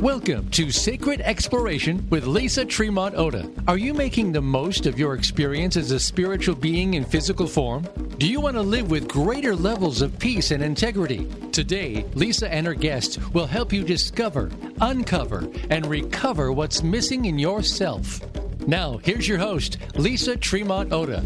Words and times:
Welcome 0.00 0.48
to 0.52 0.70
Sacred 0.70 1.20
Exploration 1.20 2.08
with 2.08 2.24
Lisa 2.24 2.64
Tremont 2.64 3.16
Ota. 3.16 3.50
Are 3.68 3.76
you 3.76 3.92
making 3.92 4.32
the 4.32 4.40
most 4.40 4.86
of 4.86 4.98
your 4.98 5.12
experience 5.12 5.76
as 5.76 5.90
a 5.90 6.00
spiritual 6.00 6.54
being 6.54 6.94
in 6.94 7.04
physical 7.04 7.46
form? 7.46 7.86
Do 8.16 8.26
you 8.26 8.40
want 8.40 8.56
to 8.56 8.62
live 8.62 8.90
with 8.90 9.06
greater 9.06 9.54
levels 9.54 10.00
of 10.00 10.18
peace 10.18 10.52
and 10.52 10.62
integrity? 10.62 11.28
Today, 11.52 12.06
Lisa 12.14 12.50
and 12.50 12.66
her 12.66 12.72
guests 12.72 13.18
will 13.34 13.44
help 13.44 13.74
you 13.74 13.84
discover, 13.84 14.50
uncover, 14.80 15.46
and 15.68 15.84
recover 15.84 16.50
what's 16.50 16.82
missing 16.82 17.26
in 17.26 17.38
yourself. 17.38 18.22
Now, 18.66 18.96
here's 18.96 19.28
your 19.28 19.36
host, 19.36 19.76
Lisa 19.96 20.34
Tremont 20.34 20.94
Ota. 20.94 21.22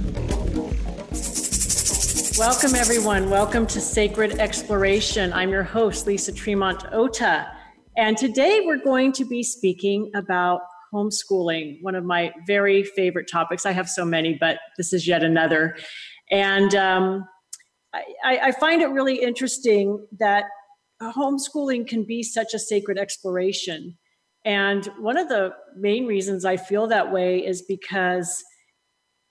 Welcome, 2.36 2.74
everyone. 2.74 3.30
Welcome 3.30 3.68
to 3.68 3.80
Sacred 3.80 4.40
Exploration. 4.40 5.32
I'm 5.32 5.50
your 5.50 5.62
host, 5.62 6.08
Lisa 6.08 6.32
Tremont 6.32 6.82
Ota. 6.90 7.52
And 7.96 8.16
today 8.16 8.60
we're 8.64 8.82
going 8.82 9.12
to 9.12 9.24
be 9.24 9.42
speaking 9.44 10.10
about 10.14 10.60
homeschooling, 10.92 11.78
one 11.82 11.94
of 11.94 12.04
my 12.04 12.32
very 12.46 12.82
favorite 12.82 13.28
topics. 13.30 13.64
I 13.64 13.72
have 13.72 13.88
so 13.88 14.04
many, 14.04 14.36
but 14.38 14.58
this 14.76 14.92
is 14.92 15.06
yet 15.06 15.22
another. 15.22 15.76
And 16.30 16.74
um, 16.74 17.24
I, 17.92 18.38
I 18.42 18.52
find 18.52 18.82
it 18.82 18.88
really 18.88 19.22
interesting 19.22 20.04
that 20.18 20.44
homeschooling 21.00 21.86
can 21.86 22.04
be 22.04 22.22
such 22.22 22.52
a 22.52 22.58
sacred 22.58 22.98
exploration. 22.98 23.96
And 24.44 24.86
one 24.98 25.16
of 25.16 25.28
the 25.28 25.52
main 25.76 26.06
reasons 26.06 26.44
I 26.44 26.56
feel 26.56 26.88
that 26.88 27.12
way 27.12 27.38
is 27.38 27.62
because 27.62 28.42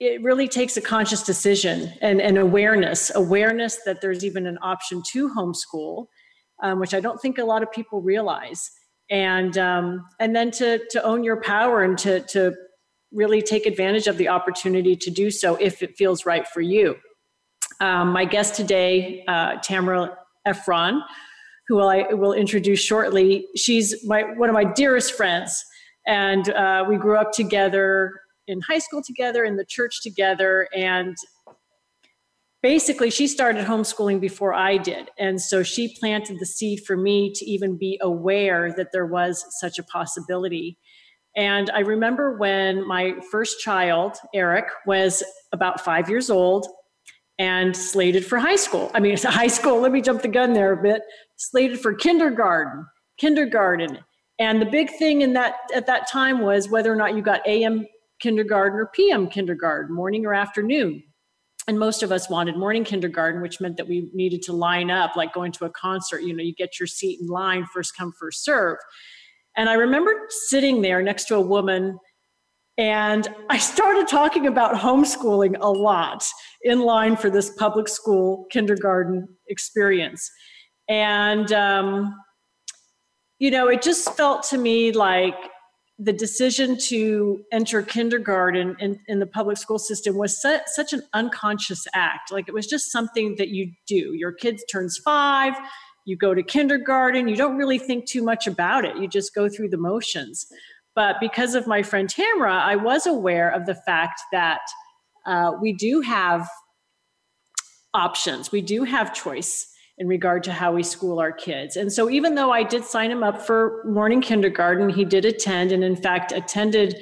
it 0.00 0.22
really 0.22 0.48
takes 0.48 0.76
a 0.76 0.80
conscious 0.80 1.22
decision 1.22 1.92
and, 2.00 2.20
and 2.20 2.36
awareness 2.36 3.12
awareness 3.14 3.78
that 3.84 4.00
there's 4.00 4.24
even 4.24 4.46
an 4.46 4.58
option 4.60 5.02
to 5.12 5.28
homeschool 5.28 6.06
um, 6.62 6.80
which 6.80 6.94
I 6.94 7.00
don't 7.00 7.20
think 7.20 7.38
a 7.38 7.44
lot 7.44 7.62
of 7.62 7.70
people 7.70 8.00
realize. 8.00 8.70
And 9.10 9.56
um, 9.58 10.06
and 10.18 10.34
then 10.34 10.50
to 10.52 10.80
to 10.90 11.02
own 11.04 11.24
your 11.24 11.40
power 11.40 11.82
and 11.82 11.98
to 11.98 12.20
to 12.20 12.54
really 13.12 13.42
take 13.42 13.66
advantage 13.66 14.06
of 14.06 14.18
the 14.18 14.28
opportunity 14.28 14.96
to 14.96 15.10
do 15.10 15.30
so 15.30 15.56
if 15.56 15.82
it 15.82 15.96
feels 15.96 16.26
right 16.26 16.46
for 16.48 16.60
you. 16.60 16.96
Um, 17.80 18.08
my 18.08 18.24
guest 18.24 18.54
today, 18.54 19.24
uh, 19.28 19.56
Tamara 19.56 20.16
Efron, 20.46 21.00
who 21.68 21.80
I 21.80 22.12
will 22.14 22.32
introduce 22.32 22.80
shortly. 22.80 23.46
She's 23.56 24.04
my 24.06 24.22
one 24.22 24.48
of 24.48 24.54
my 24.54 24.64
dearest 24.64 25.12
friends, 25.12 25.64
and 26.06 26.48
uh, 26.50 26.84
we 26.88 26.96
grew 26.96 27.16
up 27.16 27.32
together 27.32 28.12
in 28.46 28.60
high 28.60 28.78
school 28.78 29.02
together, 29.02 29.44
in 29.44 29.56
the 29.56 29.64
church 29.64 30.02
together, 30.02 30.68
and 30.74 31.16
basically 32.64 33.10
she 33.10 33.26
started 33.26 33.66
homeschooling 33.66 34.18
before 34.18 34.54
I 34.54 34.78
did. 34.78 35.10
And 35.18 35.38
so 35.38 35.62
she 35.62 35.94
planted 36.00 36.38
the 36.40 36.46
seed 36.46 36.80
for 36.86 36.96
me 36.96 37.30
to 37.34 37.44
even 37.44 37.76
be 37.76 37.98
aware 38.00 38.72
that 38.72 38.88
there 38.90 39.04
was 39.04 39.44
such 39.60 39.78
a 39.78 39.82
possibility. 39.82 40.78
And 41.36 41.68
I 41.74 41.80
remember 41.80 42.38
when 42.38 42.88
my 42.88 43.16
first 43.30 43.60
child, 43.60 44.16
Eric, 44.34 44.64
was 44.86 45.22
about 45.52 45.82
five 45.82 46.08
years 46.08 46.30
old 46.30 46.66
and 47.38 47.76
slated 47.76 48.24
for 48.24 48.38
high 48.38 48.56
school. 48.56 48.90
I 48.94 49.00
mean, 49.00 49.12
it's 49.12 49.24
a 49.26 49.30
high 49.30 49.48
school. 49.48 49.78
Let 49.78 49.92
me 49.92 50.00
jump 50.00 50.22
the 50.22 50.28
gun 50.28 50.54
there 50.54 50.72
a 50.72 50.82
bit. 50.82 51.02
Slated 51.36 51.80
for 51.80 51.92
kindergarten, 51.92 52.86
kindergarten. 53.18 53.98
And 54.38 54.62
the 54.62 54.66
big 54.66 54.88
thing 54.98 55.20
in 55.20 55.34
that 55.34 55.56
at 55.74 55.84
that 55.84 56.10
time 56.10 56.40
was 56.40 56.70
whether 56.70 56.90
or 56.90 56.96
not 56.96 57.14
you 57.14 57.20
got 57.20 57.46
AM 57.46 57.84
kindergarten 58.20 58.78
or 58.78 58.86
PM 58.86 59.28
kindergarten, 59.28 59.94
morning 59.94 60.24
or 60.24 60.32
afternoon 60.32 61.02
and 61.66 61.78
most 61.78 62.02
of 62.02 62.12
us 62.12 62.28
wanted 62.28 62.56
morning 62.56 62.84
kindergarten 62.84 63.40
which 63.40 63.60
meant 63.60 63.76
that 63.76 63.88
we 63.88 64.08
needed 64.12 64.42
to 64.42 64.52
line 64.52 64.90
up 64.90 65.16
like 65.16 65.32
going 65.32 65.52
to 65.52 65.64
a 65.64 65.70
concert 65.70 66.22
you 66.22 66.34
know 66.34 66.42
you 66.42 66.54
get 66.54 66.78
your 66.78 66.86
seat 66.86 67.20
in 67.20 67.26
line 67.26 67.64
first 67.72 67.96
come 67.96 68.12
first 68.18 68.44
serve. 68.44 68.78
And 69.56 69.68
i 69.68 69.74
remember 69.74 70.12
sitting 70.28 70.82
there 70.82 71.02
next 71.02 71.24
to 71.26 71.36
a 71.36 71.40
woman 71.40 71.98
and 72.76 73.28
i 73.50 73.58
started 73.58 74.08
talking 74.08 74.46
about 74.46 74.74
homeschooling 74.74 75.56
a 75.60 75.70
lot 75.70 76.26
in 76.62 76.80
line 76.80 77.16
for 77.16 77.30
this 77.30 77.50
public 77.50 77.88
school 77.88 78.46
kindergarten 78.50 79.28
experience. 79.48 80.30
And 80.88 81.52
um, 81.52 82.14
you 83.38 83.50
know 83.50 83.68
it 83.68 83.82
just 83.82 84.10
felt 84.16 84.42
to 84.44 84.58
me 84.58 84.92
like 84.92 85.34
the 85.98 86.12
decision 86.12 86.76
to 86.76 87.44
enter 87.52 87.80
kindergarten 87.80 88.76
in, 88.80 88.98
in 89.06 89.20
the 89.20 89.26
public 89.26 89.56
school 89.56 89.78
system 89.78 90.16
was 90.16 90.40
su- 90.40 90.58
such 90.66 90.92
an 90.92 91.02
unconscious 91.12 91.86
act. 91.94 92.32
Like 92.32 92.48
it 92.48 92.54
was 92.54 92.66
just 92.66 92.90
something 92.90 93.36
that 93.38 93.48
you 93.48 93.72
do. 93.86 94.12
Your 94.14 94.32
kid 94.32 94.60
turns 94.70 94.98
five, 94.98 95.54
you 96.04 96.16
go 96.16 96.34
to 96.34 96.42
kindergarten, 96.42 97.28
you 97.28 97.36
don't 97.36 97.56
really 97.56 97.78
think 97.78 98.06
too 98.06 98.22
much 98.22 98.46
about 98.46 98.84
it. 98.84 98.96
You 98.96 99.06
just 99.06 99.34
go 99.34 99.48
through 99.48 99.68
the 99.68 99.76
motions. 99.78 100.46
But 100.96 101.16
because 101.20 101.54
of 101.54 101.66
my 101.66 101.82
friend 101.82 102.08
Tamara, 102.08 102.54
I 102.54 102.76
was 102.76 103.06
aware 103.06 103.50
of 103.50 103.66
the 103.66 103.74
fact 103.74 104.20
that 104.32 104.60
uh, 105.26 105.52
we 105.60 105.72
do 105.72 106.00
have 106.00 106.48
options, 107.94 108.50
we 108.50 108.60
do 108.60 108.82
have 108.82 109.14
choice 109.14 109.73
in 109.98 110.08
regard 110.08 110.42
to 110.44 110.52
how 110.52 110.72
we 110.72 110.82
school 110.82 111.20
our 111.20 111.32
kids. 111.32 111.76
And 111.76 111.92
so, 111.92 112.10
even 112.10 112.34
though 112.34 112.50
I 112.50 112.62
did 112.62 112.84
sign 112.84 113.10
him 113.10 113.22
up 113.22 113.40
for 113.40 113.82
morning 113.84 114.20
kindergarten, 114.20 114.88
he 114.88 115.04
did 115.04 115.24
attend 115.24 115.72
and, 115.72 115.84
in 115.84 115.96
fact, 115.96 116.32
attended 116.32 116.96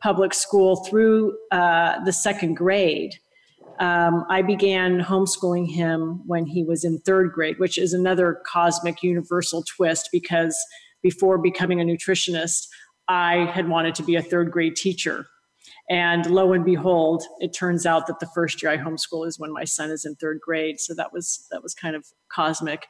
public 0.00 0.32
school 0.32 0.76
through 0.84 1.36
uh, 1.50 2.02
the 2.04 2.12
second 2.12 2.54
grade. 2.54 3.14
Um, 3.80 4.24
I 4.28 4.42
began 4.42 5.00
homeschooling 5.00 5.70
him 5.70 6.22
when 6.26 6.46
he 6.46 6.64
was 6.64 6.84
in 6.84 6.98
third 7.00 7.32
grade, 7.32 7.58
which 7.58 7.78
is 7.78 7.92
another 7.92 8.40
cosmic 8.46 9.02
universal 9.02 9.62
twist 9.62 10.08
because 10.12 10.58
before 11.02 11.38
becoming 11.38 11.80
a 11.80 11.84
nutritionist, 11.84 12.66
I 13.06 13.50
had 13.52 13.68
wanted 13.68 13.94
to 13.96 14.02
be 14.02 14.16
a 14.16 14.22
third 14.22 14.50
grade 14.50 14.74
teacher. 14.74 15.26
And 15.90 16.26
lo 16.26 16.52
and 16.52 16.64
behold, 16.64 17.22
it 17.40 17.54
turns 17.54 17.86
out 17.86 18.06
that 18.08 18.20
the 18.20 18.28
first 18.34 18.62
year 18.62 18.72
I 18.72 18.76
homeschool 18.76 19.26
is 19.26 19.38
when 19.38 19.52
my 19.52 19.64
son 19.64 19.90
is 19.90 20.04
in 20.04 20.14
third 20.16 20.38
grade. 20.40 20.78
So 20.80 20.94
that 20.94 21.12
was 21.12 21.46
that 21.50 21.62
was 21.62 21.74
kind 21.74 21.96
of 21.96 22.04
cosmic. 22.30 22.86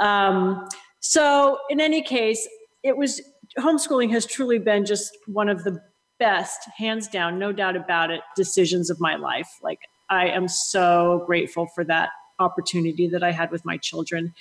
Um, 0.00 0.66
so 1.00 1.58
in 1.68 1.80
any 1.80 2.02
case, 2.02 2.48
it 2.82 2.96
was 2.96 3.20
homeschooling 3.58 4.10
has 4.10 4.24
truly 4.24 4.58
been 4.58 4.86
just 4.86 5.16
one 5.26 5.48
of 5.48 5.64
the 5.64 5.80
best, 6.18 6.68
hands 6.76 7.08
down, 7.08 7.38
no 7.38 7.52
doubt 7.52 7.76
about 7.76 8.10
it, 8.10 8.20
decisions 8.36 8.90
of 8.90 9.00
my 9.00 9.16
life. 9.16 9.48
Like 9.62 9.80
I 10.08 10.28
am 10.28 10.48
so 10.48 11.24
grateful 11.26 11.66
for 11.74 11.84
that 11.84 12.10
opportunity 12.38 13.08
that 13.08 13.22
I 13.22 13.32
had 13.32 13.50
with 13.50 13.64
my 13.64 13.76
children. 13.76 14.32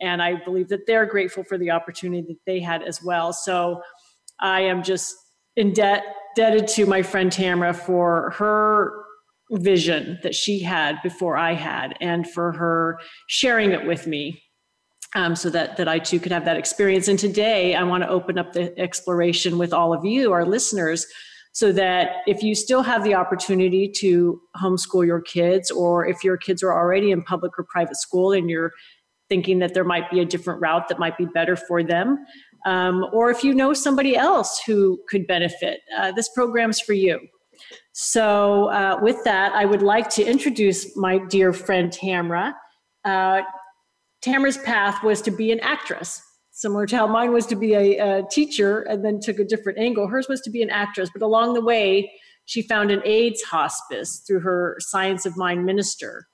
And 0.00 0.22
I 0.22 0.42
believe 0.42 0.68
that 0.68 0.86
they're 0.86 1.06
grateful 1.06 1.44
for 1.44 1.58
the 1.58 1.70
opportunity 1.70 2.26
that 2.28 2.40
they 2.46 2.60
had 2.60 2.82
as 2.82 3.02
well. 3.02 3.32
So 3.32 3.82
I 4.40 4.62
am 4.62 4.82
just 4.82 5.14
in 5.56 5.72
debt 5.72 6.02
indebted 6.36 6.68
to 6.68 6.86
my 6.86 7.02
friend 7.02 7.30
Tamara 7.30 7.74
for 7.74 8.30
her 8.36 8.92
vision 9.50 10.18
that 10.22 10.34
she 10.34 10.60
had 10.60 10.96
before 11.02 11.36
I 11.36 11.54
had, 11.54 11.94
and 12.00 12.28
for 12.28 12.52
her 12.52 12.98
sharing 13.28 13.72
it 13.72 13.86
with 13.86 14.06
me. 14.06 14.42
Um, 15.14 15.36
so 15.36 15.50
that 15.50 15.76
that 15.76 15.88
I 15.88 15.98
too 15.98 16.18
could 16.18 16.32
have 16.32 16.46
that 16.46 16.56
experience. 16.56 17.06
And 17.06 17.18
today, 17.18 17.74
I 17.74 17.82
want 17.82 18.02
to 18.02 18.08
open 18.08 18.38
up 18.38 18.54
the 18.54 18.78
exploration 18.78 19.58
with 19.58 19.72
all 19.74 19.92
of 19.92 20.06
you, 20.06 20.32
our 20.32 20.46
listeners, 20.46 21.06
so 21.52 21.70
that 21.72 22.22
if 22.26 22.42
you 22.42 22.54
still 22.54 22.82
have 22.82 23.04
the 23.04 23.14
opportunity 23.14 23.92
to 23.96 24.40
homeschool 24.56 25.04
your 25.04 25.20
kids, 25.20 25.70
or 25.70 26.06
if 26.06 26.24
your 26.24 26.38
kids 26.38 26.62
are 26.62 26.72
already 26.72 27.10
in 27.10 27.22
public 27.22 27.58
or 27.58 27.66
private 27.68 27.96
school 27.96 28.32
and 28.32 28.48
you're 28.48 28.72
thinking 29.28 29.58
that 29.58 29.74
there 29.74 29.84
might 29.84 30.10
be 30.10 30.20
a 30.20 30.24
different 30.24 30.62
route 30.62 30.88
that 30.88 30.98
might 30.98 31.18
be 31.18 31.26
better 31.26 31.56
for 31.56 31.82
them, 31.82 32.18
um, 32.64 33.06
or 33.12 33.30
if 33.30 33.42
you 33.44 33.54
know 33.54 33.72
somebody 33.72 34.16
else 34.16 34.60
who 34.66 34.98
could 35.08 35.26
benefit, 35.26 35.80
uh, 35.96 36.12
this 36.12 36.28
program's 36.28 36.80
for 36.80 36.92
you. 36.92 37.20
So, 37.92 38.70
uh, 38.70 38.98
with 39.02 39.22
that, 39.24 39.52
I 39.52 39.64
would 39.64 39.82
like 39.82 40.08
to 40.10 40.24
introduce 40.24 40.96
my 40.96 41.18
dear 41.18 41.52
friend 41.52 41.92
Tamara. 41.92 42.54
Uh, 43.04 43.42
Tamara's 44.22 44.58
path 44.58 45.02
was 45.02 45.20
to 45.22 45.30
be 45.30 45.52
an 45.52 45.60
actress, 45.60 46.22
similar 46.52 46.86
to 46.86 46.96
how 46.96 47.06
mine 47.06 47.32
was 47.32 47.46
to 47.46 47.56
be 47.56 47.74
a, 47.74 47.98
a 47.98 48.22
teacher 48.30 48.82
and 48.82 49.04
then 49.04 49.20
took 49.20 49.38
a 49.38 49.44
different 49.44 49.78
angle. 49.78 50.06
Hers 50.08 50.28
was 50.28 50.40
to 50.42 50.50
be 50.50 50.62
an 50.62 50.70
actress, 50.70 51.10
but 51.12 51.22
along 51.22 51.54
the 51.54 51.60
way, 51.60 52.10
she 52.44 52.62
found 52.62 52.90
an 52.90 53.02
AIDS 53.04 53.42
hospice 53.42 54.22
through 54.26 54.40
her 54.40 54.76
Science 54.80 55.26
of 55.26 55.36
Mind 55.36 55.64
minister. 55.64 56.28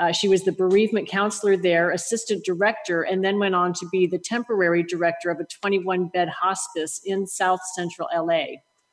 Uh, 0.00 0.10
she 0.10 0.28
was 0.28 0.44
the 0.44 0.52
bereavement 0.52 1.06
counselor 1.06 1.58
there, 1.58 1.90
assistant 1.90 2.42
director, 2.42 3.02
and 3.02 3.22
then 3.22 3.38
went 3.38 3.54
on 3.54 3.74
to 3.74 3.86
be 3.92 4.06
the 4.06 4.18
temporary 4.18 4.82
director 4.82 5.30
of 5.30 5.38
a 5.38 5.44
21 5.44 6.08
bed 6.08 6.28
hospice 6.30 7.02
in 7.04 7.26
South 7.26 7.60
Central 7.74 8.08
LA. 8.16 8.44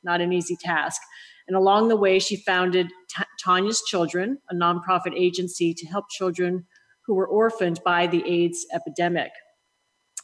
Not 0.04 0.20
an 0.20 0.34
easy 0.34 0.54
task. 0.54 1.00
And 1.48 1.56
along 1.56 1.88
the 1.88 1.96
way, 1.96 2.18
she 2.18 2.36
founded 2.36 2.88
T- 3.08 3.24
Tanya's 3.42 3.82
Children, 3.88 4.36
a 4.50 4.54
nonprofit 4.54 5.14
agency 5.16 5.72
to 5.72 5.86
help 5.86 6.10
children 6.10 6.66
who 7.06 7.14
were 7.14 7.26
orphaned 7.26 7.80
by 7.86 8.06
the 8.06 8.22
AIDS 8.30 8.66
epidemic. 8.74 9.30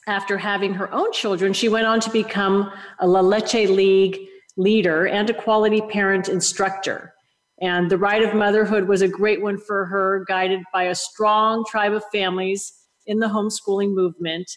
After 0.06 0.36
having 0.36 0.74
her 0.74 0.92
own 0.92 1.10
children, 1.12 1.54
she 1.54 1.70
went 1.70 1.86
on 1.86 1.98
to 2.00 2.10
become 2.10 2.70
a 3.00 3.08
La 3.08 3.20
Leche 3.20 3.70
League 3.70 4.18
leader 4.58 5.06
and 5.06 5.30
a 5.30 5.34
quality 5.34 5.80
parent 5.80 6.28
instructor. 6.28 7.14
And 7.60 7.90
the 7.90 7.98
rite 7.98 8.22
of 8.22 8.34
motherhood 8.34 8.88
was 8.88 9.02
a 9.02 9.08
great 9.08 9.40
one 9.40 9.58
for 9.58 9.86
her, 9.86 10.24
guided 10.26 10.62
by 10.72 10.84
a 10.84 10.94
strong 10.94 11.64
tribe 11.68 11.92
of 11.92 12.02
families 12.12 12.72
in 13.06 13.20
the 13.20 13.28
homeschooling 13.28 13.94
movement. 13.94 14.50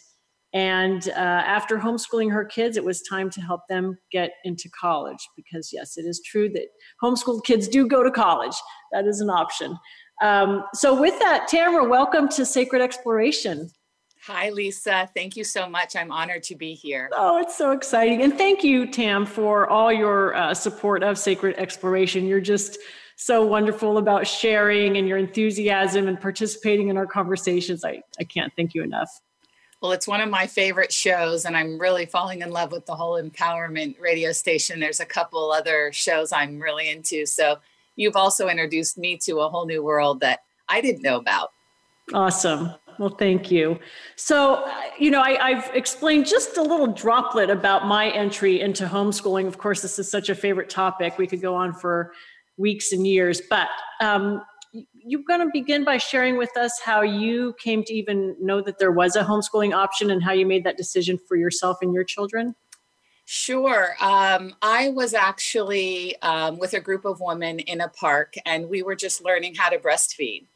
And 0.54 1.08
uh, 1.10 1.12
after 1.12 1.78
homeschooling 1.78 2.32
her 2.32 2.44
kids, 2.44 2.76
it 2.76 2.84
was 2.84 3.02
time 3.02 3.28
to 3.30 3.40
help 3.40 3.60
them 3.68 3.98
get 4.10 4.30
into 4.44 4.68
college 4.80 5.28
because, 5.36 5.70
yes, 5.72 5.96
it 5.96 6.06
is 6.06 6.22
true 6.24 6.48
that 6.50 6.68
homeschooled 7.02 7.44
kids 7.44 7.68
do 7.68 7.86
go 7.86 8.02
to 8.02 8.10
college. 8.10 8.56
That 8.92 9.06
is 9.06 9.20
an 9.20 9.28
option. 9.28 9.76
Um, 10.22 10.64
so, 10.74 10.98
with 10.98 11.18
that, 11.20 11.46
Tamara, 11.48 11.88
welcome 11.88 12.28
to 12.30 12.44
Sacred 12.44 12.82
Exploration. 12.82 13.70
Hi, 14.28 14.50
Lisa. 14.50 15.08
Thank 15.14 15.38
you 15.38 15.44
so 15.44 15.66
much. 15.66 15.96
I'm 15.96 16.12
honored 16.12 16.42
to 16.44 16.54
be 16.54 16.74
here. 16.74 17.08
Oh, 17.14 17.38
it's 17.38 17.56
so 17.56 17.72
exciting. 17.72 18.20
And 18.20 18.36
thank 18.36 18.62
you, 18.62 18.86
Tam, 18.86 19.24
for 19.24 19.66
all 19.66 19.90
your 19.90 20.34
uh, 20.34 20.52
support 20.52 21.02
of 21.02 21.16
Sacred 21.16 21.56
Exploration. 21.56 22.26
You're 22.26 22.42
just 22.42 22.76
so 23.16 23.46
wonderful 23.46 23.96
about 23.96 24.26
sharing 24.26 24.98
and 24.98 25.08
your 25.08 25.16
enthusiasm 25.16 26.08
and 26.08 26.20
participating 26.20 26.88
in 26.88 26.98
our 26.98 27.06
conversations. 27.06 27.86
I, 27.86 28.02
I 28.20 28.24
can't 28.24 28.52
thank 28.54 28.74
you 28.74 28.82
enough. 28.82 29.08
Well, 29.80 29.92
it's 29.92 30.06
one 30.06 30.20
of 30.20 30.28
my 30.28 30.46
favorite 30.46 30.92
shows, 30.92 31.46
and 31.46 31.56
I'm 31.56 31.80
really 31.80 32.04
falling 32.04 32.42
in 32.42 32.50
love 32.50 32.70
with 32.70 32.84
the 32.84 32.96
whole 32.96 33.18
empowerment 33.18 33.98
radio 33.98 34.32
station. 34.32 34.78
There's 34.78 35.00
a 35.00 35.06
couple 35.06 35.50
other 35.52 35.90
shows 35.94 36.32
I'm 36.32 36.60
really 36.60 36.90
into. 36.90 37.24
So, 37.24 37.60
you've 37.96 38.16
also 38.16 38.48
introduced 38.48 38.98
me 38.98 39.16
to 39.22 39.38
a 39.38 39.48
whole 39.48 39.64
new 39.64 39.82
world 39.82 40.20
that 40.20 40.40
I 40.68 40.82
didn't 40.82 41.00
know 41.00 41.16
about. 41.16 41.52
Awesome. 42.12 42.74
Well, 42.98 43.10
thank 43.10 43.50
you. 43.50 43.78
So, 44.16 44.68
you 44.98 45.12
know, 45.12 45.20
I, 45.20 45.52
have 45.52 45.70
explained 45.74 46.26
just 46.26 46.56
a 46.56 46.62
little 46.62 46.88
droplet 46.88 47.48
about 47.48 47.86
my 47.86 48.10
entry 48.10 48.60
into 48.60 48.86
homeschooling. 48.86 49.46
Of 49.46 49.56
course, 49.56 49.82
this 49.82 50.00
is 50.00 50.10
such 50.10 50.28
a 50.28 50.34
favorite 50.34 50.68
topic. 50.68 51.16
We 51.16 51.28
could 51.28 51.40
go 51.40 51.54
on 51.54 51.72
for 51.72 52.12
weeks 52.56 52.90
and 52.90 53.06
years, 53.06 53.40
but 53.48 53.68
um, 54.00 54.42
you're 54.92 55.22
going 55.28 55.40
to 55.40 55.50
begin 55.52 55.84
by 55.84 55.98
sharing 55.98 56.36
with 56.36 56.54
us 56.56 56.80
how 56.84 57.02
you 57.02 57.54
came 57.62 57.84
to 57.84 57.94
even 57.94 58.36
know 58.40 58.60
that 58.62 58.80
there 58.80 58.90
was 58.90 59.14
a 59.14 59.22
homeschooling 59.22 59.72
option 59.72 60.10
and 60.10 60.22
how 60.22 60.32
you 60.32 60.44
made 60.44 60.64
that 60.64 60.76
decision 60.76 61.18
for 61.28 61.36
yourself 61.36 61.78
and 61.82 61.94
your 61.94 62.04
children. 62.04 62.54
Sure. 63.30 63.94
Um, 64.00 64.54
I 64.62 64.88
was 64.88 65.12
actually 65.14 66.20
um, 66.22 66.58
with 66.58 66.72
a 66.72 66.80
group 66.80 67.04
of 67.04 67.20
women 67.20 67.58
in 67.60 67.82
a 67.82 67.88
park, 67.88 68.34
and 68.46 68.68
we 68.70 68.82
were 68.82 68.96
just 68.96 69.22
learning 69.22 69.54
how 69.54 69.68
to 69.68 69.78
breastfeed. 69.78 70.46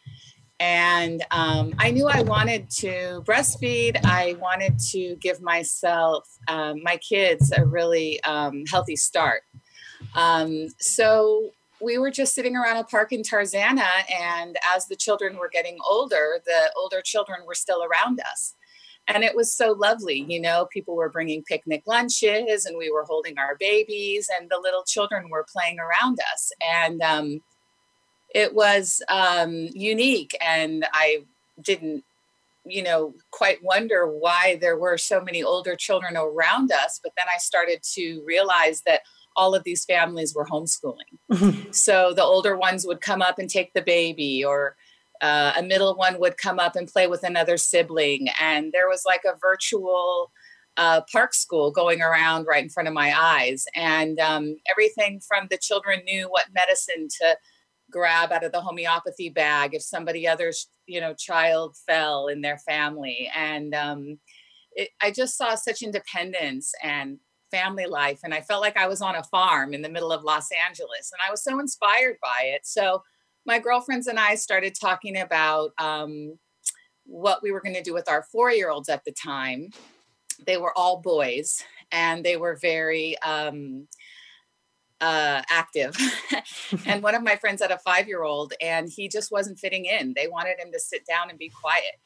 And 0.63 1.25
um, 1.33 1.75
I 1.81 1.91
knew 1.91 2.07
I 2.07 2.23
wanted 2.23 2.71
to 2.71 3.25
breastfeed. 3.27 3.99
I 4.05 4.37
wanted 4.41 4.79
to 4.93 5.17
give 5.17 5.43
myself, 5.43 6.29
um, 6.47 6.81
my 6.85 6.99
kids, 6.99 7.51
a 7.51 7.65
really 7.65 8.23
um, 8.23 8.63
healthy 8.71 8.95
start. 8.95 9.43
Um, 10.15 10.69
so 10.79 11.51
we 11.81 11.99
were 11.99 12.13
just 12.13 12.33
sitting 12.33 12.55
around 12.55 12.77
a 12.77 12.85
park 12.85 13.13
in 13.13 13.23
Tarzana, 13.23 13.89
and 14.09 14.57
as 14.73 14.87
the 14.87 14.95
children 14.95 15.37
were 15.37 15.51
getting 15.53 15.79
older, 15.91 16.41
the 16.47 16.73
older 16.77 17.03
children 17.03 17.41
were 17.45 17.57
still 17.57 17.83
around 17.83 18.21
us. 18.31 18.55
And 19.09 19.25
it 19.25 19.35
was 19.35 19.53
so 19.53 19.73
lovely. 19.73 20.25
You 20.29 20.41
know, 20.41 20.69
people 20.73 20.95
were 20.95 21.09
bringing 21.11 21.43
picnic 21.43 21.83
lunches, 21.89 22.67
and 22.67 22.79
we 22.79 22.89
were 22.89 23.03
holding 23.03 23.37
our 23.37 23.57
babies, 23.57 24.31
and 24.39 24.49
the 24.49 24.61
little 24.63 24.85
children 24.85 25.29
were 25.29 25.45
playing 25.53 25.79
around 25.81 26.21
us. 26.33 26.53
And 26.73 27.03
um, 27.03 27.41
it 28.35 28.55
was 28.55 29.03
um, 29.09 29.69
unique. 29.73 30.37
And 30.45 30.87
I 30.93 31.25
didn't, 31.61 32.05
you 32.65 32.83
know, 32.83 33.15
quite 33.31 33.63
wonder 33.63 34.07
why 34.07 34.59
there 34.61 34.79
were 34.79 34.97
so 34.97 35.21
many 35.21 35.43
older 35.43 35.77
children 35.77 36.17
around 36.17 36.73
us. 36.73 37.01
But 37.03 37.13
then 37.17 37.27
I 37.33 37.39
started 37.39 37.83
to 37.95 38.23
realize 38.25 38.83
that 38.87 39.01
all 39.37 39.55
of 39.55 39.65
these 39.65 39.85
families 39.85 40.35
were 40.35 40.47
homeschooling. 40.47 41.75
so 41.75 42.13
the 42.15 42.23
older 42.23 42.57
ones 42.57 42.87
would 42.87 43.01
come 43.01 43.23
up 43.23 43.39
and 43.39 43.49
take 43.49 43.73
the 43.73 43.83
baby, 43.83 44.45
or 44.45 44.77
uh, 45.21 45.53
a 45.57 45.63
middle 45.63 45.95
one 45.95 46.21
would 46.21 46.37
come 46.37 46.59
up 46.59 46.77
and 46.77 46.89
play 46.89 47.07
with 47.07 47.23
another 47.23 47.57
sibling. 47.57 48.29
And 48.41 48.73
there 48.73 48.89
was 48.89 49.05
like 49.07 49.23
a 49.25 49.39
virtual 49.41 50.31
uh, 50.77 51.03
park 51.11 51.35
school 51.35 51.71
going 51.71 52.01
around 52.01 52.45
right 52.45 52.63
in 52.63 52.71
front 52.71 52.89
of 52.89 52.95
my 52.95 53.15
eyes. 53.19 53.65
And 53.75 54.19
um, 54.19 54.57
everything 54.71 55.21
from 55.27 55.47
the 55.51 55.59
children 55.59 56.03
knew 56.05 56.29
what 56.29 56.47
medicine 56.55 57.09
to 57.21 57.37
grab 57.93 58.33
out 58.33 58.45
of 58.45 58.53
the 58.53 58.61
homeopathy 58.61 59.29
bag 59.29 59.75
if 59.75 59.83
somebody 59.83 60.27
other's 60.27 60.69
you 60.87 61.01
know 61.01 61.15
child 61.15 61.77
fell 61.87 62.27
in 62.29 62.41
their 62.41 62.59
family 62.59 63.31
and 63.37 63.75
um, 63.75 64.19
it, 64.73 64.89
i 65.01 65.11
just 65.11 65.37
saw 65.37 65.55
such 65.55 65.83
independence 65.83 66.73
and 66.83 67.19
family 67.53 67.87
life. 67.87 68.21
And 68.25 68.35
I 68.35 68.41
felt 68.41 68.63
like 68.63 68.77
I 68.77 68.89
was 68.89 69.01
on 69.01 69.15
a 69.15 69.23
farm 69.23 69.75
in 69.75 69.83
the 69.83 69.89
middle 69.89 70.11
of 70.11 70.25
Los 70.25 70.49
Angeles. 70.67 71.13
And 71.13 71.21
I 71.27 71.31
was 71.31 71.45
so 71.45 71.61
inspired 71.61 72.17
by 72.21 72.47
it. 72.47 72.63
So 72.65 73.05
my 73.47 73.61
girlfriends 73.61 74.09
and 74.09 74.19
I 74.19 74.35
started 74.35 74.75
talking 74.75 75.19
about 75.19 75.71
um, 75.79 76.39
what 77.05 77.43
we 77.43 77.53
were 77.53 77.61
going 77.61 77.77
to 77.77 77.83
do 77.83 77.95
with 77.95 78.09
our 78.09 78.25
four 78.33 78.51
year 78.51 78.71
olds 78.71 78.89
at 78.89 79.05
the 79.05 79.13
time. 79.13 79.69
They 80.45 80.57
were 80.57 80.77
all 80.77 81.01
boys 81.01 81.63
and 81.93 82.25
they 82.25 82.37
were 82.37 82.57
very 82.57 83.19
um, 83.19 83.87
uh, 85.03 85.43
active. 85.51 85.97
and 86.87 87.03
one 87.03 87.15
of 87.15 87.23
my 87.23 87.37
friends 87.37 87.61
had 87.61 87.73
a 87.73 87.79
five 87.79 88.07
year 88.07 88.23
old 88.23 88.55
and 88.63 88.89
he 88.89 89.09
just 89.09 89.33
wasn't 89.33 89.59
fitting 89.59 89.85
in. 89.85 90.15
They 90.17 90.29
wanted 90.29 90.59
him 90.59 90.71
to 90.73 90.81
sit 90.81 91.05
down 91.07 91.29
and 91.29 91.39
be 91.39 91.51
quiet. 91.51 92.01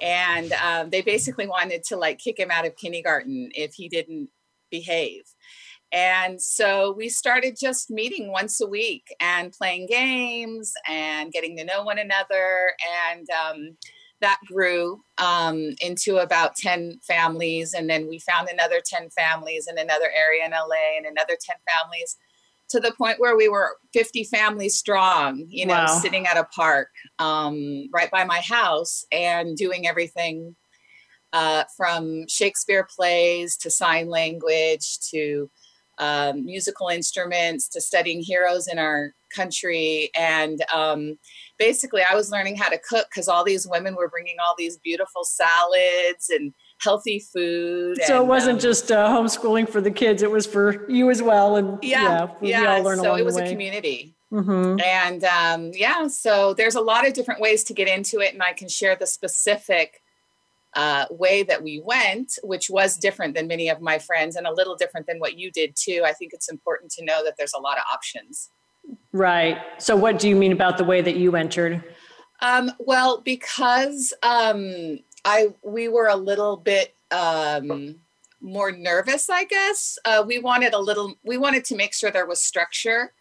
And 0.00 0.52
um, 0.52 0.90
they 0.90 1.00
basically 1.00 1.46
wanted 1.46 1.82
to 1.84 1.96
like 1.96 2.18
kick 2.18 2.38
him 2.38 2.50
out 2.50 2.66
of 2.66 2.76
kindergarten 2.76 3.48
if 3.54 3.72
he 3.74 3.88
didn't 3.88 4.28
behave. 4.70 5.22
And 5.92 6.42
so 6.42 6.92
we 6.92 7.08
started 7.08 7.56
just 7.58 7.90
meeting 7.90 8.30
once 8.30 8.60
a 8.60 8.66
week 8.66 9.06
and 9.18 9.52
playing 9.52 9.86
games 9.86 10.72
and 10.86 11.32
getting 11.32 11.56
to 11.56 11.64
know 11.64 11.84
one 11.84 11.98
another. 11.98 12.72
And 13.08 13.26
um, 13.30 13.76
that 14.20 14.38
grew 14.46 15.00
um, 15.18 15.74
into 15.80 16.18
about 16.18 16.56
10 16.56 17.00
families. 17.06 17.72
And 17.72 17.88
then 17.88 18.08
we 18.08 18.18
found 18.18 18.48
another 18.48 18.80
10 18.84 19.08
families 19.10 19.68
in 19.70 19.78
another 19.78 20.10
area 20.14 20.44
in 20.44 20.50
LA 20.50 20.96
and 20.98 21.06
another 21.06 21.36
10 21.40 21.56
families 21.70 22.16
to 22.70 22.80
the 22.80 22.92
point 22.98 23.20
where 23.20 23.36
we 23.36 23.48
were 23.48 23.76
50 23.92 24.24
families 24.24 24.76
strong, 24.76 25.44
you 25.48 25.66
know, 25.66 25.74
wow. 25.74 25.86
sitting 25.86 26.26
at 26.26 26.36
a 26.36 26.44
park 26.44 26.88
um, 27.18 27.88
right 27.92 28.10
by 28.10 28.24
my 28.24 28.40
house 28.40 29.04
and 29.12 29.56
doing 29.56 29.86
everything 29.86 30.56
uh, 31.32 31.64
from 31.76 32.26
Shakespeare 32.28 32.86
plays 32.94 33.56
to 33.58 33.70
sign 33.70 34.08
language 34.08 34.98
to 35.10 35.50
um, 35.98 36.44
musical 36.44 36.88
instruments 36.88 37.68
to 37.68 37.80
studying 37.80 38.20
heroes 38.20 38.68
in 38.68 38.78
our 38.78 39.12
country. 39.34 40.10
And 40.14 40.58
um, 40.74 41.18
basically, 41.58 42.02
I 42.02 42.14
was 42.14 42.30
learning 42.30 42.56
how 42.56 42.68
to 42.68 42.78
cook 42.78 43.06
because 43.10 43.28
all 43.28 43.44
these 43.44 43.66
women 43.66 43.94
were 43.94 44.08
bringing 44.08 44.36
all 44.44 44.54
these 44.58 44.78
beautiful 44.78 45.24
salads 45.24 46.30
and 46.30 46.52
healthy 46.80 47.18
food. 47.18 47.98
So 48.02 48.16
and, 48.16 48.24
it 48.24 48.26
wasn't 48.26 48.54
um, 48.54 48.60
just 48.60 48.90
uh, 48.92 49.08
homeschooling 49.08 49.68
for 49.68 49.80
the 49.80 49.90
kids; 49.90 50.22
it 50.22 50.30
was 50.30 50.46
for 50.46 50.88
you 50.90 51.10
as 51.10 51.22
well. 51.22 51.56
And 51.56 51.78
yeah, 51.82 52.28
yeah. 52.40 52.78
yeah. 52.78 52.94
so 52.96 53.14
it 53.14 53.24
was 53.24 53.36
a 53.36 53.48
community. 53.48 54.14
Mm-hmm. 54.32 54.80
And 54.80 55.24
um, 55.24 55.70
yeah, 55.74 56.08
so 56.08 56.52
there's 56.52 56.74
a 56.74 56.80
lot 56.80 57.06
of 57.06 57.14
different 57.14 57.40
ways 57.40 57.64
to 57.64 57.74
get 57.74 57.88
into 57.88 58.20
it, 58.20 58.32
and 58.32 58.42
I 58.42 58.52
can 58.52 58.68
share 58.68 58.96
the 58.96 59.06
specific 59.06 60.02
uh, 60.74 61.06
way 61.10 61.42
that 61.42 61.62
we 61.62 61.80
went, 61.82 62.38
which 62.42 62.68
was 62.68 62.96
different 62.96 63.34
than 63.34 63.46
many 63.46 63.68
of 63.68 63.80
my 63.80 63.98
friends 63.98 64.36
and 64.36 64.46
a 64.46 64.52
little 64.52 64.76
different 64.76 65.06
than 65.06 65.18
what 65.18 65.38
you 65.38 65.50
did 65.50 65.74
too. 65.74 66.02
I 66.04 66.12
think 66.12 66.32
it's 66.34 66.50
important 66.50 66.90
to 66.92 67.04
know 67.04 67.24
that 67.24 67.34
there's 67.38 67.54
a 67.54 67.60
lot 67.60 67.78
of 67.78 67.84
options. 67.92 68.50
Right. 69.12 69.58
So, 69.78 69.96
what 69.96 70.18
do 70.18 70.28
you 70.28 70.36
mean 70.36 70.52
about 70.52 70.76
the 70.76 70.84
way 70.84 71.00
that 71.00 71.16
you 71.16 71.34
entered? 71.34 71.82
Um, 72.40 72.72
well, 72.78 73.22
because 73.22 74.12
um, 74.22 74.98
I 75.26 75.48
we 75.62 75.88
were 75.88 76.06
a 76.06 76.16
little 76.16 76.56
bit 76.56 76.94
um, 77.10 77.96
more 78.40 78.70
nervous, 78.70 79.28
I 79.28 79.44
guess. 79.44 79.98
Uh, 80.04 80.22
we 80.24 80.38
wanted 80.38 80.72
a 80.72 80.78
little. 80.78 81.16
We 81.24 81.36
wanted 81.36 81.64
to 81.66 81.76
make 81.76 81.92
sure 81.92 82.10
there 82.10 82.26
was 82.26 82.40
structure. 82.40 83.12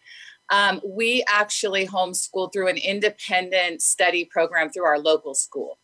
Um, 0.51 0.79
we 0.85 1.23
actually 1.27 1.87
homeschooled 1.87 2.53
through 2.53 2.67
an 2.67 2.77
independent 2.77 3.81
study 3.81 4.23
program 4.23 4.69
through 4.69 4.85
our 4.85 4.99
local 4.99 5.33
school. 5.33 5.79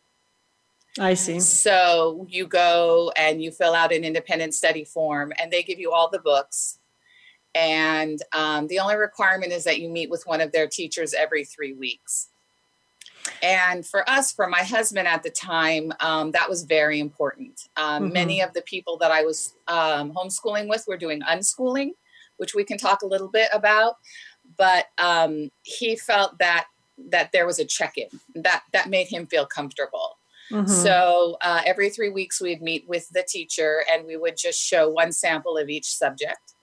I 1.00 1.16
see. 1.16 1.40
So 1.40 2.28
you 2.30 2.46
go 2.46 3.12
and 3.18 3.42
you 3.42 3.50
fill 3.50 3.74
out 3.74 3.92
an 3.92 4.04
independent 4.04 4.54
study 4.54 4.86
form, 4.86 5.34
and 5.42 5.52
they 5.52 5.64
give 5.64 5.80
you 5.80 5.92
all 5.92 6.10
the 6.10 6.20
books. 6.20 6.78
And 7.56 8.20
um, 8.34 8.68
the 8.68 8.80
only 8.80 8.96
requirement 8.96 9.52
is 9.52 9.64
that 9.64 9.82
you 9.82 9.90
meet 9.90 10.12
with 10.12 10.24
one 10.28 10.40
of 10.40 10.52
their 10.52 10.68
teachers 10.68 11.16
every 11.16 11.44
three 11.44 11.74
weeks. 11.74 12.30
And 13.44 13.86
for 13.86 14.08
us, 14.10 14.32
for 14.32 14.48
my 14.48 14.64
husband 14.64 15.08
at 15.08 15.24
the 15.24 15.30
time, 15.30 15.92
um, 16.00 16.32
that 16.32 16.50
was 16.50 16.64
very 16.64 17.00
important. 17.00 17.68
Um, 17.78 18.06
mm-hmm. 18.06 18.14
Many 18.14 18.42
of 18.42 18.54
the 18.54 18.62
people 18.62 18.98
that 18.98 19.12
I 19.12 19.24
was 19.24 19.56
um, 19.68 20.14
homeschooling 20.14 20.68
with 20.68 20.86
were 20.88 20.98
doing 20.98 21.22
unschooling, 21.22 21.92
which 22.38 22.56
we 22.56 22.64
can 22.64 22.78
talk 22.78 23.02
a 23.02 23.08
little 23.08 23.30
bit 23.30 23.50
about. 23.54 23.96
But 24.58 24.88
um, 24.98 25.52
he 25.64 25.96
felt 25.96 26.38
that 26.40 26.66
that 27.10 27.32
there 27.32 27.48
was 27.48 27.58
a 27.58 27.66
check-in 27.66 28.08
that 28.36 28.64
that 28.74 28.90
made 28.90 29.08
him 29.08 29.26
feel 29.26 29.46
comfortable 29.46 30.18
Mm-hmm. 30.52 30.68
So 30.68 31.38
uh, 31.42 31.62
every 31.66 31.90
three 31.90 32.10
weeks, 32.10 32.42
we'd 32.42 32.62
meet 32.62 32.88
with 32.88 33.10
the 33.10 33.24
teacher 33.28 33.84
and 33.92 34.06
we 34.06 34.18
would 34.18 34.38
just 34.38 34.60
show 34.60 34.90
one 34.90 35.12
sample 35.12 35.58
of 35.58 35.70
each 35.70 35.86
subject. 35.86 36.56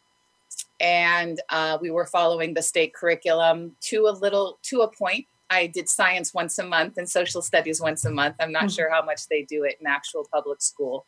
And 0.81 1.41
uh, 1.49 1.79
we 1.81 1.91
were 1.91 2.07
following 2.07 2.55
the 2.55 2.63
state 2.63 2.95
curriculum 2.95 3.77
to 3.83 4.07
a 4.07 4.13
little, 4.13 4.59
to 4.65 4.83
a 4.83 4.91
point. 4.91 5.27
I 5.51 5.67
did 5.67 5.89
science 5.89 6.35
once 6.35 6.59
a 6.59 6.65
month 6.65 6.99
and 6.99 7.09
social 7.09 7.43
studies 7.43 7.81
once 7.81 8.05
a 8.05 8.11
month. 8.11 8.37
I'm 8.41 8.53
not 8.53 8.65
mm-hmm. 8.65 8.69
sure 8.69 8.91
how 8.91 9.03
much 9.03 9.29
they 9.29 9.43
do 9.43 9.65
it 9.65 9.79
in 9.81 9.87
actual 9.87 10.27
public 10.33 10.61
school. 10.61 11.07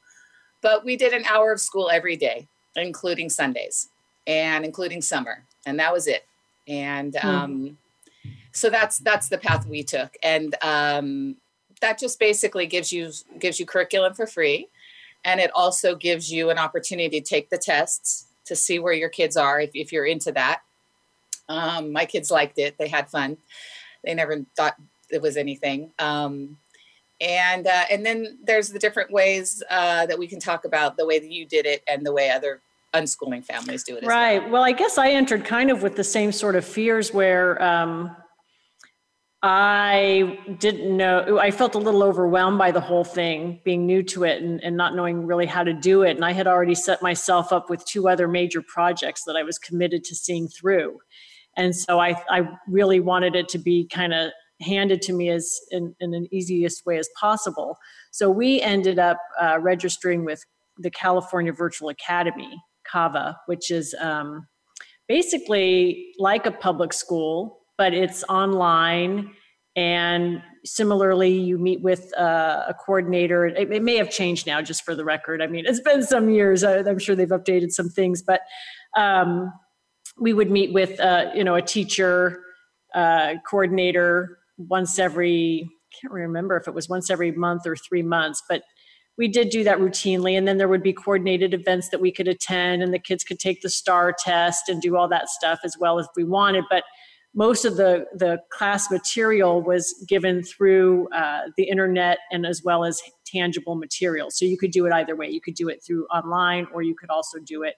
but 0.63 0.85
we 0.85 0.97
did 0.97 1.13
an 1.13 1.25
hour 1.25 1.53
of 1.53 1.61
school 1.61 1.91
every 1.91 2.17
day, 2.17 2.47
including 2.77 3.31
Sundays 3.31 3.89
and 4.27 4.65
including 4.65 5.03
summer, 5.03 5.45
and 5.67 5.79
that 5.79 5.93
was 5.93 6.07
it. 6.07 6.27
And 6.69 7.17
hmm. 7.21 7.29
um, 7.29 7.79
so 8.53 8.71
that's 8.71 8.99
that's 8.99 9.29
the 9.29 9.39
path 9.39 9.67
we 9.67 9.83
took, 9.83 10.17
and 10.23 10.55
um, 10.63 11.37
that 11.81 11.99
just 11.99 12.19
basically 12.19 12.67
gives 12.67 12.93
you 12.93 13.13
gives 13.39 13.59
you 13.59 13.67
curriculum 13.67 14.15
for 14.15 14.27
free, 14.27 14.69
and 15.25 15.41
it 15.41 15.51
also 15.55 15.95
gives 15.95 16.33
you 16.33 16.51
an 16.51 16.59
opportunity 16.59 17.21
to 17.21 17.27
take 17.27 17.51
the 17.51 17.59
tests 17.59 18.27
to 18.47 18.57
see 18.57 18.79
where 18.79 18.93
your 18.93 19.09
kids 19.09 19.37
are 19.37 19.61
if, 19.61 19.71
if 19.75 19.93
you're 19.93 20.07
into 20.07 20.33
that. 20.33 20.63
Um, 21.49 21.93
my 21.93 22.05
kids 22.05 22.31
liked 22.31 22.59
it; 22.59 22.77
they 22.79 22.89
had 22.89 23.11
fun. 23.11 23.39
They 24.05 24.15
never 24.15 24.45
thought 24.57 24.77
it 25.11 25.23
was 25.23 25.37
anything. 25.37 25.93
Um, 25.99 26.57
and 27.21 27.67
uh, 27.67 27.85
and 27.91 28.05
then 28.05 28.39
there's 28.43 28.71
the 28.71 28.79
different 28.79 29.11
ways 29.11 29.63
uh, 29.71 30.07
that 30.07 30.19
we 30.19 30.27
can 30.27 30.41
talk 30.41 30.65
about 30.65 30.97
the 30.97 31.07
way 31.07 31.19
that 31.19 31.31
you 31.31 31.47
did 31.47 31.67
it 31.67 31.83
and 31.89 32.05
the 32.05 32.13
way 32.13 32.31
other 32.31 32.63
unschooling 32.95 33.45
families 33.45 33.85
do 33.85 33.97
it. 33.97 34.05
Right. 34.05 34.43
Well. 34.43 34.53
well. 34.53 34.65
I 34.65 34.73
guess 34.73 34.99
I 34.99 35.11
entered 35.11 35.45
kind 35.45 35.71
of 35.71 35.83
with 35.83 35.97
the 35.97 36.05
same 36.05 36.33
sort 36.33 36.57
of 36.57 36.65
fears 36.65 37.13
where 37.13 37.63
um, 37.63 38.17
I 39.43 40.39
didn't 40.59 40.95
know. 40.95 41.39
I 41.39 41.51
felt 41.51 41.75
a 41.75 41.79
little 41.79 42.03
overwhelmed 42.03 42.59
by 42.59 42.71
the 42.71 42.81
whole 42.81 43.05
thing, 43.05 43.61
being 43.65 43.87
new 43.87 44.03
to 44.05 44.25
it 44.25 44.43
and, 44.43 44.63
and 44.63 44.77
not 44.77 44.95
knowing 44.95 45.27
really 45.27 45.47
how 45.47 45.65
to 45.65 45.73
do 45.73 46.03
it. 46.03 46.17
And 46.17 46.25
I 46.25 46.33
had 46.33 46.47
already 46.47 46.75
set 46.75 47.01
myself 47.01 47.53
up 47.53 47.71
with 47.71 47.85
two 47.87 48.09
other 48.09 48.29
major 48.29 48.63
projects 48.63 49.25
that 49.25 49.37
I 49.37 49.43
was 49.43 49.59
committed 49.59 50.05
to 50.05 50.15
seeing 50.15 50.49
through. 50.49 51.01
And 51.57 51.75
so 51.75 51.99
I, 51.99 52.15
I 52.31 52.49
really 52.69 53.01
wanted 53.01 53.35
it 53.35 53.49
to 53.51 53.59
be 53.59 53.87
kind 53.93 54.15
of 54.15 54.31
handed 54.61 55.03
to 55.03 55.13
me 55.13 55.31
as 55.31 55.59
in, 55.71 55.95
in 56.01 56.15
an 56.15 56.27
easiest 56.33 56.85
way 56.87 56.99
as 56.99 57.09
possible. 57.19 57.77
So 58.13 58.31
we 58.31 58.61
ended 58.61 58.99
up 58.99 59.19
uh, 59.41 59.59
registering 59.61 60.25
with 60.25 60.43
the 60.79 60.91
California 60.91 61.53
Virtual 61.53 61.89
Academy, 61.89 62.63
CAVA, 62.91 63.37
which 63.47 63.71
is 63.71 63.95
um, 64.01 64.47
basically 65.09 66.13
like 66.19 66.47
a 66.47 66.51
public 66.51 66.93
school, 66.93 67.61
but 67.79 67.95
it's 67.95 68.25
online. 68.25 69.31
And 69.77 70.43
similarly, 70.65 71.33
you 71.33 71.59
meet 71.59 71.81
with 71.81 72.13
uh, 72.19 72.65
a 72.69 72.75
coordinator. 72.75 73.47
It, 73.47 73.73
it, 73.73 73.83
may 73.83 73.97
have 73.97 74.11
changed 74.11 74.47
now, 74.47 74.61
just 74.61 74.85
for 74.85 74.95
the 74.95 75.05
record. 75.05 75.41
I 75.41 75.47
mean, 75.47 75.65
it's 75.67 75.81
been 75.81 76.03
some 76.03 76.29
years. 76.29 76.65
I, 76.65 76.79
am 76.79 76.99
sure 76.99 77.15
they've 77.15 77.29
updated 77.29 77.71
some 77.71 77.89
things, 77.89 78.23
but 78.23 78.41
um, 78.97 79.53
we 80.21 80.33
would 80.33 80.51
meet 80.51 80.73
with, 80.73 81.01
uh, 81.01 81.31
you 81.35 81.43
know, 81.43 81.57
a 81.57 81.63
teacher, 81.63 82.43
uh, 82.95 83.35
coordinator, 83.49 84.39
once 84.59 84.99
every 84.99 85.69
I 85.91 85.97
can't 86.01 86.13
remember 86.13 86.57
if 86.57 86.69
it 86.69 86.75
was 86.75 86.89
once 86.89 87.11
every 87.11 87.33
month 87.33 87.67
or 87.67 87.75
three 87.75 88.03
months, 88.03 88.43
but 88.49 88.63
we 89.19 89.27
did 89.27 89.51
do 89.51 89.65
that 89.65 89.79
routinely. 89.79 90.39
And 90.39 90.47
then 90.47 90.57
there 90.57 90.69
would 90.69 90.83
be 90.83 90.93
coordinated 90.93 91.53
events 91.53 91.89
that 91.89 92.01
we 92.01 92.13
could 92.13 92.29
attend, 92.29 92.83
and 92.83 92.95
the 92.95 92.99
kids 92.99 93.25
could 93.25 93.39
take 93.39 93.61
the 93.61 93.69
STAR 93.69 94.15
test 94.17 94.69
and 94.69 94.81
do 94.81 94.97
all 94.97 95.09
that 95.09 95.29
stuff 95.29 95.61
as 95.65 95.77
well 95.79 95.99
as 95.99 96.09
we 96.17 96.25
wanted. 96.25 96.65
But 96.71 96.85
most 97.35 97.65
of 97.65 97.77
the 97.77 98.07
the 98.15 98.41
class 98.51 98.91
material 98.91 99.63
was 99.63 100.05
given 100.09 100.43
through 100.43 101.09
uh, 101.11 101.43
the 101.57 101.65
internet 101.65 102.19
and 102.31 102.47
as 102.47 102.63
well 102.65 102.85
as 102.85 103.01
tangible 103.27 103.75
material. 103.75 104.31
So 104.31 104.45
you 104.45 104.57
could 104.57 104.71
do 104.71 104.87
it 104.87 104.93
either 104.93 105.17
way. 105.17 105.29
You 105.29 105.41
could 105.41 105.55
do 105.55 105.69
it 105.69 105.83
through 105.85 106.07
online, 106.07 106.67
or 106.73 106.83
you 106.83 106.95
could 106.95 107.11
also 107.11 107.39
do 107.39 107.63
it 107.63 107.75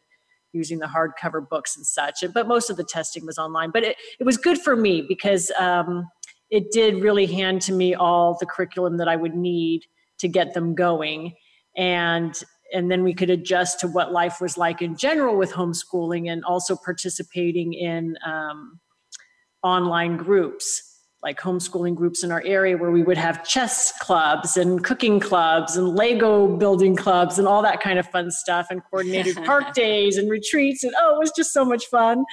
using 0.53 0.79
the 0.79 0.87
hardcover 0.87 1.47
books 1.47 1.77
and 1.77 1.87
such. 1.87 2.25
But 2.33 2.47
most 2.47 2.71
of 2.71 2.77
the 2.77 2.85
testing 2.85 3.27
was 3.27 3.39
online. 3.39 3.71
But 3.71 3.85
it, 3.85 3.97
it 4.19 4.25
was 4.25 4.37
good 4.37 4.59
for 4.59 4.77
me 4.77 5.05
because 5.07 5.51
um, 5.59 6.09
it 6.51 6.71
did 6.71 7.03
really 7.03 7.27
hand 7.27 7.63
to 7.63 7.73
me 7.73 7.95
all 7.95 8.37
the 8.39 8.47
curriculum 8.47 8.99
that 8.99 9.09
I 9.09 9.17
would 9.17 9.35
need 9.35 9.83
to 10.19 10.29
get 10.29 10.55
them 10.55 10.75
going. 10.75 11.35
And 11.77 12.35
and 12.75 12.91
then 12.91 13.03
we 13.03 13.13
could 13.13 13.29
adjust 13.29 13.81
to 13.81 13.87
what 13.87 14.13
life 14.13 14.41
was 14.41 14.57
like 14.57 14.81
in 14.81 14.97
general 14.97 15.37
with 15.37 15.53
homeschooling 15.53 16.33
and 16.33 16.43
also 16.43 16.75
participating 16.75 17.75
in 17.75 18.17
um, 18.25 18.81
online 19.63 20.17
groups 20.17 20.92
like 21.23 21.39
homeschooling 21.39 21.95
groups 21.95 22.25
in 22.25 22.33
our 22.33 22.43
area 22.45 22.77
where 22.77 22.91
we 22.91 23.03
would 23.03 23.17
have 23.17 23.45
chess 23.45 23.93
clubs 24.01 24.57
and 24.57 24.83
cooking 24.83 25.21
clubs 25.21 25.77
and 25.77 25.95
lego 25.95 26.57
building 26.57 26.97
clubs 26.97 27.39
and 27.39 27.47
all 27.47 27.63
that 27.63 27.81
kind 27.81 27.99
of 27.99 28.07
fun 28.09 28.31
stuff 28.31 28.67
and 28.71 28.83
coordinated 28.91 29.37
park 29.45 29.73
days 29.73 30.17
and 30.17 30.29
retreats 30.29 30.83
and 30.83 30.93
oh 31.01 31.15
it 31.15 31.19
was 31.19 31.33
just 31.37 31.53
so 31.53 31.65
much 31.65 31.87
fun 31.87 32.25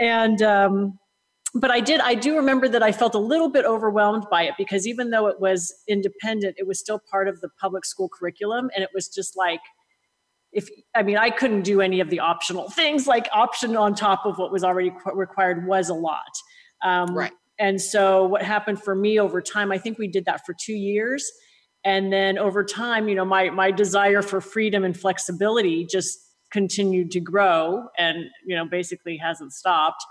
and 0.00 0.42
um, 0.42 0.98
but 1.54 1.70
I 1.70 1.80
did, 1.80 2.00
I 2.00 2.14
do 2.14 2.36
remember 2.36 2.68
that 2.68 2.82
I 2.82 2.90
felt 2.90 3.14
a 3.14 3.18
little 3.18 3.48
bit 3.48 3.64
overwhelmed 3.64 4.26
by 4.28 4.42
it 4.42 4.54
because 4.58 4.88
even 4.88 5.10
though 5.10 5.28
it 5.28 5.38
was 5.38 5.72
independent, 5.86 6.56
it 6.58 6.66
was 6.66 6.80
still 6.80 7.00
part 7.10 7.28
of 7.28 7.40
the 7.40 7.48
public 7.60 7.84
school 7.84 8.08
curriculum. 8.08 8.70
And 8.74 8.82
it 8.82 8.90
was 8.92 9.08
just 9.08 9.36
like, 9.36 9.60
if 10.52 10.68
I 10.96 11.04
mean, 11.04 11.16
I 11.16 11.30
couldn't 11.30 11.62
do 11.62 11.80
any 11.80 12.00
of 12.00 12.10
the 12.10 12.18
optional 12.18 12.70
things, 12.70 13.06
like 13.06 13.28
option 13.32 13.76
on 13.76 13.94
top 13.94 14.26
of 14.26 14.38
what 14.38 14.50
was 14.50 14.64
already 14.64 14.92
required 15.14 15.66
was 15.66 15.88
a 15.90 15.94
lot. 15.94 16.30
Um, 16.82 17.16
right. 17.16 17.32
And 17.58 17.80
so 17.80 18.24
what 18.24 18.42
happened 18.42 18.82
for 18.82 18.94
me 18.94 19.18
over 19.18 19.40
time, 19.40 19.70
I 19.70 19.78
think 19.78 19.98
we 19.98 20.08
did 20.08 20.24
that 20.24 20.44
for 20.44 20.54
two 20.58 20.74
years. 20.74 21.30
And 21.84 22.12
then 22.12 22.38
over 22.38 22.64
time, 22.64 23.08
you 23.08 23.14
know, 23.14 23.24
my, 23.24 23.50
my 23.50 23.70
desire 23.70 24.22
for 24.22 24.40
freedom 24.40 24.84
and 24.84 24.98
flexibility 24.98 25.86
just 25.86 26.18
continued 26.50 27.10
to 27.12 27.20
grow 27.20 27.84
and, 27.98 28.24
you 28.46 28.56
know, 28.56 28.64
basically 28.64 29.16
hasn't 29.16 29.52
stopped. 29.52 30.02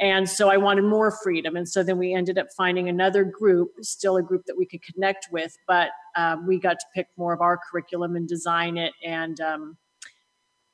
And 0.00 0.28
so 0.28 0.48
I 0.48 0.56
wanted 0.56 0.84
more 0.84 1.10
freedom. 1.22 1.56
And 1.56 1.68
so 1.68 1.82
then 1.82 1.98
we 1.98 2.14
ended 2.14 2.38
up 2.38 2.46
finding 2.56 2.88
another 2.88 3.22
group, 3.22 3.68
still 3.82 4.16
a 4.16 4.22
group 4.22 4.44
that 4.46 4.56
we 4.56 4.64
could 4.64 4.82
connect 4.82 5.28
with, 5.30 5.54
but 5.68 5.90
um, 6.16 6.46
we 6.46 6.58
got 6.58 6.78
to 6.78 6.86
pick 6.94 7.06
more 7.18 7.34
of 7.34 7.42
our 7.42 7.60
curriculum 7.70 8.16
and 8.16 8.26
design 8.26 8.78
it. 8.78 8.92
And 9.04 9.38
um, 9.40 9.76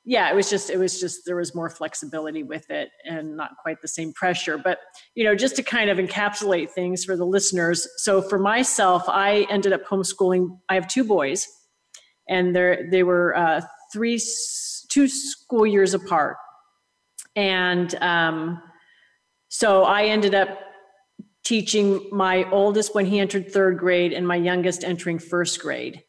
yeah, 0.09 0.31
it 0.31 0.35
was 0.35 0.49
just, 0.49 0.69
it 0.69 0.77
was 0.77 1.01
just, 1.01 1.23
there 1.25 1.35
was 1.35 1.53
more 1.53 1.69
flexibility 1.69 2.41
with 2.41 2.69
it 2.69 2.87
and 3.03 3.35
not 3.35 3.51
quite 3.61 3.81
the 3.81 3.89
same 3.89 4.13
pressure. 4.13 4.57
But, 4.57 4.79
you 5.15 5.25
know, 5.25 5.35
just 5.35 5.57
to 5.57 5.63
kind 5.63 5.89
of 5.89 5.97
encapsulate 5.97 6.71
things 6.71 7.03
for 7.03 7.17
the 7.17 7.25
listeners. 7.25 7.85
So 7.97 8.21
for 8.21 8.39
myself, 8.39 9.03
I 9.09 9.45
ended 9.49 9.73
up 9.73 9.83
homeschooling. 9.85 10.47
I 10.69 10.75
have 10.75 10.87
two 10.87 11.03
boys, 11.03 11.45
and 12.29 12.55
they're, 12.55 12.89
they 12.89 13.03
were 13.03 13.35
uh, 13.35 13.61
three, 13.91 14.17
two 14.89 15.09
school 15.09 15.67
years 15.67 15.93
apart. 15.93 16.37
And, 17.35 17.93
um, 17.95 18.61
so 19.49 19.83
I 19.83 20.05
ended 20.05 20.33
up 20.33 20.57
teaching 21.43 22.07
my 22.13 22.49
oldest 22.49 22.95
when 22.95 23.05
he 23.05 23.19
entered 23.19 23.51
third 23.51 23.77
grade 23.77 24.13
and 24.13 24.25
my 24.25 24.37
youngest 24.37 24.85
entering 24.85 25.19
first 25.19 25.61
grade. 25.61 26.01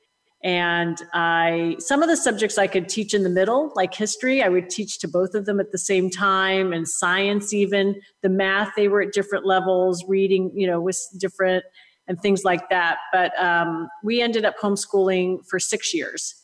And 0.45 0.97
I, 1.13 1.77
some 1.81 2.01
of 2.01 2.09
the 2.09 2.17
subjects 2.17 2.59
I 2.59 2.69
could 2.69 2.89
teach 2.89 3.13
in 3.13 3.25
the 3.25 3.29
middle, 3.29 3.73
like 3.75 3.93
history, 3.93 4.41
I 4.41 4.49
would 4.49 4.71
teach 4.71 5.01
to 5.01 5.09
both 5.09 5.35
of 5.35 5.47
them 5.47 5.59
at 5.59 5.73
the 5.73 5.79
same 5.79 6.11
time, 6.11 6.73
and 6.73 6.87
science, 6.87 7.53
even 7.53 8.01
the 8.23 8.29
math, 8.29 8.73
they 8.77 8.87
were 8.87 9.03
at 9.03 9.13
different 9.13 9.45
levels, 9.45 10.05
reading, 10.07 10.53
you 10.55 10.67
know, 10.67 10.81
was 10.81 11.09
different, 11.19 11.65
and 12.07 12.21
things 12.21 12.45
like 12.45 12.69
that. 12.71 12.99
But 13.13 13.37
um, 13.43 13.89
we 14.05 14.23
ended 14.23 14.45
up 14.45 14.59
homeschooling 14.59 15.45
for 15.49 15.59
six 15.59 15.93
years. 15.93 16.35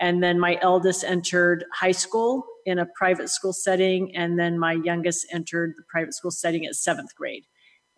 And 0.00 0.20
then 0.20 0.40
my 0.40 0.58
eldest 0.60 1.04
entered 1.04 1.64
high 1.72 1.92
school 1.92 2.44
in 2.66 2.80
a 2.80 2.86
private 2.98 3.30
school 3.30 3.52
setting, 3.52 4.14
and 4.16 4.36
then 4.36 4.58
my 4.58 4.72
youngest 4.72 5.26
entered 5.32 5.74
the 5.76 5.84
private 5.88 6.14
school 6.14 6.32
setting 6.32 6.66
at 6.66 6.74
seventh 6.74 7.14
grade. 7.14 7.44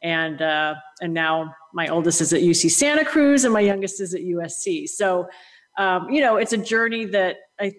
And 0.03 0.43
uh, 0.43 0.75
and 1.01 1.15
now 1.15 1.55
my 1.73 1.89
oldest 1.89 2.21
is 2.21 2.33
at 2.33 2.43
UC 2.43 2.71
Santa 2.71 3.05
Cruz, 3.05 3.45
and 3.45 3.53
my 3.53 3.61
youngest 3.61 4.01
is 4.01 4.15
at 4.15 4.21
USC. 4.21 4.89
So, 4.89 5.27
um, 5.79 6.11
you 6.11 6.21
know, 6.21 6.37
it's 6.37 6.53
a 6.53 6.59
journey 6.59 7.07
that 7.07 7.37
I 7.61 7.73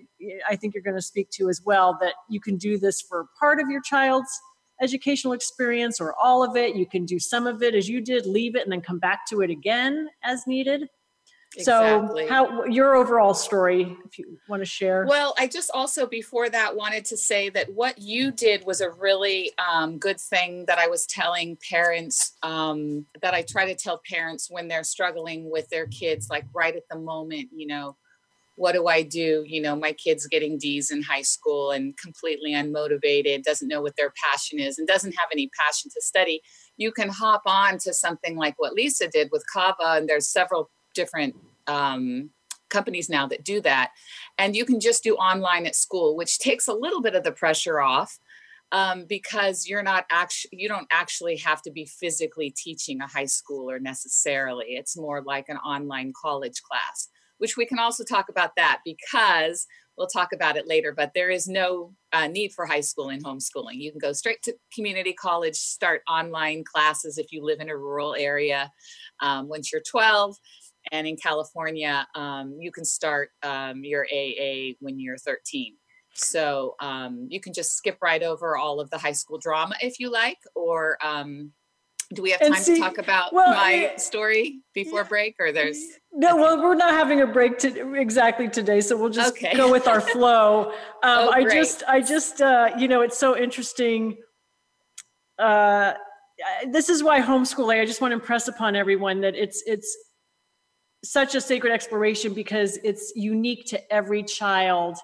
I 0.50 0.56
think 0.56 0.74
you're 0.74 0.84
going 0.84 0.96
to 0.96 1.02
speak 1.02 1.30
to 1.32 1.50
as 1.50 1.62
well. 1.64 1.98
That 2.02 2.14
you 2.30 2.40
can 2.40 2.58
do 2.58 2.78
this 2.78 3.02
for 3.02 3.28
part 3.40 3.60
of 3.60 3.70
your 3.70 3.82
child's 3.82 4.32
educational 4.82 5.34
experience 5.34 6.00
or 6.00 6.16
all 6.22 6.44
of 6.44 6.56
it. 6.56 6.76
You 6.76 6.86
can 6.86 7.06
do 7.06 7.20
some 7.20 7.48
of 7.48 7.64
it 7.64 7.74
as 7.76 7.90
you 7.90 8.02
did, 8.02 8.26
leave 8.26 8.56
it, 8.56 8.64
and 8.64 8.72
then 8.72 8.82
come 8.82 9.00
back 9.00 9.26
to 9.30 9.42
it 9.42 9.50
again 9.50 10.08
as 10.24 10.46
needed. 10.48 10.88
Exactly. 11.58 12.28
So, 12.28 12.30
how 12.30 12.66
your 12.66 12.96
overall 12.96 13.34
story, 13.34 13.98
if 14.06 14.20
you 14.20 14.38
want 14.48 14.62
to 14.62 14.66
share? 14.66 15.06
Well, 15.08 15.34
I 15.40 15.48
just 15.48 15.72
also 15.74 16.06
before 16.06 16.50
that 16.50 16.76
wanted 16.76 17.04
to 17.06 17.18
say 17.18 17.50
that 17.50 17.74
what 17.74 17.98
you 17.98 18.32
did 18.32 18.64
was 18.66 18.80
a 18.80 18.92
really 18.92 19.52
um, 19.58 19.98
good 19.98 20.20
thing 20.20 20.66
that 20.68 20.78
I 20.78 20.88
was 20.88 21.08
telling 21.08 21.58
parents 21.68 22.38
um, 22.44 23.08
that 23.22 23.34
I 23.34 23.42
try 23.42 23.66
to 23.66 23.76
tell 23.76 24.02
parents 24.10 24.52
when 24.52 24.68
they're 24.68 24.84
struggling 24.84 25.50
with 25.50 25.68
their 25.70 25.88
kids, 25.88 26.30
like 26.30 26.46
right 26.54 26.76
at 26.76 26.84
the 26.92 27.00
moment, 27.00 27.50
you 27.52 27.66
know, 27.66 27.98
what 28.56 28.74
do 28.74 28.88
I 28.88 29.02
do? 29.04 29.44
You 29.48 29.62
know, 29.62 29.76
my 29.76 29.94
kid's 29.94 30.28
getting 30.28 30.58
D's 30.58 30.92
in 30.92 31.02
high 31.02 31.22
school 31.22 31.72
and 31.72 31.98
completely 31.98 32.54
unmotivated, 32.54 33.44
doesn't 33.44 33.68
know 33.68 33.82
what 33.82 33.96
their 33.98 34.12
passion 34.24 34.60
is, 34.60 34.78
and 34.78 34.88
doesn't 34.88 35.14
have 35.14 35.30
any 35.32 35.50
passion 35.60 35.90
to 35.92 36.02
study. 36.02 36.42
You 36.76 36.92
can 36.92 37.10
hop 37.10 37.44
on 37.46 37.78
to 37.80 37.94
something 37.94 38.36
like 38.36 38.56
what 38.58 38.74
Lisa 38.74 39.08
did 39.08 39.30
with 39.32 39.44
CAVA, 39.56 39.98
and 39.98 40.10
there's 40.10 40.28
several 40.28 40.70
different 40.98 41.34
um, 41.68 42.32
companies 42.70 43.10
now 43.10 43.26
that 43.28 43.46
do 43.46 43.62
that. 43.62 43.92
And 44.38 44.56
you 44.56 44.66
can 44.66 44.80
just 44.80 45.04
do 45.04 45.16
online 45.16 45.66
at 45.66 45.76
school, 45.76 46.18
which 46.18 46.40
takes 46.40 46.68
a 46.68 46.74
little 46.74 47.02
bit 47.02 47.16
of 47.16 47.24
the 47.24 47.32
pressure 47.32 47.80
off 47.80 48.20
um, 48.72 49.06
because 49.08 49.68
you're 49.68 49.84
not 49.84 50.06
actually 50.12 50.60
you 50.62 50.68
don't 50.68 50.88
actually 50.92 51.38
have 51.38 51.62
to 51.62 51.72
be 51.72 51.86
physically 51.86 52.54
teaching 52.66 53.00
a 53.02 53.08
high 53.08 53.30
schooler 53.38 53.80
necessarily. 53.80 54.66
It's 54.72 54.98
more 54.98 55.22
like 55.22 55.48
an 55.50 55.58
online 55.58 56.12
college 56.22 56.62
class. 56.62 57.10
which 57.40 57.56
we 57.56 57.68
can 57.68 57.80
also 57.80 58.04
talk 58.04 58.30
about 58.30 58.52
that 58.58 58.80
because 58.84 59.68
we'll 59.98 60.08
talk 60.08 60.30
about 60.34 60.58
it 60.58 60.68
later, 60.68 60.94
but 60.96 61.12
there 61.14 61.30
is 61.30 61.48
no 61.48 61.94
uh, 62.14 62.28
need 62.28 62.52
for 62.54 62.66
high 62.66 62.82
school 62.82 63.10
in 63.10 63.22
homeschooling. 63.22 63.76
You 63.76 63.92
can 63.92 64.00
go 64.00 64.14
straight 64.14 64.42
to 64.44 64.56
community 64.74 65.14
college, 65.14 65.56
start 65.56 66.02
online 66.08 66.64
classes 66.64 67.18
if 67.18 67.32
you 67.32 67.44
live 67.44 67.60
in 67.60 67.70
a 67.70 67.78
rural 67.78 68.16
area 68.16 68.72
um, 69.22 69.48
once 69.48 69.72
you're 69.72 69.82
12. 69.82 70.36
And 70.92 71.08
in 71.08 71.18
California, 71.18 72.08
um, 72.16 72.56
you 72.60 72.72
can 72.72 72.86
start 72.86 73.30
um, 73.44 73.84
your 73.84 74.06
AA 74.12 74.74
when 74.80 75.00
you're 75.00 75.18
13. 75.18 75.76
So 76.14 76.76
um, 76.80 77.28
you 77.30 77.40
can 77.40 77.54
just 77.54 77.76
skip 77.76 77.98
right 78.02 78.24
over 78.24 78.58
all 78.58 78.80
of 78.80 78.90
the 78.90 78.98
high 78.98 79.12
school 79.12 79.38
drama 79.38 79.76
if 79.82 80.00
you 80.00 80.12
like, 80.12 80.40
or 80.56 80.98
um, 81.06 81.52
do 82.14 82.22
we 82.22 82.32
have 82.32 82.40
time 82.40 82.56
see, 82.56 82.76
to 82.76 82.82
talk 82.82 82.98
about 82.98 83.34
well, 83.34 83.54
my 83.54 83.94
story 83.98 84.62
before 84.74 85.04
break 85.04 85.36
or 85.40 85.52
there's 85.52 85.84
no 86.14 86.38
well 86.38 86.62
we're 86.62 86.76
not 86.76 86.94
having 86.94 87.22
a 87.22 87.28
break 87.28 87.58
to 87.58 87.94
exactly 87.96 88.48
today 88.48 88.80
so 88.80 88.96
we'll 88.96 89.10
just 89.10 89.34
okay. 89.34 89.56
go 89.56 89.70
with 89.70 89.88
our 89.88 90.00
flow 90.14 90.72
um, 90.72 90.74
oh, 91.04 91.32
i 91.32 91.44
just 91.44 91.84
i 91.88 92.00
just 92.00 92.42
uh, 92.42 92.70
you 92.78 92.88
know 92.88 93.02
it's 93.02 93.18
so 93.18 93.38
interesting 93.38 94.16
uh, 95.38 95.94
this 96.72 96.88
is 96.88 97.04
why 97.04 97.20
homeschooling 97.20 97.82
i 97.82 97.86
just 97.86 98.00
want 98.00 98.12
to 98.12 98.16
impress 98.16 98.48
upon 98.48 98.76
everyone 98.76 99.20
that 99.20 99.36
it's 99.36 99.62
it's 99.66 99.98
such 101.04 101.36
a 101.36 101.42
sacred 101.42 101.72
exploration 101.72 102.34
because 102.34 102.78
it's 102.84 103.14
unique 103.16 103.66
to 103.68 103.94
every 103.94 104.24
child 104.24 104.98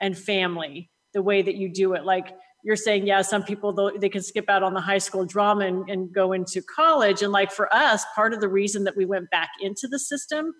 and 0.00 0.16
family 0.16 0.90
the 1.14 1.22
way 1.22 1.42
that 1.42 1.56
you 1.56 1.72
do 1.72 1.94
it. 1.94 2.04
Like 2.04 2.34
you're 2.64 2.76
saying 2.76 3.06
yeah 3.06 3.22
some 3.22 3.42
people 3.42 3.92
they 4.00 4.08
can 4.08 4.22
skip 4.22 4.48
out 4.48 4.62
on 4.62 4.74
the 4.74 4.80
high 4.80 4.98
school 4.98 5.24
drama 5.24 5.64
and, 5.64 5.88
and 5.88 6.12
go 6.12 6.32
into 6.32 6.62
college. 6.74 7.22
And 7.22 7.32
like 7.32 7.52
for 7.52 7.72
us 7.74 8.04
part 8.14 8.34
of 8.34 8.40
the 8.40 8.48
reason 8.48 8.84
that 8.84 8.96
we 8.96 9.04
went 9.04 9.30
back 9.30 9.48
into 9.60 9.88
the 9.88 9.98
system 9.98 10.52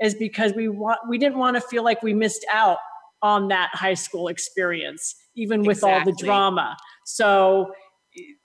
is 0.00 0.14
because 0.14 0.52
we 0.54 0.68
want 0.68 1.00
we 1.08 1.18
didn't 1.18 1.38
want 1.38 1.56
to 1.56 1.60
feel 1.60 1.82
like 1.82 2.02
we 2.02 2.14
missed 2.14 2.44
out 2.52 2.78
on 3.22 3.48
that 3.48 3.70
high 3.72 3.94
school 3.94 4.28
experience 4.28 5.14
even 5.36 5.62
with 5.62 5.78
exactly. 5.78 6.12
all 6.12 6.16
the 6.16 6.24
drama. 6.24 6.76
So 7.04 7.72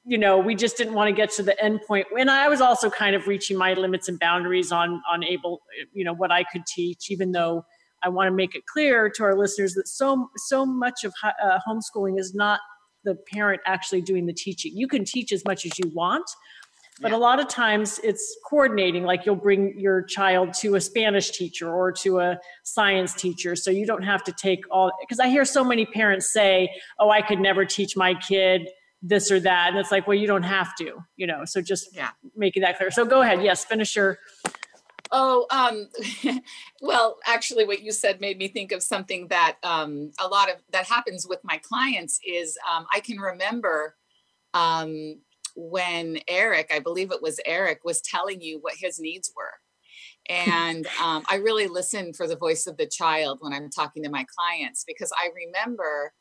you 0.03 0.17
know 0.17 0.37
we 0.39 0.55
just 0.55 0.77
didn't 0.77 0.93
want 0.93 1.07
to 1.07 1.13
get 1.13 1.29
to 1.31 1.43
the 1.43 1.63
end 1.63 1.79
point 1.87 2.07
and 2.17 2.31
i 2.31 2.47
was 2.47 2.59
also 2.59 2.89
kind 2.89 3.15
of 3.15 3.27
reaching 3.27 3.57
my 3.57 3.73
limits 3.73 4.07
and 4.09 4.19
boundaries 4.19 4.71
on 4.71 5.01
on 5.11 5.23
able 5.23 5.61
you 5.93 6.03
know 6.03 6.13
what 6.13 6.31
i 6.31 6.43
could 6.43 6.65
teach 6.65 7.11
even 7.11 7.31
though 7.31 7.63
i 8.03 8.09
want 8.09 8.27
to 8.27 8.33
make 8.33 8.55
it 8.55 8.65
clear 8.65 9.09
to 9.09 9.23
our 9.23 9.37
listeners 9.37 9.73
that 9.73 9.87
so 9.87 10.27
so 10.37 10.65
much 10.65 11.03
of 11.03 11.13
uh, 11.23 11.59
homeschooling 11.67 12.19
is 12.19 12.33
not 12.33 12.59
the 13.03 13.15
parent 13.31 13.61
actually 13.65 14.01
doing 14.01 14.25
the 14.25 14.33
teaching. 14.33 14.71
You 14.75 14.87
can 14.87 15.05
teach 15.05 15.31
as 15.31 15.43
much 15.45 15.65
as 15.65 15.77
you 15.79 15.91
want, 15.93 16.29
but 16.99 17.11
yeah. 17.11 17.17
a 17.17 17.19
lot 17.19 17.39
of 17.39 17.47
times 17.47 17.99
it's 18.03 18.37
coordinating 18.47 19.03
like 19.03 19.25
you'll 19.25 19.35
bring 19.35 19.77
your 19.79 20.03
child 20.03 20.53
to 20.53 20.75
a 20.75 20.81
spanish 20.81 21.31
teacher 21.31 21.69
or 21.69 21.91
to 21.91 22.19
a 22.19 22.37
science 22.63 23.13
teacher 23.13 23.55
so 23.55 23.71
you 23.71 23.85
don't 23.85 24.03
have 24.03 24.23
to 24.23 24.31
take 24.33 24.59
all 24.69 24.91
because 24.99 25.19
i 25.19 25.27
hear 25.27 25.45
so 25.45 25.63
many 25.63 25.85
parents 25.85 26.31
say 26.31 26.69
oh 26.99 27.09
i 27.09 27.21
could 27.21 27.39
never 27.39 27.63
teach 27.63 27.95
my 27.95 28.13
kid 28.13 28.69
this 29.01 29.31
or 29.31 29.39
that 29.39 29.69
and 29.69 29.77
it's 29.77 29.91
like 29.91 30.07
well 30.07 30.17
you 30.17 30.27
don't 30.27 30.43
have 30.43 30.75
to 30.75 31.03
you 31.15 31.25
know 31.25 31.43
so 31.43 31.59
just 31.59 31.95
yeah. 31.95 32.09
making 32.35 32.61
that 32.61 32.77
clear 32.77 32.91
so 32.91 33.03
go 33.03 33.21
ahead 33.21 33.43
yes 33.43 33.65
finish 33.65 33.95
your 33.95 34.19
Oh, 35.13 35.45
um, 35.51 35.89
well, 36.81 37.17
actually, 37.27 37.65
what 37.65 37.81
you 37.81 37.91
said 37.91 38.21
made 38.21 38.37
me 38.37 38.47
think 38.47 38.71
of 38.71 38.81
something 38.81 39.27
that 39.27 39.57
um, 39.61 40.11
a 40.21 40.27
lot 40.27 40.49
of 40.49 40.55
that 40.71 40.85
happens 40.85 41.27
with 41.27 41.39
my 41.43 41.57
clients 41.57 42.19
is 42.25 42.57
um, 42.73 42.85
I 42.93 43.01
can 43.01 43.17
remember 43.17 43.97
um, 44.53 45.19
when 45.55 46.19
Eric, 46.29 46.71
I 46.73 46.79
believe 46.79 47.11
it 47.11 47.21
was 47.21 47.41
Eric, 47.45 47.81
was 47.83 48.01
telling 48.01 48.41
you 48.41 48.59
what 48.61 48.75
his 48.77 48.99
needs 48.99 49.31
were. 49.35 49.53
And 50.29 50.87
um, 51.03 51.23
I 51.29 51.35
really 51.35 51.67
listen 51.67 52.13
for 52.13 52.27
the 52.27 52.37
voice 52.37 52.65
of 52.65 52.77
the 52.77 52.87
child 52.87 53.39
when 53.41 53.51
I'm 53.51 53.69
talking 53.69 54.03
to 54.03 54.09
my 54.09 54.25
clients 54.37 54.85
because 54.87 55.11
I 55.11 55.29
remember 55.35 56.13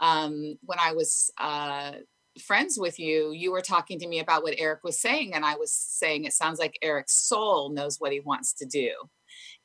um, 0.00 0.58
when 0.64 0.78
I 0.78 0.92
was 0.92 1.30
uh, 1.40 1.92
friends 2.40 2.78
with 2.78 2.98
you, 2.98 3.32
you 3.32 3.52
were 3.52 3.60
talking 3.60 3.98
to 4.00 4.08
me 4.08 4.18
about 4.18 4.42
what 4.42 4.54
Eric 4.58 4.84
was 4.84 5.00
saying. 5.00 5.34
And 5.34 5.44
I 5.44 5.56
was 5.56 5.72
saying, 5.72 6.24
it 6.24 6.32
sounds 6.32 6.58
like 6.58 6.78
Eric's 6.82 7.14
soul 7.14 7.70
knows 7.70 7.96
what 7.98 8.12
he 8.12 8.20
wants 8.20 8.52
to 8.54 8.66
do. 8.66 8.90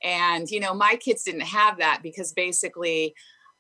And, 0.04 0.50
you 0.50 0.60
know, 0.60 0.74
my 0.74 0.96
kids 0.96 1.24
didn't 1.24 1.42
have 1.42 1.78
that 1.80 2.02
because 2.04 2.34
basically, 2.34 3.14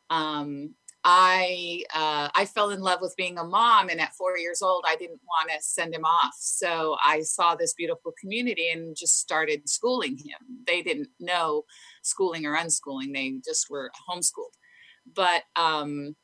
um, 0.09 0.75
I 1.03 1.83
uh, 1.93 2.27
I 2.35 2.45
fell 2.45 2.71
in 2.71 2.81
love 2.81 2.99
with 3.01 3.15
being 3.15 3.37
a 3.37 3.43
mom, 3.43 3.87
and 3.87 4.01
at 4.01 4.15
four 4.15 4.37
years 4.37 4.61
old, 4.61 4.83
I 4.85 4.97
didn't 4.97 5.21
want 5.25 5.49
to 5.49 5.57
send 5.61 5.93
him 5.93 6.03
off. 6.03 6.33
So 6.37 6.97
I 7.01 7.21
saw 7.21 7.55
this 7.55 7.73
beautiful 7.73 8.13
community 8.19 8.69
and 8.69 8.97
just 8.97 9.17
started 9.17 9.69
schooling 9.69 10.17
him. 10.17 10.63
They 10.67 10.81
didn't 10.81 11.07
know 11.19 11.63
schooling 12.03 12.45
or 12.45 12.57
unschooling; 12.57 13.13
they 13.13 13.39
just 13.45 13.69
were 13.69 13.91
homeschooled. 14.09 14.55
But 15.15 15.43
um, 15.55 16.15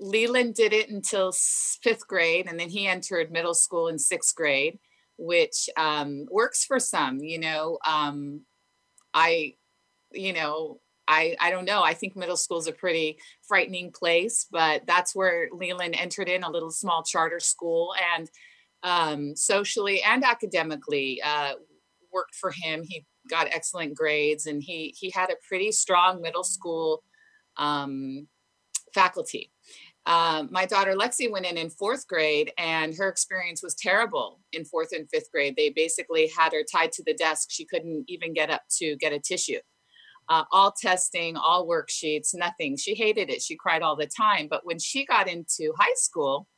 Leland 0.00 0.54
did 0.54 0.72
it 0.72 0.90
until 0.90 1.32
fifth 1.32 2.06
grade, 2.06 2.46
and 2.48 2.58
then 2.58 2.68
he 2.68 2.86
entered 2.86 3.32
middle 3.32 3.54
school 3.54 3.88
in 3.88 3.98
sixth 3.98 4.34
grade, 4.34 4.78
which 5.16 5.68
um, 5.76 6.26
works 6.30 6.64
for 6.64 6.78
some. 6.78 7.18
You 7.18 7.38
know, 7.38 7.78
um, 7.86 8.42
I, 9.12 9.54
you 10.12 10.32
know, 10.32 10.80
I 11.06 11.36
I 11.40 11.50
don't 11.50 11.64
know. 11.64 11.82
I 11.82 11.94
think 11.94 12.16
middle 12.16 12.36
school 12.36 12.58
is 12.58 12.66
a 12.66 12.72
pretty 12.72 13.18
frightening 13.46 13.92
place, 13.92 14.46
but 14.50 14.82
that's 14.86 15.14
where 15.14 15.48
Leland 15.52 15.96
entered 15.96 16.28
in 16.28 16.42
a 16.44 16.50
little 16.50 16.70
small 16.70 17.02
charter 17.02 17.40
school, 17.40 17.94
and 18.14 18.30
um, 18.82 19.36
socially 19.36 20.02
and 20.02 20.24
academically 20.24 21.20
uh, 21.22 21.54
worked 22.12 22.34
for 22.34 22.52
him. 22.52 22.84
He 22.84 23.04
got 23.28 23.48
excellent 23.50 23.94
grades, 23.96 24.46
and 24.46 24.62
he 24.62 24.94
he 24.98 25.10
had 25.10 25.30
a 25.30 25.36
pretty 25.48 25.72
strong 25.72 26.22
middle 26.22 26.44
school 26.44 27.02
um, 27.56 28.28
faculty 28.94 29.50
um, 30.08 30.48
my 30.50 30.64
daughter 30.64 30.94
Lexi 30.94 31.30
went 31.30 31.44
in 31.44 31.58
in 31.58 31.68
fourth 31.68 32.08
grade, 32.08 32.50
and 32.56 32.96
her 32.96 33.10
experience 33.10 33.62
was 33.62 33.74
terrible 33.74 34.40
in 34.54 34.64
fourth 34.64 34.92
and 34.92 35.06
fifth 35.10 35.30
grade. 35.30 35.54
They 35.54 35.68
basically 35.68 36.32
had 36.34 36.54
her 36.54 36.64
tied 36.64 36.92
to 36.92 37.02
the 37.04 37.12
desk. 37.12 37.48
She 37.50 37.66
couldn't 37.66 38.06
even 38.08 38.32
get 38.32 38.48
up 38.48 38.62
to 38.78 38.96
get 38.96 39.12
a 39.12 39.18
tissue. 39.18 39.58
Uh, 40.30 40.44
all 40.50 40.72
testing, 40.72 41.36
all 41.36 41.68
worksheets, 41.68 42.30
nothing. 42.34 42.78
She 42.78 42.94
hated 42.94 43.28
it. 43.28 43.42
She 43.42 43.54
cried 43.54 43.82
all 43.82 43.96
the 43.96 44.06
time. 44.06 44.48
But 44.48 44.64
when 44.64 44.78
she 44.78 45.04
got 45.04 45.28
into 45.28 45.74
high 45.78 45.94
school, 45.96 46.48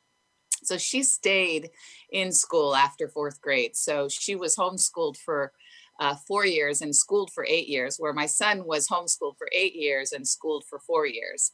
so 0.63 0.77
she 0.77 1.03
stayed 1.03 1.71
in 2.09 2.31
school 2.31 2.73
after 2.73 3.09
fourth 3.09 3.41
grade. 3.41 3.75
So 3.75 4.07
she 4.07 4.35
was 4.35 4.55
homeschooled 4.55 5.17
for 5.17 5.51
uh, 5.99 6.15
four 6.25 6.45
years 6.45 6.81
and 6.81 6.95
schooled 6.95 7.31
for 7.33 7.45
eight 7.45 7.67
years, 7.67 7.97
where 7.97 8.13
my 8.13 8.27
son 8.27 8.65
was 8.65 8.87
homeschooled 8.87 9.37
for 9.37 9.49
eight 9.51 9.75
years 9.75 10.13
and 10.13 10.25
schooled 10.25 10.63
for 10.69 10.79
four 10.79 11.05
years. 11.05 11.51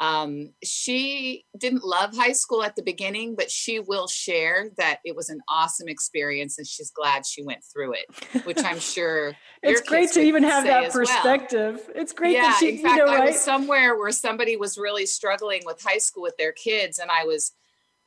Um, 0.00 0.54
she 0.64 1.44
didn't 1.58 1.84
love 1.84 2.16
high 2.16 2.32
school 2.32 2.62
at 2.62 2.74
the 2.74 2.82
beginning, 2.82 3.34
but 3.36 3.50
she 3.50 3.80
will 3.80 4.08
share 4.08 4.70
that 4.78 5.00
it 5.04 5.14
was 5.14 5.28
an 5.28 5.42
awesome 5.46 5.88
experience 5.88 6.56
and 6.56 6.66
she's 6.66 6.90
glad 6.90 7.26
she 7.26 7.42
went 7.42 7.60
through 7.70 7.92
it, 7.92 8.46
which 8.46 8.64
I'm 8.64 8.78
sure 8.80 9.36
it's 9.62 9.82
great 9.82 10.10
to 10.12 10.22
even 10.22 10.42
have 10.42 10.64
that 10.64 10.90
perspective. 10.90 11.82
Well. 11.86 12.02
It's 12.02 12.14
great 12.14 12.32
yeah, 12.32 12.44
that 12.44 12.56
she, 12.58 12.70
in 12.70 12.78
fact, 12.78 12.96
you 12.96 13.04
know, 13.04 13.12
I 13.12 13.18
right? 13.18 13.26
was 13.32 13.42
somewhere 13.42 13.94
where 13.98 14.10
somebody 14.10 14.56
was 14.56 14.78
really 14.78 15.04
struggling 15.04 15.62
with 15.66 15.82
high 15.82 15.98
school 15.98 16.22
with 16.22 16.36
their 16.38 16.52
kids, 16.52 16.98
and 16.98 17.10
I 17.10 17.24
was, 17.24 17.52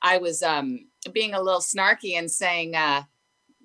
I 0.01 0.17
was 0.17 0.41
um, 0.41 0.88
being 1.13 1.36
a 1.36 1.41
little 1.41 1.62
snarky 1.62 2.17
and 2.17 2.29
saying, 2.29 2.75
uh, 2.75 3.03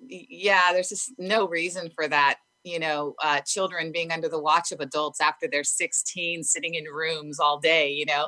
"Yeah, 0.07 0.71
there's 0.71 0.89
just 0.89 1.13
no 1.17 1.47
reason 1.47 1.89
for 1.95 2.07
that 2.07 2.37
you 2.63 2.79
know 2.79 3.15
uh, 3.23 3.41
children 3.45 3.91
being 3.91 4.11
under 4.11 4.29
the 4.29 4.41
watch 4.41 4.71
of 4.71 4.79
adults 4.79 5.21
after 5.21 5.47
they're 5.47 5.63
16 5.63 6.43
sitting 6.43 6.75
in 6.75 6.85
rooms 6.85 7.39
all 7.39 7.59
day 7.59 7.91
you 7.91 8.05
know? 8.05 8.27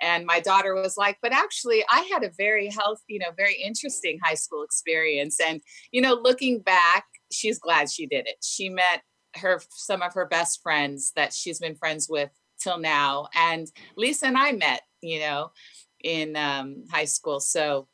And 0.00 0.26
my 0.26 0.40
daughter 0.40 0.74
was 0.74 0.96
like 0.96 1.18
but 1.22 1.32
actually 1.32 1.84
i 1.90 2.08
had 2.12 2.22
a 2.22 2.30
very 2.36 2.68
healthy 2.68 3.02
you 3.08 3.18
know 3.18 3.30
very 3.36 3.54
interesting 3.54 4.18
high 4.22 4.34
school 4.34 4.62
experience. 4.62 5.38
And 5.46 5.60
you 5.92 6.00
know 6.00 6.14
looking 6.14 6.60
back 6.60 7.04
she's 7.32 7.58
glad 7.58 7.90
she 7.90 8.06
did 8.06 8.26
it. 8.28 8.36
She 8.42 8.68
met 8.68 9.02
her 9.36 9.60
some 9.70 10.02
of 10.02 10.14
her 10.14 10.26
best 10.26 10.62
friends 10.62 11.12
that 11.16 11.32
she's 11.32 11.58
been 11.58 11.74
friends 11.74 12.08
with 12.08 12.30
till 12.58 12.78
now 12.78 13.28
and 13.34 13.66
lisa 13.98 14.24
and 14.24 14.38
i 14.38 14.50
met 14.50 14.80
you 15.02 15.20
know 15.20 15.50
in 16.06 16.36
um, 16.36 16.84
high 16.90 17.04
school. 17.04 17.40
So 17.40 17.88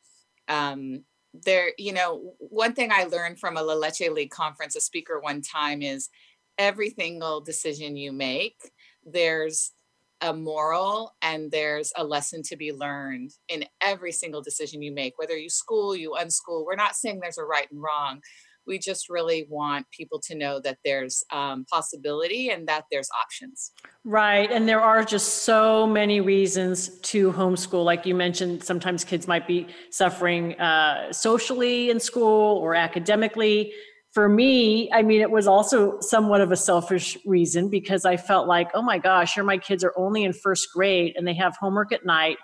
um, 0.49 1.05
there, 1.35 1.73
you 1.79 1.93
know, 1.93 2.35
one 2.39 2.75
thing 2.75 2.91
I 2.93 3.05
learned 3.05 3.39
from 3.39 3.57
a 3.57 3.63
La 3.63 3.75
Leche 3.75 4.11
League 4.11 4.31
conference, 4.31 4.77
a 4.77 4.81
speaker 4.81 5.21
one 5.21 5.43
time 5.43 5.83
is 5.83 6.11
every 6.59 6.91
single 6.91 7.41
decision 7.41 7.97
you 7.97 8.13
make, 8.13 8.71
there's 9.05 9.73
a 10.21 10.33
moral 10.33 11.15
and 11.21 11.51
there's 11.51 11.93
a 11.97 12.05
lesson 12.05 12.43
to 12.45 12.57
be 12.57 12.73
learned 12.73 13.33
in 13.49 13.65
every 13.81 14.13
single 14.13 14.41
decision 14.41 14.81
you 14.81 14.93
make, 14.93 15.19
whether 15.19 15.37
you 15.37 15.51
school, 15.51 15.97
you 15.97 16.13
unschool. 16.13 16.65
We're 16.65 16.77
not 16.77 16.95
saying 16.95 17.19
there's 17.21 17.39
a 17.39 17.45
right 17.45 17.71
and 17.73 17.83
wrong, 17.83 18.23
we 18.67 18.79
just 18.79 19.09
really 19.09 19.47
want 19.49 19.87
people 19.91 20.21
to 20.29 20.35
know 20.35 20.61
that 20.61 20.79
there's 20.85 21.25
um, 21.33 21.65
possibility 21.71 22.51
and 22.51 22.67
that 22.69 22.85
there's 22.91 23.09
options. 23.21 23.73
Right. 24.05 24.51
And 24.51 24.69
there 24.69 24.81
are 24.81 25.05
just 25.05 25.45
so 25.45 25.87
many 25.87 26.21
reasons 26.21 26.99
to 27.01 27.33
homeschool. 27.33 27.85
Like 27.85 28.07
you 28.07 28.15
mentioned, 28.15 28.65
sometimes 28.65 29.05
kids 29.05 29.27
might 29.27 29.47
be 29.47 29.67
suffering 29.91 30.59
uh, 30.61 31.13
socially 31.13 31.91
in 31.91 32.01
school 32.01 32.59
or 32.59 32.75
academically. 32.75 33.73
for 34.13 34.29
me, 34.29 34.91
I 34.93 35.01
mean, 35.03 35.23
it 35.23 35.31
was 35.31 35.47
also 35.47 35.99
somewhat 36.01 36.43
of 36.43 36.53
a 36.53 36.57
selfish 36.57 37.17
reason 37.25 37.71
because 37.71 38.05
I 38.05 38.19
felt 38.19 38.47
like, 38.47 38.69
oh 38.75 38.83
my 38.83 38.99
gosh, 38.99 39.35
here 39.35 39.45
my 39.45 39.57
kids 39.57 39.83
are 39.83 39.95
only 39.97 40.25
in 40.25 40.35
first 40.35 40.69
grade 40.75 41.15
and 41.17 41.27
they 41.27 41.35
have 41.35 41.57
homework 41.59 41.93
at 41.93 42.05
night. 42.05 42.37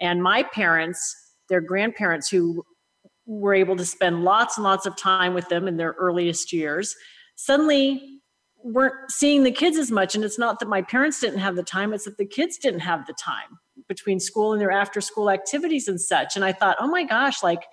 And 0.00 0.22
my 0.22 0.44
parents, 0.44 1.00
their 1.48 1.60
grandparents 1.60 2.28
who 2.28 2.62
were 3.28 3.54
able 3.54 3.76
to 3.76 3.84
spend 3.84 4.24
lots 4.24 4.56
and 4.56 4.64
lots 4.64 4.86
of 4.86 4.96
time 4.96 5.34
with 5.34 5.48
them 5.50 5.68
in 5.68 5.76
their 5.76 5.94
earliest 5.98 6.50
years, 6.52 6.96
suddenly 7.36 8.20
weren't 8.64 8.94
seeing 9.10 9.44
the 9.44 9.52
kids 9.52 9.76
as 9.76 9.90
much. 9.90 10.14
And 10.14 10.24
it's 10.24 10.38
not 10.38 10.58
that 10.58 10.68
my 10.68 10.80
parents 10.82 11.20
didn't 11.20 11.38
have 11.38 11.54
the 11.54 11.62
time, 11.62 11.92
it's 11.92 12.06
that 12.06 12.16
the 12.16 12.26
kids 12.26 12.56
didn't 12.56 12.80
have 12.80 13.06
the 13.06 13.12
time 13.12 13.58
between 13.86 14.18
school 14.18 14.52
and 14.52 14.60
their 14.60 14.72
after 14.72 15.00
school 15.00 15.30
activities 15.30 15.88
and 15.88 16.00
such. 16.00 16.36
And 16.36 16.44
I 16.44 16.52
thought, 16.52 16.78
oh 16.80 16.88
my 16.88 17.04
gosh, 17.04 17.42
like, 17.42 17.64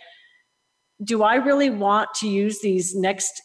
do 1.03 1.23
I 1.23 1.35
really 1.35 1.69
want 1.69 2.13
to 2.15 2.27
use 2.27 2.59
these 2.59 2.93
next 2.93 3.41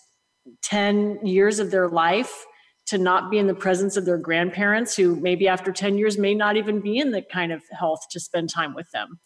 10 0.62 1.24
years 1.24 1.60
of 1.60 1.70
their 1.70 1.88
life 1.88 2.44
to 2.86 2.98
not 2.98 3.30
be 3.30 3.38
in 3.38 3.46
the 3.46 3.54
presence 3.54 3.96
of 3.96 4.04
their 4.04 4.18
grandparents 4.18 4.96
who 4.96 5.14
maybe 5.16 5.46
after 5.46 5.70
10 5.70 5.96
years 5.96 6.18
may 6.18 6.34
not 6.34 6.56
even 6.56 6.80
be 6.80 6.98
in 6.98 7.12
the 7.12 7.22
kind 7.22 7.52
of 7.52 7.62
health 7.70 8.00
to 8.10 8.18
spend 8.18 8.50
time 8.50 8.74
with 8.74 8.90
them? 8.90 9.20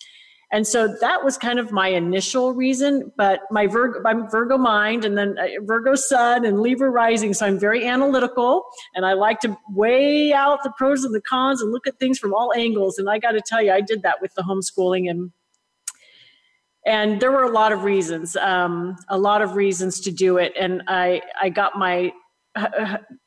And 0.55 0.65
so 0.65 0.87
that 1.01 1.25
was 1.25 1.37
kind 1.37 1.59
of 1.59 1.73
my 1.73 1.89
initial 1.89 2.53
reason, 2.53 3.11
but 3.17 3.41
my 3.51 3.67
Virgo, 3.67 4.01
I'm 4.07 4.31
Virgo 4.31 4.57
mind 4.57 5.05
and 5.05 5.19
then 5.19 5.37
uh, 5.37 5.47
Virgo 5.63 5.97
sun 5.97 6.45
and 6.45 6.61
Libra 6.61 6.91
rising. 6.91 7.35
So 7.35 7.45
I'm 7.45 7.59
very 7.59 7.85
analytical 7.85 8.63
and 8.95 9.05
I 9.05 9.15
like 9.15 9.41
to 9.41 9.59
weigh 9.71 10.33
out 10.33 10.63
the 10.63 10.73
pros 10.79 11.03
and 11.03 11.13
the 11.13 11.21
cons 11.21 11.61
and 11.61 11.73
look 11.73 11.89
at 11.89 11.99
things 11.99 12.21
from 12.21 12.33
all 12.33 12.53
angles. 12.55 12.99
And 12.99 13.11
I 13.11 13.19
got 13.19 13.33
to 13.33 13.41
tell 13.45 13.61
you, 13.61 13.73
I 13.73 13.81
did 13.81 14.03
that 14.03 14.23
with 14.23 14.33
the 14.35 14.43
homeschooling 14.43 15.11
and 15.11 15.33
and 16.87 17.19
there 17.19 17.33
were 17.33 17.43
a 17.43 17.51
lot 17.51 17.73
of 17.73 17.83
reasons, 17.83 18.37
um, 18.37 18.95
a 19.09 19.19
lot 19.19 19.43
of 19.43 19.57
reasons 19.57 19.99
to 20.03 20.13
do 20.13 20.37
it. 20.37 20.53
And 20.57 20.83
I, 20.87 21.23
I 21.41 21.49
got 21.49 21.77
my 21.77 22.13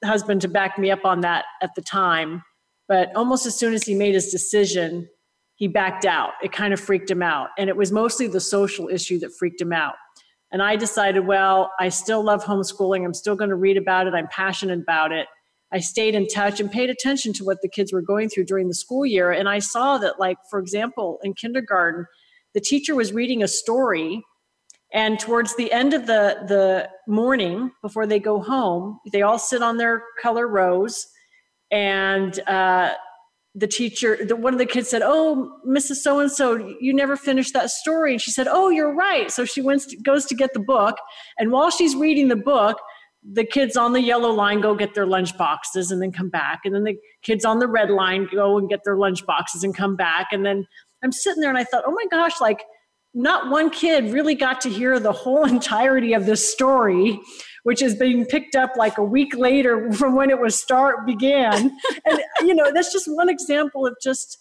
husband 0.06 0.42
to 0.44 0.48
back 0.48 0.80
me 0.80 0.92
up 0.92 1.04
on 1.04 1.22
that 1.22 1.44
at 1.62 1.76
the 1.76 1.82
time. 1.82 2.44
But 2.88 3.14
almost 3.18 3.46
as 3.46 3.60
soon 3.60 3.74
as 3.74 3.84
he 3.84 3.96
made 3.96 4.14
his 4.14 4.32
decision, 4.32 5.10
he 5.58 5.68
backed 5.68 6.06
out. 6.06 6.34
It 6.42 6.52
kind 6.52 6.72
of 6.72 6.80
freaked 6.80 7.10
him 7.10 7.24
out. 7.24 7.50
And 7.58 7.68
it 7.68 7.76
was 7.76 7.92
mostly 7.92 8.28
the 8.28 8.40
social 8.40 8.88
issue 8.88 9.20
that 9.20 9.36
freaked 9.38 9.60
him 9.60 9.74
out. 9.74 9.96
And 10.52 10.62
I 10.62 10.76
decided, 10.76 11.28
well, 11.28 11.72
I 11.80 11.90
still 11.90 12.24
love 12.24 12.44
homeschooling. 12.44 13.04
I'm 13.04 13.14
still 13.14 13.36
going 13.36 13.50
to 13.50 13.56
read 13.56 13.76
about 13.76 14.08
it. 14.08 14.14
I'm 14.14 14.28
passionate 14.28 14.80
about 14.80 15.12
it. 15.12 15.28
I 15.74 15.80
stayed 15.80 16.16
in 16.16 16.28
touch 16.28 16.60
and 16.60 16.72
paid 16.72 16.90
attention 16.90 17.34
to 17.34 17.44
what 17.44 17.58
the 17.62 17.68
kids 17.68 17.92
were 17.92 18.04
going 18.04 18.30
through 18.30 18.46
during 18.46 18.68
the 18.68 18.76
school 18.76 19.06
year. 19.06 19.32
And 19.32 19.50
I 19.50 19.60
saw 19.60 19.98
that, 19.98 20.20
like, 20.20 20.38
for 20.50 20.60
example, 20.60 21.20
in 21.24 21.34
kindergarten, 21.34 22.06
the 22.54 22.62
teacher 22.62 22.96
was 22.96 23.12
reading 23.12 23.44
a 23.44 23.48
story 23.48 24.24
and 24.94 25.20
towards 25.20 25.56
the 25.58 25.70
end 25.74 25.94
of 25.94 26.06
the 26.08 26.38
the 26.48 26.90
morning 27.08 27.72
before 27.82 28.08
they 28.08 28.20
go 28.20 28.42
home 28.42 29.00
they 29.12 29.22
all 29.22 29.38
sit 29.38 29.62
on 29.62 29.76
their 29.76 30.02
color 30.22 30.48
rows 30.48 31.08
and 31.72 32.40
uh, 32.48 32.94
the 33.58 33.68
teacher 33.68 34.18
the, 34.24 34.36
one 34.36 34.54
of 34.54 34.60
the 34.60 34.66
kids 34.66 34.88
said 34.90 35.02
oh 35.04 35.52
mrs 35.68 35.96
so 35.96 36.20
and 36.20 36.32
so 36.32 36.76
you 36.80 36.94
never 36.94 37.18
finished 37.18 37.54
that 37.54 37.70
story. 37.70 38.14
And 38.14 38.22
she 38.22 38.32
said 38.32 38.48
oh 38.48 38.70
you're 38.70 38.94
right. 38.94 39.32
So 39.32 39.46
she 39.46 39.62
went 39.62 39.82
to, 39.84 39.98
goes 39.98 40.26
to 40.28 40.36
get 40.36 40.54
the 40.54 40.60
book 40.60 40.98
and 41.38 41.52
while 41.52 41.72
she's 41.72 41.96
reading 41.96 42.28
the 42.28 42.36
book 42.36 42.78
the 43.30 43.44
kids 43.44 43.76
on 43.76 43.94
the 43.94 44.02
yellow 44.02 44.30
line 44.30 44.62
go 44.62 44.76
get 44.76 44.94
their 44.94 45.08
lunch 45.08 45.38
boxes 45.38 45.92
and 45.92 46.02
then 46.02 46.12
come 46.12 46.30
back 46.30 46.60
and 46.66 46.74
then 46.74 46.84
the 46.84 46.96
kids 47.24 47.44
on 47.44 47.60
the 47.60 47.68
red 47.68 47.90
line 47.90 48.28
go 48.32 48.58
and 48.58 48.70
get 48.70 48.82
their 48.86 48.96
lunch 48.96 49.26
boxes 49.26 49.64
and 49.64 49.76
come 49.76 49.96
back 49.96 50.28
and 50.32 50.46
then 50.46 50.66
I'm 51.04 51.12
sitting 51.12 51.42
there 51.42 51.50
and 51.50 51.58
I 51.58 51.64
thought, 51.64 51.84
oh 51.86 51.92
my 51.92 52.06
gosh, 52.10 52.40
like 52.42 52.64
not 53.14 53.50
one 53.50 53.70
kid 53.70 54.14
really 54.14 54.36
got 54.36 54.62
to 54.62 54.70
hear 54.70 55.00
the 55.00 55.12
whole 55.12 55.46
entirety 55.50 56.14
of 56.14 56.26
this 56.26 56.52
story, 56.52 57.20
which 57.68 57.82
is 57.82 57.96
being 57.96 58.26
picked 58.26 58.56
up 58.56 58.72
like 58.78 58.98
a 58.98 59.04
week 59.04 59.36
later 59.36 59.92
from 60.00 60.16
when 60.16 60.30
it 60.30 60.40
was 60.40 60.56
start 60.56 61.06
began. 61.06 61.78
and 62.06 62.22
you 62.42 62.56
know, 62.56 62.72
that's 62.74 62.92
just 62.92 63.08
one 63.08 63.30
example 63.30 63.86
of 63.86 63.96
just 64.02 64.40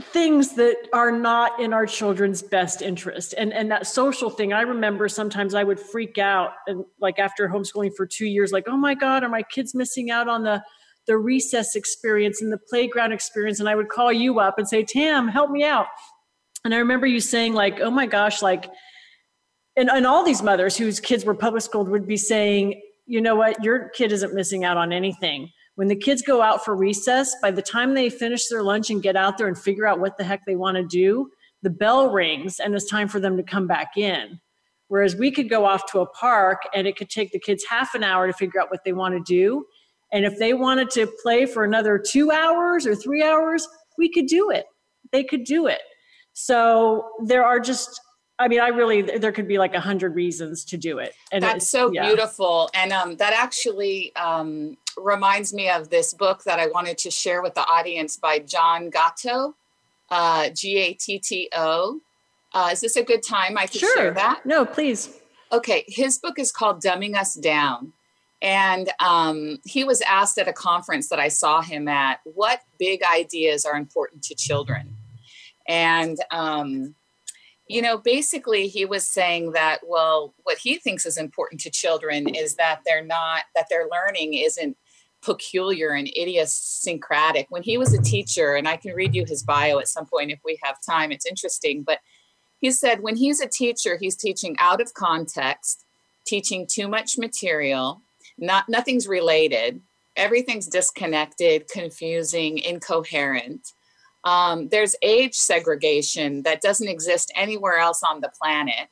things 0.00 0.56
that 0.56 0.76
are 0.92 1.12
not 1.12 1.60
in 1.60 1.72
our 1.72 1.86
children's 1.86 2.42
best 2.42 2.82
interest 2.82 3.32
and 3.38 3.52
and 3.52 3.70
that 3.70 3.86
social 3.86 4.28
thing 4.28 4.52
i 4.52 4.62
remember 4.62 5.08
sometimes 5.08 5.54
i 5.54 5.62
would 5.62 5.78
freak 5.78 6.18
out 6.18 6.50
and 6.66 6.84
like 7.00 7.20
after 7.20 7.46
homeschooling 7.48 7.92
for 7.96 8.04
two 8.04 8.26
years 8.26 8.50
like 8.50 8.64
oh 8.66 8.76
my 8.76 8.92
god 8.92 9.22
are 9.22 9.28
my 9.28 9.44
kids 9.44 9.72
missing 9.72 10.10
out 10.10 10.26
on 10.26 10.42
the 10.42 10.60
the 11.06 11.16
recess 11.16 11.76
experience 11.76 12.40
and 12.40 12.52
the 12.52 12.58
playground 12.58 13.12
experience. 13.12 13.60
And 13.60 13.68
I 13.68 13.74
would 13.74 13.88
call 13.88 14.12
you 14.12 14.40
up 14.40 14.58
and 14.58 14.68
say, 14.68 14.84
Tam, 14.84 15.28
help 15.28 15.50
me 15.50 15.64
out. 15.64 15.86
And 16.64 16.74
I 16.74 16.78
remember 16.78 17.06
you 17.06 17.20
saying, 17.20 17.52
like, 17.52 17.80
oh 17.80 17.90
my 17.90 18.06
gosh, 18.06 18.40
like, 18.40 18.70
and, 19.76 19.90
and 19.90 20.06
all 20.06 20.24
these 20.24 20.42
mothers 20.42 20.76
whose 20.76 21.00
kids 21.00 21.24
were 21.24 21.34
public 21.34 21.62
schooled 21.62 21.88
would 21.88 22.06
be 22.06 22.16
saying, 22.16 22.80
you 23.06 23.20
know 23.20 23.34
what, 23.34 23.62
your 23.62 23.88
kid 23.90 24.12
isn't 24.12 24.34
missing 24.34 24.64
out 24.64 24.76
on 24.76 24.92
anything. 24.92 25.50
When 25.74 25.88
the 25.88 25.96
kids 25.96 26.22
go 26.22 26.40
out 26.40 26.64
for 26.64 26.76
recess, 26.76 27.34
by 27.42 27.50
the 27.50 27.62
time 27.62 27.94
they 27.94 28.08
finish 28.08 28.48
their 28.48 28.62
lunch 28.62 28.90
and 28.90 29.02
get 29.02 29.16
out 29.16 29.38
there 29.38 29.48
and 29.48 29.58
figure 29.58 29.86
out 29.86 29.98
what 29.98 30.16
the 30.16 30.24
heck 30.24 30.46
they 30.46 30.56
want 30.56 30.76
to 30.76 30.84
do, 30.84 31.30
the 31.62 31.70
bell 31.70 32.10
rings 32.10 32.60
and 32.60 32.74
it's 32.74 32.88
time 32.88 33.08
for 33.08 33.18
them 33.18 33.36
to 33.36 33.42
come 33.42 33.66
back 33.66 33.96
in. 33.96 34.40
Whereas 34.88 35.16
we 35.16 35.30
could 35.30 35.48
go 35.48 35.64
off 35.64 35.90
to 35.90 36.00
a 36.00 36.06
park 36.06 36.62
and 36.74 36.86
it 36.86 36.96
could 36.96 37.10
take 37.10 37.32
the 37.32 37.40
kids 37.40 37.64
half 37.68 37.94
an 37.94 38.04
hour 38.04 38.26
to 38.26 38.32
figure 38.32 38.60
out 38.60 38.70
what 38.70 38.84
they 38.84 38.92
want 38.92 39.14
to 39.14 39.20
do. 39.20 39.64
And 40.12 40.24
if 40.24 40.38
they 40.38 40.54
wanted 40.54 40.90
to 40.90 41.10
play 41.22 41.46
for 41.46 41.64
another 41.64 41.98
two 41.98 42.30
hours 42.30 42.86
or 42.86 42.94
three 42.94 43.22
hours, 43.22 43.66
we 43.98 44.12
could 44.12 44.26
do 44.26 44.50
it. 44.50 44.66
They 45.10 45.24
could 45.24 45.44
do 45.44 45.66
it. 45.66 45.80
So 46.34 47.08
there 47.24 47.44
are 47.44 47.58
just, 47.58 48.00
I 48.36 48.48
mean, 48.48 48.60
I 48.60 48.68
really, 48.68 49.02
there 49.02 49.30
could 49.30 49.46
be 49.46 49.58
like 49.58 49.74
a 49.74 49.80
hundred 49.80 50.16
reasons 50.16 50.64
to 50.64 50.76
do 50.76 50.98
it. 50.98 51.14
And 51.30 51.42
that's 51.42 51.68
so 51.68 51.92
yeah. 51.92 52.06
beautiful. 52.06 52.68
And 52.74 52.92
um, 52.92 53.16
that 53.16 53.32
actually 53.32 54.14
um, 54.16 54.76
reminds 54.96 55.54
me 55.54 55.70
of 55.70 55.88
this 55.88 56.12
book 56.12 56.42
that 56.42 56.58
I 56.58 56.66
wanted 56.66 56.98
to 56.98 57.10
share 57.12 57.42
with 57.42 57.54
the 57.54 57.64
audience 57.64 58.16
by 58.16 58.40
John 58.40 58.90
Gatto, 58.90 59.54
uh, 60.10 60.48
G 60.50 60.78
A 60.78 60.94
T 60.94 61.20
T 61.20 61.48
O. 61.54 62.00
Uh, 62.52 62.70
is 62.72 62.80
this 62.80 62.96
a 62.96 63.04
good 63.04 63.22
time 63.22 63.56
I 63.56 63.66
could 63.66 63.80
sure. 63.80 63.96
share 63.96 64.10
that? 64.14 64.44
No, 64.44 64.64
please. 64.64 65.20
Okay. 65.52 65.84
His 65.86 66.18
book 66.18 66.38
is 66.38 66.50
called 66.50 66.82
Dumbing 66.82 67.14
Us 67.14 67.34
Down. 67.34 67.92
And 68.42 68.90
um, 68.98 69.58
he 69.64 69.84
was 69.84 70.02
asked 70.02 70.38
at 70.38 70.48
a 70.48 70.52
conference 70.52 71.08
that 71.08 71.20
I 71.20 71.28
saw 71.28 71.62
him 71.62 71.86
at, 71.86 72.18
what 72.24 72.62
big 72.80 73.00
ideas 73.04 73.64
are 73.64 73.76
important 73.76 74.24
to 74.24 74.34
children? 74.34 74.96
And, 75.68 76.18
um, 76.32 76.96
you 77.68 77.80
know, 77.80 77.98
basically 77.98 78.68
he 78.68 78.84
was 78.84 79.08
saying 79.08 79.52
that, 79.52 79.80
well, 79.86 80.34
what 80.42 80.58
he 80.58 80.76
thinks 80.76 81.06
is 81.06 81.16
important 81.16 81.60
to 81.62 81.70
children 81.70 82.34
is 82.34 82.56
that 82.56 82.80
they're 82.84 83.04
not, 83.04 83.44
that 83.54 83.66
their 83.70 83.86
learning 83.90 84.34
isn't 84.34 84.76
peculiar 85.22 85.90
and 85.90 86.08
idiosyncratic. 86.08 87.46
When 87.48 87.62
he 87.62 87.78
was 87.78 87.94
a 87.94 88.02
teacher, 88.02 88.54
and 88.54 88.68
I 88.68 88.76
can 88.76 88.94
read 88.94 89.14
you 89.14 89.24
his 89.26 89.42
bio 89.42 89.78
at 89.78 89.88
some 89.88 90.04
point 90.04 90.30
if 90.30 90.40
we 90.44 90.58
have 90.62 90.76
time, 90.86 91.10
it's 91.10 91.26
interesting, 91.26 91.82
but 91.82 92.00
he 92.60 92.70
said 92.70 93.00
when 93.00 93.16
he's 93.16 93.40
a 93.40 93.48
teacher, 93.48 93.96
he's 93.98 94.16
teaching 94.16 94.56
out 94.58 94.80
of 94.80 94.92
context, 94.94 95.84
teaching 96.26 96.66
too 96.70 96.88
much 96.88 97.16
material, 97.18 98.02
not 98.38 98.68
nothing's 98.68 99.08
related 99.08 99.80
everything's 100.16 100.66
disconnected 100.66 101.68
confusing 101.68 102.58
incoherent 102.58 103.72
um, 104.24 104.68
there's 104.68 104.96
age 105.02 105.34
segregation 105.34 106.42
that 106.42 106.62
doesn't 106.62 106.88
exist 106.88 107.32
anywhere 107.36 107.78
else 107.78 108.02
on 108.02 108.20
the 108.20 108.32
planet 108.40 108.88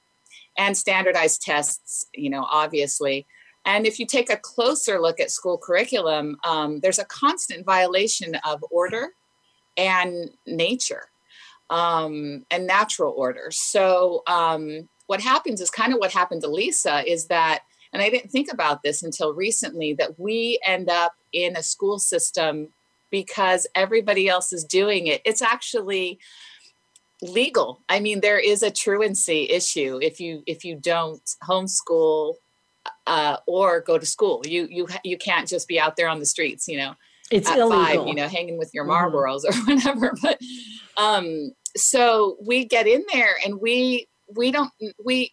and 0.59 0.77
standardized 0.77 1.43
tests 1.43 2.07
you 2.15 2.31
know 2.31 2.47
obviously. 2.51 3.27
And 3.65 3.87
if 3.87 4.01
you 4.01 4.07
take 4.07 4.29
a 4.29 4.37
closer 4.37 5.01
look 5.01 5.21
at 5.21 5.31
school 5.31 5.59
curriculum 5.59 6.37
um, 6.45 6.81
there's 6.81 6.99
a 6.99 7.05
constant 7.07 7.65
violation 7.65 8.35
of 8.47 8.65
order 8.71 9.11
and 9.77 10.31
nature 10.47 11.09
um, 11.71 12.45
and 12.51 12.67
natural 12.67 13.15
order. 13.17 13.49
So 13.51 14.23
um, 14.27 14.89
what 15.07 15.21
happens 15.21 15.61
is 15.61 15.71
kind 15.71 15.93
of 15.93 15.99
what 15.99 16.13
happened 16.13 16.43
to 16.43 16.49
lisa 16.49 17.03
is 17.11 17.27
that 17.27 17.63
and 17.93 18.01
I 18.01 18.09
didn't 18.09 18.31
think 18.31 18.51
about 18.51 18.83
this 18.83 19.03
until 19.03 19.35
recently 19.35 19.93
that 19.95 20.19
we 20.19 20.59
end 20.65 20.89
up 20.89 21.13
in 21.33 21.57
a 21.57 21.63
school 21.63 21.99
system 21.99 22.69
because 23.13 23.69
everybody 23.77 24.29
else 24.29 24.53
is 24.53 24.65
doing 24.65 25.07
it. 25.07 25.23
It's 25.25 25.43
actually 25.43 26.19
legal. 27.21 27.83
I 27.89 28.01
mean, 28.01 28.21
there 28.21 28.41
is 28.41 28.65
a 28.65 28.73
truancy 28.73 29.49
issue 29.49 30.01
if 30.03 30.19
you 30.19 30.43
if 30.49 30.65
you 30.65 30.75
don't 30.75 31.23
homeschool 31.49 32.35
uh, 33.07 33.37
or 33.47 33.81
go 33.83 33.99
to 33.99 34.07
school. 34.07 34.43
You 34.45 34.67
you 34.69 34.89
you 35.05 35.17
can't 35.17 35.47
just 35.47 35.69
be 35.69 35.79
out 35.79 35.95
there 35.97 36.09
on 36.09 36.19
the 36.19 36.27
streets, 36.27 36.67
you 36.67 36.79
know. 36.79 36.95
It's 37.31 37.49
at 37.49 37.59
illegal. 37.59 37.85
five, 37.85 38.09
you 38.09 38.15
know, 38.15 38.27
hanging 38.27 38.59
with 38.59 38.73
your 38.75 38.85
mm-hmm. 38.85 39.15
Marlboros 39.15 39.45
mm-hmm. 39.45 39.71
or 39.71 39.75
whatever. 39.75 40.15
But 40.21 40.41
um, 40.97 41.53
so 41.77 42.37
we 42.45 42.65
get 42.65 42.89
in 42.89 43.05
there 43.13 43.37
and 43.45 43.61
we 43.61 44.09
we 44.35 44.51
don't 44.51 44.73
we 45.05 45.33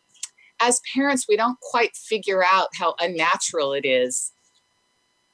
as 0.62 0.82
parents, 0.94 1.26
we 1.28 1.38
don't 1.38 1.60
quite 1.62 1.96
figure 1.96 2.44
out 2.44 2.68
how 2.78 2.94
unnatural 3.00 3.74
it 3.74 3.86
is 3.86 4.32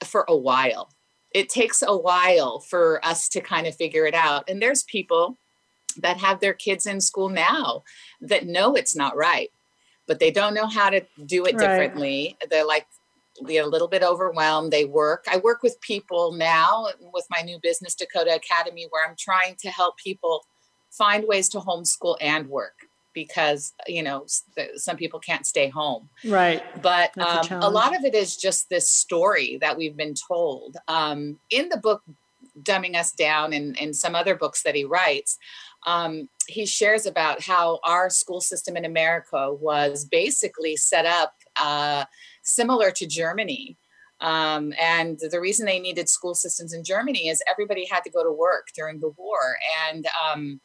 for 0.04 0.26
a 0.28 0.38
while. 0.38 0.90
It 1.36 1.50
takes 1.50 1.82
a 1.82 1.95
while 1.95 2.60
for 2.60 3.06
us 3.06 3.28
to 3.30 3.41
kind 3.41 3.67
of 3.67 3.76
figure 3.76 4.06
it 4.08 4.15
out. 4.15 4.50
And 4.50 4.62
there's 4.62 4.84
people 4.84 5.38
that 5.98 6.17
have 6.17 6.39
their 6.39 6.54
kids 6.54 6.86
in 6.86 7.02
school 7.02 7.30
now 7.30 7.84
that 8.21 8.45
know 8.45 8.76
it's 8.76 8.95
not 8.95 9.17
right. 9.17 9.52
but 10.08 10.19
they 10.19 10.32
don't 10.32 10.54
know 10.54 10.67
how 10.67 10.89
to 10.89 11.02
do 11.26 11.45
it 11.45 11.58
differently. 11.58 12.38
They're 12.50 12.65
like 12.65 12.88
they're 13.41 13.63
a 13.63 13.67
little 13.67 13.88
bit 13.89 14.04
overwhelmed. 14.04 14.71
They 14.71 14.86
work. 14.86 15.26
I 15.30 15.38
work 15.38 15.62
with 15.62 15.80
people 15.82 16.32
now 16.32 16.88
with 17.13 17.26
my 17.30 17.41
new 17.41 17.60
business, 17.62 17.95
Dakota 17.95 18.36
Academy, 18.36 18.88
where 18.89 19.08
I'm 19.08 19.15
trying 19.19 19.56
to 19.62 19.69
help 19.69 19.98
people 19.98 20.45
find 20.91 21.26
ways 21.28 21.50
to 21.50 21.60
homeschool 21.60 22.15
and 22.21 22.48
work 22.48 22.88
because 23.15 23.73
you 23.88 24.04
know 24.04 24.25
some 24.75 24.97
people 24.97 25.19
can't 25.19 25.47
stay 25.47 25.69
home 25.69 26.08
right 26.25 26.62
but 26.84 27.17
um, 27.17 27.45
a, 27.49 27.67
a, 27.67 27.69
lot 27.69 27.95
of 27.95 28.04
it 28.04 28.13
is 28.13 28.38
just 28.38 28.69
this 28.69 28.88
story 28.88 29.58
that 29.62 29.75
we've 29.75 29.97
been 29.97 30.13
told 30.28 30.78
um, 30.88 31.39
in 31.49 31.69
the 31.69 31.78
book 31.78 32.04
dumbing 32.62 32.95
us 32.95 33.12
down 33.12 33.51
and, 33.51 33.80
and 33.82 33.95
some 33.95 34.15
other 34.15 34.36
books 34.36 34.62
that 34.63 34.75
he 34.75 34.86
writes 34.86 35.38
um, 35.88 36.30
he 36.47 36.65
shares 36.65 37.06
about 37.06 37.41
how 37.41 37.80
our 37.84 38.10
school 38.10 38.41
system 38.41 38.78
in 38.78 38.86
america 38.86 39.51
was 39.54 40.06
basically 40.06 40.75
set 40.75 41.06
up 41.06 41.34
uh, 41.60 42.06
similar 42.45 42.91
to 42.91 43.08
Germany. 43.08 43.78
Um, 44.21 44.73
and 44.82 45.19
the 45.30 45.41
reason 45.41 45.65
they 45.65 45.80
needed 45.80 46.08
school 46.08 46.36
systems 46.36 46.73
in 46.73 46.86
Germany 46.86 47.28
is 47.28 47.41
everybody 47.51 47.86
had 47.86 48.01
to 48.06 48.10
go 48.10 48.23
to 48.23 48.32
work 48.32 48.67
during 48.73 48.99
the 48.99 49.12
war. 49.17 49.58
And 49.89 50.08
um, 50.32 50.62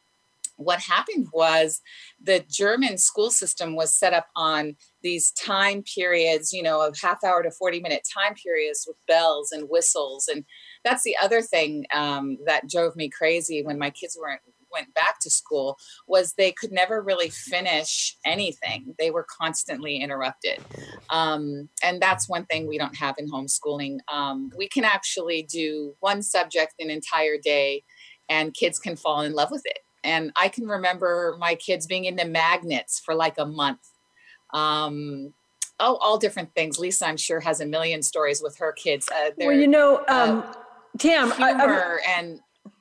what 0.63 0.79
happened 0.79 1.27
was 1.33 1.81
the 2.21 2.43
German 2.49 2.97
school 2.97 3.31
system 3.31 3.75
was 3.75 3.93
set 3.93 4.13
up 4.13 4.27
on 4.35 4.75
these 5.01 5.31
time 5.31 5.83
periods, 5.83 6.53
you 6.53 6.63
know, 6.63 6.85
of 6.85 6.97
half 7.01 7.23
hour 7.23 7.43
to 7.43 7.51
40 7.51 7.79
minute 7.79 8.07
time 8.13 8.35
periods 8.35 8.85
with 8.87 8.97
bells 9.07 9.51
and 9.51 9.69
whistles. 9.69 10.27
And 10.27 10.45
that's 10.83 11.03
the 11.03 11.15
other 11.21 11.41
thing 11.41 11.85
um, 11.93 12.37
that 12.45 12.69
drove 12.69 12.95
me 12.95 13.09
crazy 13.09 13.63
when 13.63 13.79
my 13.79 13.89
kids 13.89 14.17
weren't 14.19 14.41
went 14.71 14.93
back 14.93 15.19
to 15.19 15.29
school 15.29 15.77
was 16.07 16.33
they 16.33 16.51
could 16.51 16.71
never 16.71 17.01
really 17.01 17.29
finish 17.29 18.15
anything. 18.25 18.95
They 18.97 19.11
were 19.11 19.25
constantly 19.41 19.97
interrupted. 19.97 20.59
Um, 21.09 21.69
and 21.83 22.01
that's 22.01 22.29
one 22.29 22.45
thing 22.45 22.67
we 22.67 22.77
don't 22.77 22.95
have 22.95 23.15
in 23.17 23.29
homeschooling. 23.29 23.99
Um, 24.07 24.51
we 24.57 24.67
can 24.67 24.85
actually 24.85 25.43
do 25.43 25.95
one 25.99 26.21
subject 26.21 26.75
an 26.79 26.89
entire 26.89 27.37
day 27.37 27.83
and 28.29 28.53
kids 28.53 28.79
can 28.79 28.95
fall 28.95 29.21
in 29.21 29.33
love 29.33 29.51
with 29.51 29.63
it. 29.65 29.79
And 30.03 30.31
I 30.35 30.49
can 30.49 30.67
remember 30.67 31.35
my 31.39 31.55
kids 31.55 31.85
being 31.85 32.05
into 32.05 32.25
magnets 32.25 32.99
for 32.99 33.13
like 33.13 33.37
a 33.37 33.45
month. 33.45 33.87
Um, 34.53 35.33
oh, 35.79 35.97
all 35.97 36.17
different 36.17 36.53
things. 36.55 36.79
Lisa, 36.79 37.07
I'm 37.07 37.17
sure, 37.17 37.39
has 37.39 37.59
a 37.59 37.65
million 37.65 38.01
stories 38.01 38.41
with 38.41 38.57
her 38.57 38.71
kids. 38.71 39.07
Uh, 39.09 39.31
well, 39.37 39.53
you 39.53 39.67
know, 39.67 40.03
um, 40.07 40.39
uh, 40.39 40.53
Tam, 40.97 41.31
humor 41.31 41.99
I, 42.07 42.19
and 42.19 42.39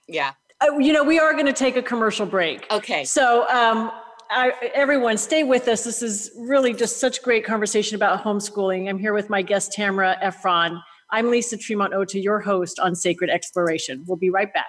yeah. 0.09 0.33
Uh, 0.61 0.79
you 0.79 0.93
know, 0.93 1.05
we 1.05 1.19
are 1.19 1.33
going 1.33 1.47
to 1.47 1.53
take 1.53 1.77
a 1.77 1.83
commercial 1.83 2.27
break. 2.27 2.67
Okay. 2.71 3.05
So, 3.05 3.49
um, 3.49 3.93
I, 4.33 4.53
everyone, 4.75 5.17
stay 5.17 5.43
with 5.43 5.67
us. 5.67 5.83
This 5.83 6.03
is 6.03 6.31
really 6.39 6.73
just 6.73 7.01
such 7.01 7.21
great 7.23 7.45
conversation 7.45 7.97
about 7.97 8.23
homeschooling. 8.23 8.89
I'm 8.89 8.99
here 8.99 9.13
with 9.13 9.29
my 9.29 9.43
guest, 9.43 9.73
Tamara 9.73 10.17
Efron. 10.23 10.81
I'm 11.11 11.31
Lisa 11.31 11.57
Tremont 11.57 11.93
Ota, 11.95 12.21
your 12.21 12.39
host 12.39 12.79
on 12.79 12.95
Sacred 12.95 13.29
Exploration. 13.29 14.05
We'll 14.07 14.17
be 14.17 14.31
right 14.31 14.53
back. 14.55 14.69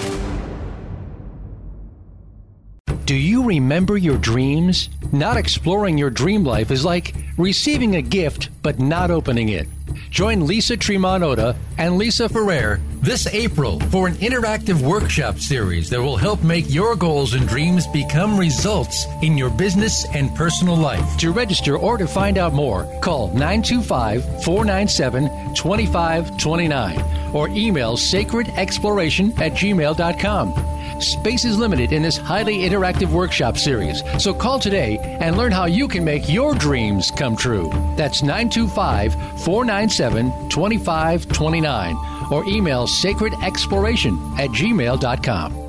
Do 3.05 3.15
you 3.15 3.43
remember 3.43 3.97
your 3.97 4.17
dreams? 4.17 4.89
Not 5.11 5.35
exploring 5.35 5.97
your 5.97 6.11
dream 6.11 6.43
life 6.43 6.69
is 6.71 6.85
like 6.85 7.15
receiving 7.37 7.95
a 7.95 8.01
gift 8.01 8.49
but 8.61 8.79
not 8.79 9.09
opening 9.09 9.49
it. 9.49 9.67
Join 10.11 10.45
Lisa 10.45 10.77
Tremont 10.77 11.23
Ota 11.23 11.55
and 11.77 11.97
Lisa 11.97 12.29
Ferrer 12.29 12.79
this 13.01 13.25
April 13.27 13.79
for 13.89 14.07
an 14.07 14.13
interactive 14.15 14.79
workshop 14.81 15.39
series 15.39 15.89
that 15.89 15.99
will 15.99 16.15
help 16.15 16.43
make 16.43 16.71
your 16.71 16.95
goals 16.95 17.33
and 17.33 17.47
dreams 17.47 17.87
become 17.87 18.37
results 18.37 19.07
in 19.23 19.37
your 19.37 19.49
business 19.49 20.05
and 20.13 20.33
personal 20.35 20.75
life. 20.75 21.17
To 21.17 21.31
register 21.31 21.77
or 21.77 21.97
to 21.97 22.07
find 22.07 22.37
out 22.37 22.53
more, 22.53 22.83
call 23.01 23.29
925 23.29 24.43
497 24.43 25.55
2529 25.55 27.20
or 27.33 27.49
email 27.49 27.97
sacredexploration 27.97 29.37
at 29.39 29.53
gmail.com. 29.53 31.01
Space 31.01 31.45
is 31.45 31.57
limited 31.57 31.93
in 31.93 32.03
this 32.03 32.17
highly 32.17 32.59
interactive 32.59 33.11
workshop 33.11 33.57
series, 33.57 34.03
so 34.19 34.33
call 34.33 34.59
today 34.59 34.99
and 35.19 35.35
learn 35.35 35.51
how 35.51 35.65
you 35.65 35.87
can 35.87 36.03
make 36.03 36.29
your 36.29 36.53
dreams 36.53 37.11
come 37.11 37.35
true. 37.35 37.69
That's 37.97 38.21
925 38.21 39.13
497 39.43 40.49
2529 40.49 41.95
or 42.31 42.45
email 42.45 42.85
sacredexploration 42.87 44.39
at 44.39 44.49
gmail.com. 44.51 45.61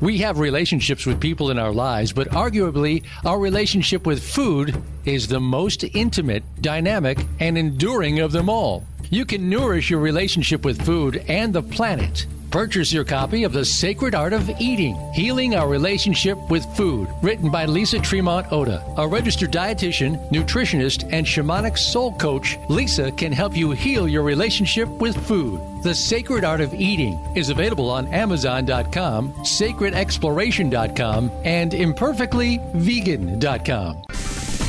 We 0.00 0.18
have 0.18 0.40
relationships 0.40 1.06
with 1.06 1.20
people 1.20 1.52
in 1.52 1.60
our 1.60 1.72
lives, 1.72 2.12
but 2.12 2.28
arguably, 2.30 3.04
our 3.24 3.38
relationship 3.38 4.04
with 4.04 4.20
food 4.20 4.82
is 5.04 5.28
the 5.28 5.38
most 5.38 5.84
intimate, 5.84 6.42
dynamic, 6.60 7.24
and 7.38 7.56
enduring 7.56 8.18
of 8.18 8.32
them 8.32 8.48
all. 8.48 8.84
You 9.12 9.26
can 9.26 9.50
nourish 9.50 9.90
your 9.90 10.00
relationship 10.00 10.64
with 10.64 10.80
food 10.86 11.22
and 11.28 11.52
the 11.52 11.62
planet 11.62 12.26
Purchase 12.52 12.92
your 12.92 13.04
copy 13.04 13.44
of 13.44 13.54
The 13.54 13.64
Sacred 13.64 14.14
Art 14.14 14.34
of 14.34 14.50
Eating 14.60 14.94
Healing 15.14 15.54
Our 15.54 15.66
Relationship 15.66 16.36
with 16.50 16.66
Food, 16.76 17.08
written 17.22 17.50
by 17.50 17.64
Lisa 17.64 17.98
Tremont 17.98 18.52
Ota. 18.52 18.84
A 18.98 19.08
registered 19.08 19.50
dietitian, 19.50 20.30
nutritionist, 20.30 21.08
and 21.10 21.24
shamanic 21.24 21.78
soul 21.78 22.12
coach, 22.18 22.58
Lisa 22.68 23.10
can 23.12 23.32
help 23.32 23.56
you 23.56 23.70
heal 23.70 24.06
your 24.06 24.22
relationship 24.22 24.86
with 25.00 25.16
food. 25.26 25.62
The 25.82 25.94
Sacred 25.94 26.44
Art 26.44 26.60
of 26.60 26.74
Eating 26.74 27.18
is 27.34 27.48
available 27.48 27.88
on 27.88 28.06
Amazon.com, 28.08 29.32
sacredexploration.com, 29.32 31.30
and 31.44 31.72
imperfectlyvegan.com. 31.72 34.02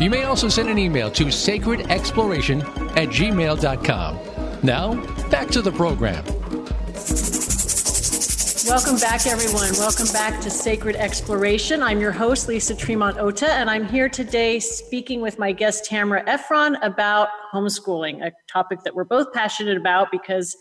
you 0.00 0.10
may 0.10 0.24
also 0.24 0.48
send 0.48 0.68
an 0.68 0.78
email 0.78 1.10
to 1.12 1.26
sacredexploration 1.26 2.62
at 2.96 3.08
gmail.com. 3.08 4.18
Now, 4.62 4.94
back 5.28 5.48
to 5.48 5.62
the 5.62 5.72
program. 5.72 6.24
Welcome 8.66 8.98
back, 8.98 9.26
everyone. 9.28 9.70
Welcome 9.74 10.08
back 10.12 10.40
to 10.40 10.50
Sacred 10.50 10.96
Exploration. 10.96 11.84
I'm 11.84 12.00
your 12.00 12.10
host, 12.10 12.48
Lisa 12.48 12.74
Tremont 12.74 13.16
Ota, 13.16 13.48
and 13.48 13.70
I'm 13.70 13.86
here 13.86 14.08
today 14.08 14.58
speaking 14.58 15.20
with 15.20 15.38
my 15.38 15.52
guest, 15.52 15.84
Tamara 15.84 16.24
Efron, 16.24 16.76
about 16.82 17.28
homeschooling, 17.54 18.26
a 18.26 18.32
topic 18.50 18.80
that 18.82 18.94
we're 18.94 19.04
both 19.04 19.32
passionate 19.32 19.76
about 19.76 20.10
because 20.10 20.56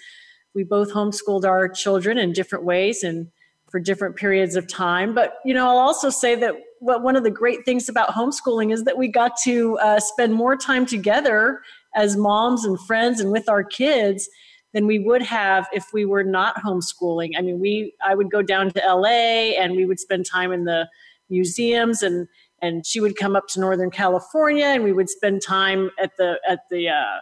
we 0.54 0.64
both 0.64 0.94
homeschooled 0.94 1.46
our 1.46 1.68
children 1.68 2.20
in 2.20 2.32
different 2.32 2.64
ways 2.64 3.02
and 3.02 3.28
for 3.76 3.80
different 3.82 4.16
periods 4.16 4.56
of 4.56 4.66
time. 4.70 5.14
But, 5.14 5.40
you 5.44 5.54
know, 5.54 5.68
I'll 5.68 5.80
also 5.80 6.10
say 6.10 6.34
that 6.36 6.56
what 6.80 7.04
one 7.04 7.18
of 7.18 7.24
the 7.24 7.30
great 7.30 7.66
things 7.66 7.90
about 7.90 8.12
homeschooling 8.12 8.72
is 8.72 8.86
that 8.86 8.98
we 8.98 9.10
got 9.10 9.34
to 9.44 9.78
uh, 9.80 10.00
spend 10.00 10.34
more 10.34 10.56
time 10.56 10.86
together 10.86 11.60
as 11.94 12.16
moms 12.16 12.64
and 12.64 12.80
friends 12.88 13.20
and 13.20 13.34
with 13.34 13.50
our 13.50 13.66
kids 13.66 14.30
than 14.74 14.88
we 14.88 14.98
would 14.98 15.22
have 15.24 15.68
if 15.74 15.88
we 15.92 16.06
were 16.06 16.24
not 16.24 16.56
homeschooling. 16.64 17.32
I 17.38 17.42
mean, 17.42 17.60
we 17.60 17.94
I 18.02 18.16
would 18.16 18.32
go 18.32 18.42
down 18.42 18.72
to 18.72 18.82
LA 18.88 19.60
and 19.60 19.76
we 19.76 19.86
would 19.86 20.00
spend 20.00 20.26
time 20.26 20.54
in 20.54 20.64
the 20.64 20.88
museums 21.30 22.02
and 22.02 22.30
and 22.62 22.86
she 22.86 23.02
would 23.02 23.18
come 23.18 23.36
up 23.36 23.50
to 23.50 23.60
Northern 23.60 23.92
California, 23.92 24.68
and 24.68 24.86
we 24.86 24.94
would 24.94 25.10
spend 25.10 25.42
time 25.42 25.92
at 26.02 26.16
the 26.16 26.40
at 26.48 26.60
the 26.72 26.88
uh, 26.88 27.20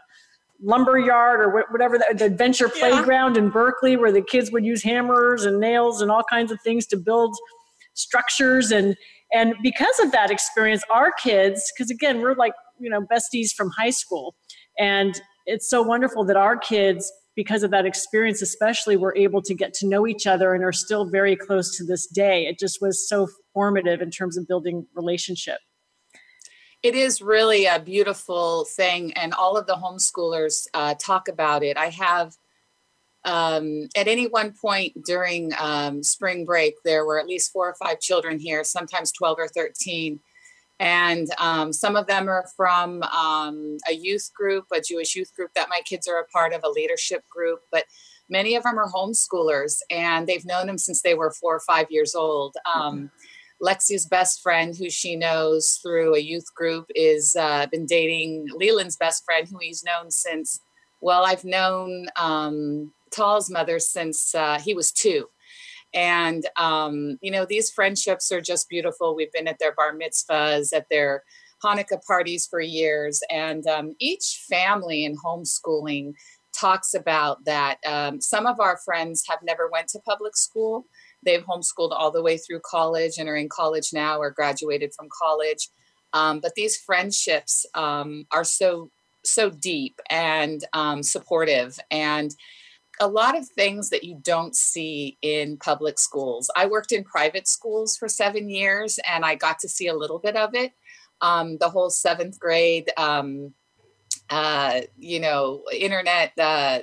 lumber 0.64 0.98
yard 0.98 1.42
or 1.42 1.66
whatever 1.72 1.98
the, 1.98 2.16
the 2.18 2.26
adventure 2.26 2.70
playground 2.70 3.38
in 3.38 3.50
Berkeley, 3.50 3.98
where 3.98 4.12
the 4.12 4.22
kids 4.22 4.52
would 4.52 4.66
use 4.66 4.82
hammers 4.82 5.46
and 5.46 5.60
nails 5.60 6.02
and 6.02 6.10
all 6.10 6.24
kinds 6.30 6.52
of 6.52 6.60
things 6.64 6.88
to 6.88 6.98
build 6.98 7.36
structures. 7.94 8.72
And 8.72 8.96
and 9.34 9.56
because 9.62 10.00
of 10.00 10.12
that 10.12 10.32
experience, 10.32 10.84
our 10.94 11.12
kids, 11.12 11.72
because 11.76 11.92
again, 11.92 12.22
we're 12.22 12.36
like 12.36 12.54
you 12.80 12.90
know 12.90 13.02
besties 13.02 13.54
from 13.56 13.70
high 13.72 13.90
school, 13.90 14.36
and 14.80 15.20
it's 15.46 15.70
so 15.70 15.82
wonderful 15.82 16.24
that 16.26 16.38
our 16.38 16.58
kids 16.58 17.12
because 17.36 17.64
of 17.64 17.72
that 17.72 17.86
experience 17.86 18.44
especially 18.44 18.96
were 18.96 19.16
able 19.18 19.42
to 19.42 19.56
get 19.56 19.74
to 19.74 19.88
know 19.88 20.06
each 20.06 20.28
other 20.28 20.54
and 20.54 20.64
are 20.64 20.72
still 20.72 21.06
very 21.10 21.36
close 21.36 21.76
to 21.76 21.84
this 21.84 22.06
day. 22.06 22.46
It 22.46 22.60
just 22.60 22.80
was 22.80 23.08
so 23.10 23.28
formative 23.56 24.02
in 24.02 24.12
terms 24.12 24.38
of 24.38 24.48
building 24.48 24.86
relationship 24.96 25.58
it 26.84 26.96
is 26.96 27.22
really 27.22 27.66
a 27.66 27.80
beautiful 27.80 28.66
thing 28.66 29.14
and 29.14 29.34
all 29.34 29.58
of 29.58 29.66
the 29.66 29.76
homeschoolers 29.76 30.68
uh, 30.74 30.94
talk 30.96 31.28
about 31.28 31.64
it 31.64 31.78
i 31.78 31.88
have 31.88 32.36
um, 33.26 33.88
at 33.96 34.10
any 34.10 34.28
one 34.28 34.52
point 34.52 34.94
during 35.06 35.54
um, 35.58 36.04
spring 36.04 36.44
break 36.44 36.76
there 36.84 37.06
were 37.06 37.20
at 37.20 37.28
least 37.28 37.52
four 37.52 37.70
or 37.70 37.76
five 37.76 38.00
children 38.00 38.38
here 38.40 38.64
sometimes 38.64 39.12
12 39.14 39.38
or 39.40 39.48
13 39.48 40.20
and 40.80 41.30
um, 41.40 41.72
some 41.72 41.96
of 41.96 42.08
them 42.08 42.28
are 42.28 42.46
from 42.58 43.04
um, 43.04 43.78
a 43.90 43.94
youth 43.94 44.32
group, 44.36 44.66
a 44.74 44.82
Jewish 44.82 45.16
youth 45.16 45.34
group 45.34 45.52
that 45.56 45.70
my 45.70 45.80
kids 45.86 46.08
are 46.08 46.20
a 46.20 46.28
part 46.28 46.54
of, 46.54 46.62
a 46.64 46.70
leadership 46.70 47.24
group. 47.30 47.60
But 47.72 47.86
many 48.30 48.56
of 48.56 48.64
them 48.64 48.78
are 48.78 48.92
homeschoolers, 48.92 49.78
and 49.90 50.28
they've 50.28 50.46
known 50.46 50.68
him 50.68 50.78
since 50.78 51.02
they 51.02 51.14
were 51.14 51.32
four 51.32 51.56
or 51.56 51.62
five 51.62 51.88
years 51.90 52.16
old. 52.16 52.56
Um, 52.76 53.12
Lexi's 53.64 54.06
best 54.06 54.42
friend, 54.42 54.76
who 54.78 54.90
she 54.90 55.16
knows 55.16 55.80
through 55.82 56.16
a 56.16 56.20
youth 56.20 56.54
group, 56.54 56.86
is 56.96 57.36
uh, 57.40 57.66
been 57.72 57.86
dating 57.86 58.46
Leland's 58.54 58.98
best 58.98 59.24
friend, 59.24 59.48
who 59.48 59.58
he's 59.62 59.84
known 59.84 60.12
since. 60.12 60.60
Well, 61.02 61.26
I've 61.26 61.46
known 61.46 62.08
um, 62.18 62.92
Tal's 63.12 63.50
mother 63.50 63.80
since 63.80 64.36
uh, 64.36 64.60
he 64.60 64.74
was 64.74 64.92
two. 64.92 65.28
And, 65.94 66.44
um, 66.58 67.18
you 67.22 67.32
know, 67.32 67.46
these 67.46 67.72
friendships 67.72 68.32
are 68.32 68.42
just 68.42 68.68
beautiful. 68.68 69.16
We've 69.16 69.32
been 69.32 69.48
at 69.48 69.60
their 69.60 69.74
bar 69.76 69.94
mitzvahs, 69.94 70.74
at 70.76 70.88
their 70.90 71.24
Hanukkah 71.64 72.04
parties 72.06 72.48
for 72.50 72.60
years. 72.60 73.22
And 73.30 73.66
um, 73.68 73.96
each 74.00 74.44
family 74.50 75.06
in 75.06 75.16
homeschooling 75.18 76.14
talks 76.54 76.94
about 76.94 77.46
that. 77.46 77.78
Um, 77.86 78.22
some 78.22 78.46
of 78.46 78.60
our 78.60 78.78
friends 78.84 79.24
have 79.30 79.40
never 79.44 79.70
went 79.72 79.88
to 79.90 80.00
public 80.00 80.36
school. 80.36 80.88
They've 81.26 81.46
homeschooled 81.46 81.92
all 81.92 82.12
the 82.12 82.22
way 82.22 82.38
through 82.38 82.62
college 82.66 83.14
and 83.18 83.30
are 83.30 83.36
in 83.36 83.50
college 83.50 83.90
now 83.94 84.20
or 84.20 84.32
graduated 84.32 84.94
from 84.94 85.08
college. 85.22 85.70
Um, 86.14 86.40
but 86.40 86.54
these 86.56 86.78
friendships 86.78 87.66
um, 87.74 88.26
are 88.32 88.44
so 88.44 88.90
so 89.26 89.50
deep 89.50 90.00
and 90.10 90.66
um, 90.74 91.02
supportive 91.02 91.80
and 91.90 92.36
a 93.00 93.08
lot 93.08 93.38
of 93.38 93.48
things 93.48 93.90
that 93.90 94.04
you 94.04 94.20
don't 94.22 94.56
see 94.56 95.18
in 95.22 95.58
public 95.58 95.98
schools. 95.98 96.52
I 96.56 96.68
worked 96.68 96.92
in 96.92 97.04
private 97.04 97.48
schools 97.48 97.98
for 97.98 98.08
seven 98.08 98.50
years 98.50 99.00
and 99.10 99.26
I 99.26 99.36
got 99.36 99.60
to 99.60 99.70
see 99.70 99.88
a 99.88 99.96
little 99.96 100.20
bit 100.20 100.36
of 100.36 100.54
it. 100.54 100.74
Um, 101.22 101.58
the 101.58 101.70
whole 101.70 101.90
seventh 101.90 102.40
grade, 102.40 102.92
um, 102.98 103.54
uh, 104.30 104.82
you 104.98 105.20
know, 105.20 105.64
internet 105.72 106.34
uh, 106.38 106.80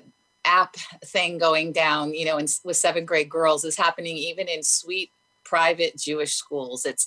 app 0.50 0.74
thing 1.04 1.38
going 1.38 1.72
down, 1.72 2.12
you 2.14 2.24
know, 2.24 2.36
with 2.64 2.76
seventh 2.76 3.06
grade 3.06 3.30
girls 3.30 3.64
is 3.64 3.76
happening 3.76 4.16
even 4.16 4.48
in 4.48 4.62
sweet 4.62 5.10
private 5.44 5.96
Jewish 5.96 6.34
schools. 6.34 6.84
It's 6.84 7.06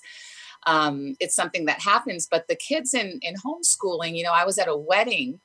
um, 0.66 1.18
it's 1.20 1.36
something 1.36 1.66
that 1.66 1.82
happens, 1.82 2.26
but 2.26 2.48
the 2.48 2.56
kids 2.56 2.94
in 2.94 3.20
in 3.22 3.36
homeschooling, 3.36 4.16
you 4.16 4.24
know, 4.24 4.32
I 4.34 4.46
was 4.46 4.58
at 4.58 4.70
a 4.70 4.76
wedding 4.76 5.40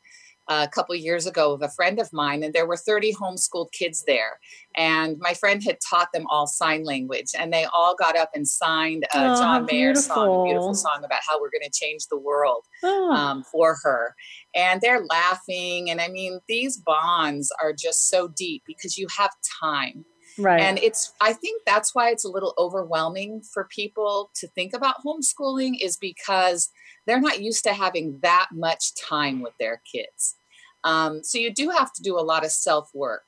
a 0.49 0.69
couple 0.69 0.95
years 0.95 1.27
ago 1.27 1.53
of 1.53 1.63
a 1.63 1.69
friend 1.69 1.99
of 1.99 2.13
mine, 2.13 2.43
and 2.43 2.55
there 2.55 2.67
were 2.67 2.77
30 2.77 3.15
homeschooled 3.15 3.71
kids 3.73 4.05
there. 4.07 4.39
And 4.77 5.19
my 5.19 5.35
friend 5.35 5.63
had 5.63 5.79
taught 5.89 6.09
them 6.13 6.27
all 6.31 6.47
sign 6.47 6.85
language, 6.85 7.29
and 7.39 7.53
they 7.53 7.67
all 7.75 7.95
got 7.95 8.17
up 8.17 8.31
and 8.35 8.49
signed 8.49 9.05
a 9.15 9.33
oh, 9.33 9.37
John 9.37 9.67
Mayer 9.67 9.95
song, 9.95 10.41
a 10.41 10.45
beautiful 10.45 10.75
song 10.75 11.03
about 11.05 11.21
how 11.27 11.41
we're 11.41 11.51
going 11.51 11.71
to 11.71 11.79
change 11.79 12.07
the 12.07 12.19
world 12.19 12.65
oh. 12.83 13.13
um, 13.13 13.45
for 13.45 13.77
her. 13.83 14.15
And 14.55 14.81
they're 14.81 15.05
laughing. 15.05 15.91
And 15.91 16.01
I 16.01 16.09
mean, 16.09 16.41
these 16.49 16.79
bonds 16.79 17.53
are 17.63 17.73
just 17.73 18.09
so 18.09 18.29
deep 18.29 18.63
because 18.67 18.97
you 18.97 19.07
have 19.17 19.31
time. 19.63 20.05
Right. 20.39 20.61
And 20.61 20.79
it's, 20.79 21.13
I 21.21 21.33
think 21.33 21.63
that's 21.67 21.95
why 21.95 22.11
it's 22.11 22.25
a 22.25 22.31
little 22.31 22.55
overwhelming 22.59 23.43
for 23.53 23.65
people 23.65 24.31
to 24.37 24.47
think 24.49 24.73
about 24.73 24.97
homeschooling, 25.05 25.83
is 25.83 25.97
because 25.97 26.71
they're 27.07 27.21
not 27.21 27.43
used 27.43 27.65
to 27.65 27.73
having 27.73 28.19
that 28.23 28.49
much 28.53 28.95
time 28.95 29.41
with 29.41 29.55
their 29.59 29.83
kids. 29.91 30.37
Um, 30.85 31.23
so 31.23 31.39
you 31.39 31.53
do 31.53 31.71
have 31.71 31.93
to 31.95 32.03
do 32.03 32.19
a 32.19 32.21
lot 32.21 32.45
of 32.45 32.51
self 32.51 32.91
work 32.95 33.25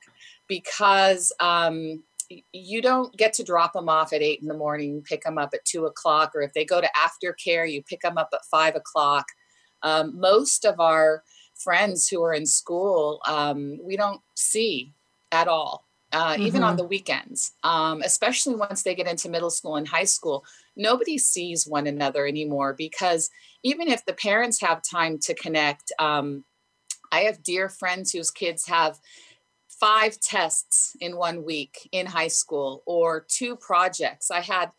because 0.49 1.33
um, 1.41 2.03
you 2.53 2.81
don't 2.81 3.17
get 3.17 3.33
to 3.35 3.45
drop 3.45 3.73
them 3.73 3.89
off 3.89 4.13
at 4.13 4.23
eight 4.23 4.41
in 4.41 4.49
the 4.49 4.55
morning, 4.55 5.03
pick 5.03 5.23
them 5.23 5.39
up 5.39 5.51
at 5.53 5.65
two 5.65 5.87
o'clock, 5.87 6.33
or 6.35 6.43
if 6.43 6.53
they 6.53 6.65
go 6.65 6.81
to 6.81 6.91
aftercare, 6.97 7.71
you 7.71 7.83
pick 7.83 8.01
them 8.01 8.19
up 8.19 8.29
at 8.33 8.45
five 8.51 8.77
o'clock. 8.77 9.27
Um, 9.83 10.19
most 10.19 10.65
of 10.65 10.79
our 10.79 11.23
friends 11.55 12.09
who 12.09 12.23
are 12.23 12.35
in 12.35 12.47
school, 12.47 13.21
um, 13.27 13.79
we 13.83 13.97
don't 13.97 14.21
see 14.35 14.95
at 15.33 15.49
all. 15.49 15.87
Uh, 16.13 16.33
mm-hmm. 16.33 16.43
even 16.43 16.65
on 16.65 16.71
mm-hmm. 16.71 16.79
the 16.79 16.89
weekends, 16.89 17.53
um, 17.63 18.03
especially 18.03 18.57
once 18.57 18.83
they 18.83 18.97
get 18.97 19.07
into 19.07 19.29
middle 19.29 19.51
school 19.51 19.77
and 19.77 19.87
high 19.87 20.05
school, 20.05 20.45
nobody 20.75 21.17
sees 21.17 21.69
one 21.69 21.87
another 21.87 22.27
anymore 22.27 22.75
because 22.77 23.31
even 23.63 23.87
if 23.87 24.05
the 24.07 24.13
parents 24.13 24.61
have 24.61 24.83
time 24.83 25.21
to 25.21 25.35
connect, 25.35 25.93
um, 26.01 26.45
I 27.13 27.21
have 27.21 27.43
dear 27.43 27.69
friends 27.69 28.13
whose 28.13 28.31
kids 28.31 28.67
have 28.67 28.99
five 29.69 30.21
tests 30.21 30.95
in 31.01 31.17
one 31.17 31.45
week 31.45 31.89
in 31.93 32.07
high 32.07 32.29
school 32.29 32.83
or 32.87 33.25
two 33.29 33.57
projects. 33.57 34.31
I 34.31 34.41
had 34.41 34.71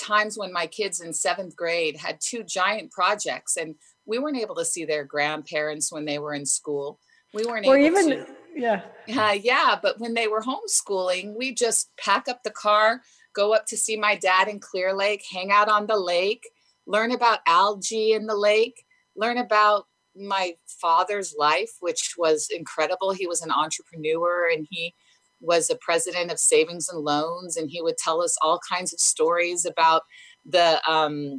times 0.00 0.38
when 0.38 0.52
my 0.52 0.66
kids 0.66 1.00
in 1.00 1.12
seventh 1.12 1.56
grade 1.56 1.96
had 1.96 2.18
two 2.20 2.42
giant 2.42 2.90
projects 2.90 3.56
and 3.56 3.74
we 4.06 4.18
weren't 4.18 4.38
able 4.38 4.54
to 4.54 4.64
see 4.64 4.84
their 4.84 5.04
grandparents 5.04 5.92
when 5.92 6.04
they 6.04 6.18
were 6.18 6.34
in 6.34 6.46
school. 6.46 6.98
We 7.34 7.44
weren't 7.44 7.66
or 7.66 7.76
able 7.76 7.98
even, 7.98 8.10
to. 8.10 8.26
Yeah. 8.54 8.82
Uh, 9.14 9.36
yeah. 9.40 9.76
But 9.80 10.00
when 10.00 10.14
they 10.14 10.28
were 10.28 10.40
homeschooling, 10.40 11.34
we 11.36 11.52
just 11.52 11.90
pack 11.98 12.28
up 12.28 12.42
the 12.42 12.50
car, 12.50 13.02
go 13.34 13.52
up 13.52 13.66
to 13.66 13.76
see 13.76 13.96
my 13.96 14.16
dad 14.16 14.48
in 14.48 14.60
Clear 14.60 14.94
Lake, 14.94 15.24
hang 15.30 15.50
out 15.50 15.68
on 15.68 15.86
the 15.86 15.98
lake, 15.98 16.48
learn 16.86 17.12
about 17.12 17.40
algae 17.46 18.12
in 18.12 18.26
the 18.26 18.36
lake, 18.36 18.84
learn 19.16 19.38
about 19.38 19.86
my 20.18 20.54
father's 20.80 21.34
life, 21.38 21.70
which 21.80 22.14
was 22.16 22.48
incredible. 22.54 23.12
He 23.12 23.26
was 23.26 23.42
an 23.42 23.50
entrepreneur 23.50 24.48
and 24.50 24.66
he 24.70 24.94
was 25.40 25.70
a 25.70 25.76
president 25.76 26.30
of 26.30 26.38
savings 26.38 26.88
and 26.88 27.02
loans, 27.02 27.56
and 27.56 27.70
he 27.70 27.82
would 27.82 27.96
tell 27.98 28.22
us 28.22 28.36
all 28.42 28.60
kinds 28.68 28.92
of 28.92 29.00
stories 29.00 29.64
about 29.64 30.02
the 30.44 30.80
um, 30.90 31.38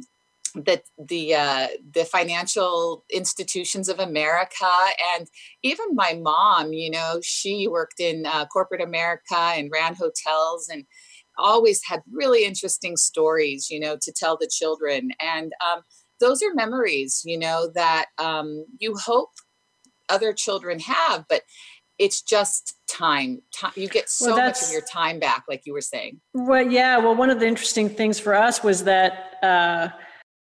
the 0.54 0.80
the 0.98 1.34
uh, 1.34 1.68
the 1.94 2.04
financial 2.04 3.04
institutions 3.12 3.88
of 3.88 3.98
America, 3.98 4.70
and 5.16 5.26
even 5.62 5.94
my 5.94 6.18
mom. 6.20 6.72
You 6.72 6.90
know, 6.90 7.20
she 7.22 7.68
worked 7.68 8.00
in 8.00 8.26
uh, 8.26 8.46
corporate 8.46 8.82
America 8.82 9.36
and 9.36 9.70
ran 9.72 9.94
hotels, 9.94 10.68
and 10.68 10.84
always 11.38 11.80
had 11.86 12.02
really 12.10 12.44
interesting 12.44 12.96
stories. 12.96 13.68
You 13.70 13.80
know, 13.80 13.96
to 14.00 14.12
tell 14.12 14.36
the 14.36 14.50
children, 14.50 15.10
and 15.20 15.52
um, 15.72 15.82
those 16.20 16.42
are 16.42 16.54
memories, 16.54 17.22
you 17.24 17.38
know, 17.38 17.70
that 17.74 18.06
um, 18.18 18.64
you 18.78 18.94
hope 18.96 19.30
other 20.08 20.32
children 20.32 20.78
have, 20.80 21.24
but 21.28 21.42
it's 21.98 22.22
just 22.22 22.76
time. 22.88 23.42
time 23.54 23.72
you 23.76 23.88
get 23.88 24.08
so 24.08 24.34
well, 24.34 24.46
much 24.46 24.62
of 24.62 24.70
your 24.70 24.82
time 24.82 25.18
back, 25.18 25.44
like 25.48 25.62
you 25.64 25.72
were 25.72 25.80
saying. 25.80 26.20
Well, 26.32 26.66
yeah. 26.66 26.96
Well, 26.98 27.14
one 27.14 27.30
of 27.30 27.40
the 27.40 27.46
interesting 27.46 27.88
things 27.88 28.20
for 28.20 28.34
us 28.34 28.62
was 28.62 28.84
that 28.84 29.34
uh, 29.42 29.88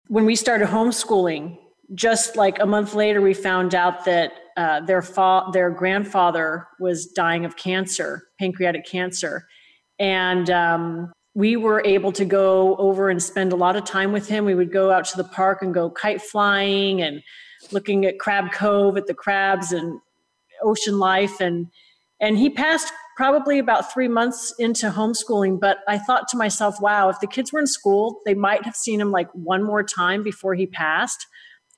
when 0.09 0.24
we 0.24 0.37
started 0.37 0.68
homeschooling, 0.68 1.58
just 1.94 2.37
like 2.37 2.58
a 2.60 2.67
month 2.67 2.94
later, 2.94 3.21
we 3.21 3.35
found 3.35 3.75
out 3.75 4.04
that 4.06 4.33
uh, 4.56 4.81
their 4.81 5.02
fa- 5.02 5.46
their 5.52 5.71
grandfather 5.71 6.67
was 6.81 7.06
dying 7.06 7.44
of 7.44 7.56
cancer, 7.56 8.29
pancreatic 8.38 8.87
cancer, 8.87 9.46
and 9.98 10.48
um, 10.50 11.12
we 11.35 11.57
were 11.57 11.83
able 11.85 12.13
to 12.13 12.25
go 12.25 12.77
over 12.77 13.09
and 13.09 13.23
spend 13.23 13.53
a 13.53 13.57
lot 13.57 13.77
of 13.77 13.85
time 13.85 14.13
with 14.13 14.29
him. 14.29 14.45
We 14.45 14.55
would 14.55 14.73
go 14.73 14.91
out 14.91 15.05
to 15.07 15.17
the 15.17 15.25
park 15.25 15.63
and 15.63 15.75
go 15.75 15.91
kite 15.91 16.23
flying 16.23 17.03
and 17.03 17.23
looking 17.73 18.07
at 18.07 18.19
Crab 18.19 18.53
Cove 18.53 18.97
at 18.97 19.07
the 19.07 19.15
crabs 19.15 19.73
and 19.73 20.01
ocean 20.63 20.99
life. 20.99 21.41
And 21.41 21.67
and 22.21 22.39
he 22.39 22.49
passed 22.49 22.93
probably 23.17 23.59
about 23.59 23.93
3 23.93 24.09
months 24.09 24.55
into 24.59 24.91
homeschooling 24.91 25.61
but 25.61 25.79
I 25.87 25.99
thought 25.99 26.27
to 26.29 26.37
myself 26.37 26.81
wow 26.81 27.09
if 27.09 27.21
the 27.21 27.29
kids 27.29 27.53
were 27.53 27.61
in 27.61 27.67
school 27.67 28.21
they 28.27 28.35
might 28.35 28.65
have 28.65 28.75
seen 28.75 29.01
him 29.01 29.13
like 29.13 29.29
one 29.33 29.63
more 29.63 29.83
time 29.83 30.23
before 30.23 30.55
he 30.55 30.67
passed. 30.67 31.27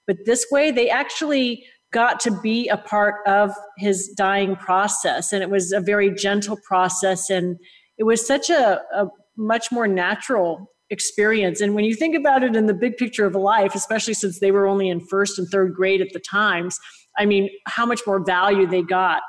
But 0.07 0.19
this 0.25 0.47
way 0.51 0.71
they 0.71 0.89
actually 0.89 1.65
got 1.93 2.21
to 2.21 2.31
be 2.31 2.69
a 2.69 2.77
part 2.77 3.27
of 3.27 3.55
his 3.79 4.09
dying 4.17 4.57
process. 4.57 5.33
And 5.33 5.43
it 5.43 5.51
was 5.51 5.73
a 5.73 5.81
very 5.81 6.11
gentle 6.11 6.59
process. 6.67 7.31
And 7.31 7.57
it 7.97 8.05
was 8.05 8.27
such 8.27 8.51
a, 8.51 8.81
a 8.95 9.07
much 9.37 9.71
more 9.71 9.87
natural 9.87 10.71
experience. 10.91 11.61
And 11.61 11.75
when 11.75 11.85
you 11.85 11.95
think 11.95 12.15
about 12.15 12.43
it 12.43 12.55
in 12.55 12.67
the 12.67 12.75
big 12.75 12.97
picture 12.97 13.27
of 13.27 13.35
life, 13.35 13.75
especially 13.75 14.15
since 14.15 14.41
they 14.41 14.51
were 14.51 14.67
only 14.67 14.89
in 14.89 15.01
first 15.01 15.39
and 15.39 15.49
third 15.49 15.75
grade 15.75 16.01
at 16.01 16.09
the 16.13 16.21
times, 16.21 16.79
I 17.19 17.27
mean, 17.27 17.51
how 17.67 17.87
much 17.87 18.01
more 18.07 18.25
value 18.25 18.67
they 18.67 18.83
got 18.83 19.23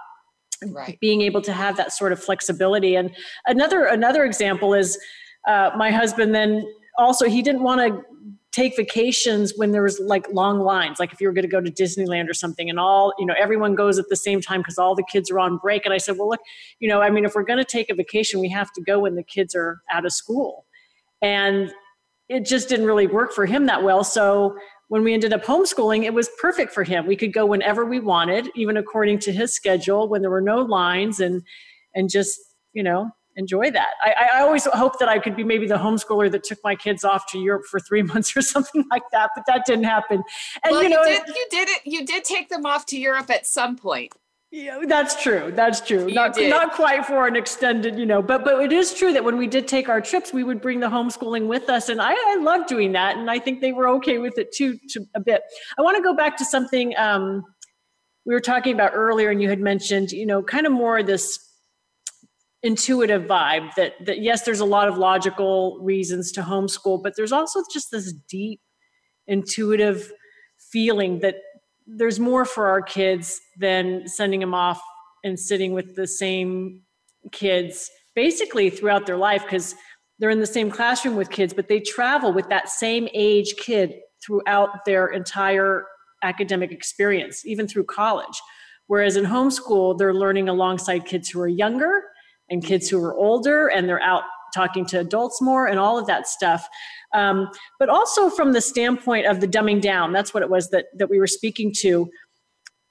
right. 0.66 0.97
being 0.99 1.22
able 1.22 1.41
to 1.41 1.53
have 1.53 1.78
that 1.78 1.91
sort 1.91 2.12
of 2.12 2.24
flexibility. 2.24 2.95
And 2.95 3.16
another 3.45 3.86
another 3.86 4.24
example 4.24 4.74
is 4.74 4.97
uh, 5.47 5.72
my 5.78 5.91
husband 5.91 6.36
then 6.36 6.64
also 6.97 7.28
he 7.28 7.41
didn't 7.41 7.64
want 7.64 7.82
to 7.82 8.01
take 8.58 8.76
vacations 8.76 9.53
when 9.55 9.72
there 9.72 9.84
was 9.84 9.99
like 9.99 10.26
long 10.34 10.60
lines 10.60 10.99
like 10.99 11.14
if 11.14 11.22
you 11.22 11.28
were 11.28 11.34
going 11.34 11.43
to 11.43 11.47
go 11.47 11.62
to 11.62 11.70
disneyland 11.70 12.28
or 12.28 12.34
something 12.34 12.72
and 12.72 12.80
all 12.80 13.14
you 13.20 13.26
know 13.26 13.36
everyone 13.39 13.76
goes 13.76 13.99
at 13.99 14.05
the 14.10 14.16
same 14.16 14.41
time 14.41 14.62
because 14.62 14.80
all 14.80 14.95
the 14.95 15.03
kids 15.12 15.30
are 15.30 15.38
on 15.38 15.58
break 15.58 15.86
and 15.86 15.93
i 15.93 15.97
said 15.99 16.18
well 16.18 16.28
look 16.28 16.39
you 16.80 16.89
know 16.89 16.99
i 16.99 17.12
mean 17.12 17.24
if 17.24 17.36
we're 17.36 17.43
going 17.43 17.60
to 17.60 17.64
take 17.64 17.91
a 17.91 17.93
vacation 17.93 18.39
we 18.39 18.49
have 18.49 18.72
to 18.74 18.82
go 18.82 18.97
when 18.97 19.14
the 19.14 19.22
kids 19.22 19.53
are 19.53 19.82
out 19.91 20.05
of 20.05 20.12
school. 20.12 20.66
And 21.22 21.72
it 22.30 22.45
just 22.45 22.68
didn't 22.68 22.88
really 22.88 23.08
work 23.08 23.32
for 23.32 23.45
him 23.45 23.68
that 23.68 23.84
well 23.84 24.03
so 24.03 24.55
when 24.88 25.03
we 25.03 25.14
ended 25.14 25.34
up 25.34 25.43
homeschooling 25.43 26.03
it 26.03 26.14
was 26.14 26.28
perfect 26.41 26.74
for 26.74 26.84
him. 26.84 27.05
We 27.05 27.16
could 27.16 27.34
go 27.34 27.45
whenever 27.45 27.86
we 27.86 27.99
wanted 27.99 28.49
even 28.55 28.76
according 28.76 29.20
to 29.20 29.32
his 29.32 29.53
schedule 29.53 30.10
when 30.10 30.22
there 30.22 30.32
were 30.32 30.41
no 30.41 30.62
lines 30.62 31.20
and 31.20 31.43
and 31.93 32.10
just 32.10 32.39
you 32.74 32.82
know 32.82 33.12
enjoy 33.38 33.72
that. 33.72 33.94
I, 34.02 34.30
I 34.34 34.42
always 34.42 34.66
hope 34.66 35.00
that 35.00 35.08
I 35.08 35.20
could 35.20 35.36
be 35.36 35.44
maybe 35.44 35.68
the 35.68 35.78
homeschooler 35.78 36.30
that 36.32 36.44
took 36.44 36.60
my 36.64 36.76
kids 36.76 37.04
off 37.06 37.32
to 37.32 37.40
Europe 37.40 37.66
for 37.70 37.80
three 37.80 38.02
months 38.14 38.36
or 38.36 38.42
something 38.42 38.84
like 38.92 39.04
that, 39.14 39.30
but 39.36 39.46
that 39.48 39.66
didn't 39.66 39.86
happen. 39.86 40.24
And 40.64 40.72
well, 40.72 40.84
you 40.84 40.90
know, 40.90 41.04
you 41.04 41.18
did, 41.18 41.28
you 41.28 41.46
did 41.50 41.70
it. 41.70 41.82
You 41.86 42.06
did 42.06 42.24
take 42.26 42.50
them 42.50 42.66
off 42.66 42.86
to 42.88 43.00
Europe 43.00 43.30
at 43.30 43.48
some 43.48 43.78
point. 43.78 44.12
Yeah, 44.50 44.80
that's 44.88 45.22
true. 45.22 45.52
That's 45.54 45.82
true. 45.82 46.08
You 46.08 46.14
not 46.14 46.34
did. 46.34 46.50
not 46.50 46.72
quite 46.72 47.06
for 47.06 47.28
an 47.28 47.36
extended, 47.36 48.00
you 48.00 48.06
know, 48.06 48.22
but 48.22 48.46
but 48.46 48.64
it 48.64 48.72
is 48.72 48.94
true 48.94 49.12
that 49.12 49.24
when 49.24 49.38
we 49.38 49.46
did 49.46 49.68
take 49.68 49.90
our 49.90 50.00
trips, 50.00 50.32
we 50.32 50.44
would 50.44 50.62
bring 50.62 50.80
the 50.80 50.88
homeschooling 50.88 51.48
with 51.48 51.70
us, 51.70 51.90
and 51.90 52.02
I, 52.02 52.14
I 52.14 52.38
love 52.40 52.66
doing 52.66 52.94
that, 52.94 53.18
and 53.18 53.30
I 53.30 53.40
think 53.40 53.60
they 53.60 53.74
were 53.74 53.90
okay 53.90 54.20
with 54.20 54.38
it 54.38 54.54
too, 54.54 54.80
to 54.92 55.06
a 55.16 55.20
bit. 55.20 55.42
I 55.78 55.82
want 55.82 55.98
to 55.98 56.04
go 56.04 56.16
back 56.16 56.38
to 56.38 56.46
something 56.46 56.98
um, 56.98 57.44
we 58.26 58.34
were 58.34 58.40
talking 58.40 58.74
about 58.74 58.92
earlier, 58.94 59.30
and 59.32 59.42
you 59.42 59.50
had 59.50 59.60
mentioned, 59.60 60.14
you 60.14 60.26
know, 60.26 60.42
kind 60.42 60.66
of 60.66 60.72
more 60.72 61.04
this 61.04 61.40
intuitive 62.64 63.24
vibe 63.24 63.70
that 63.76 63.93
that 64.05 64.20
yes 64.20 64.43
there's 64.43 64.60
a 64.60 64.66
lot 64.66 64.88
of 64.88 64.97
logical 64.97 65.80
reasons 65.82 66.32
to 66.32 66.41
homeschool 66.41 67.01
but 67.01 67.16
there's 67.16 67.32
also 67.32 67.62
just 67.72 67.91
this 67.91 68.12
deep 68.28 68.60
intuitive 69.28 70.12
feeling 70.72 71.20
that 71.20 71.36
there's 71.86 72.20
more 72.20 72.45
for 72.45 72.68
our 72.68 72.82
kids 72.82 73.39
than 73.60 74.08
sending 74.08 74.39
them 74.39 74.53
off 74.53 74.82
and 75.24 75.39
sitting 75.39 75.74
with 75.74 75.95
the 75.95 76.08
same 76.08 76.82
kids 77.32 77.89
basically 78.16 78.70
throughout 78.70 79.05
their 79.05 79.18
life 79.18 79.43
because 79.43 79.76
they're 80.18 80.32
in 80.32 80.39
the 80.39 80.47
same 80.47 80.72
classroom 80.72 81.16
with 81.16 81.30
kids 81.30 81.53
but 81.53 81.68
they 81.68 81.80
travel 81.80 82.34
with 82.34 82.49
that 82.49 82.70
same 82.70 83.08
age 83.14 83.53
kid 83.58 83.93
throughout 84.26 84.84
their 84.86 85.08
entire 85.08 85.86
academic 86.24 86.72
experience 86.72 87.45
even 87.45 87.68
through 87.68 87.86
college. 87.86 88.41
Whereas 88.88 89.18
in 89.18 89.26
homeschool 89.26 89.97
they're 89.97 90.14
learning 90.14 90.49
alongside 90.49 91.05
kids 91.05 91.30
who 91.30 91.41
are 91.41 91.47
younger 91.47 92.03
and 92.50 92.64
kids 92.64 92.89
who 92.89 93.04
are 93.04 93.16
older 93.16 93.68
and 93.68 93.88
they're 93.88 94.02
out 94.02 94.24
talking 94.54 94.86
to 94.86 95.00
adults 95.00 95.41
more 95.41 95.68
and 95.68 95.80
all 95.80 95.98
of 95.98 96.08
that 96.08 96.28
stuff. 96.28 96.68
Um, 97.14 97.50
but 97.80 97.89
also 97.89 98.30
from 98.30 98.54
the 98.54 98.62
standpoint 98.62 99.26
of 99.26 99.39
the 99.39 99.48
dumbing 99.48 99.82
down 99.82 100.12
that's 100.12 100.34
what 100.34 100.43
it 100.43 100.50
was 100.50 100.70
that 100.72 100.86
that 100.98 101.10
we 101.10 101.20
were 101.20 101.28
speaking 101.28 101.74
to. 101.80 102.10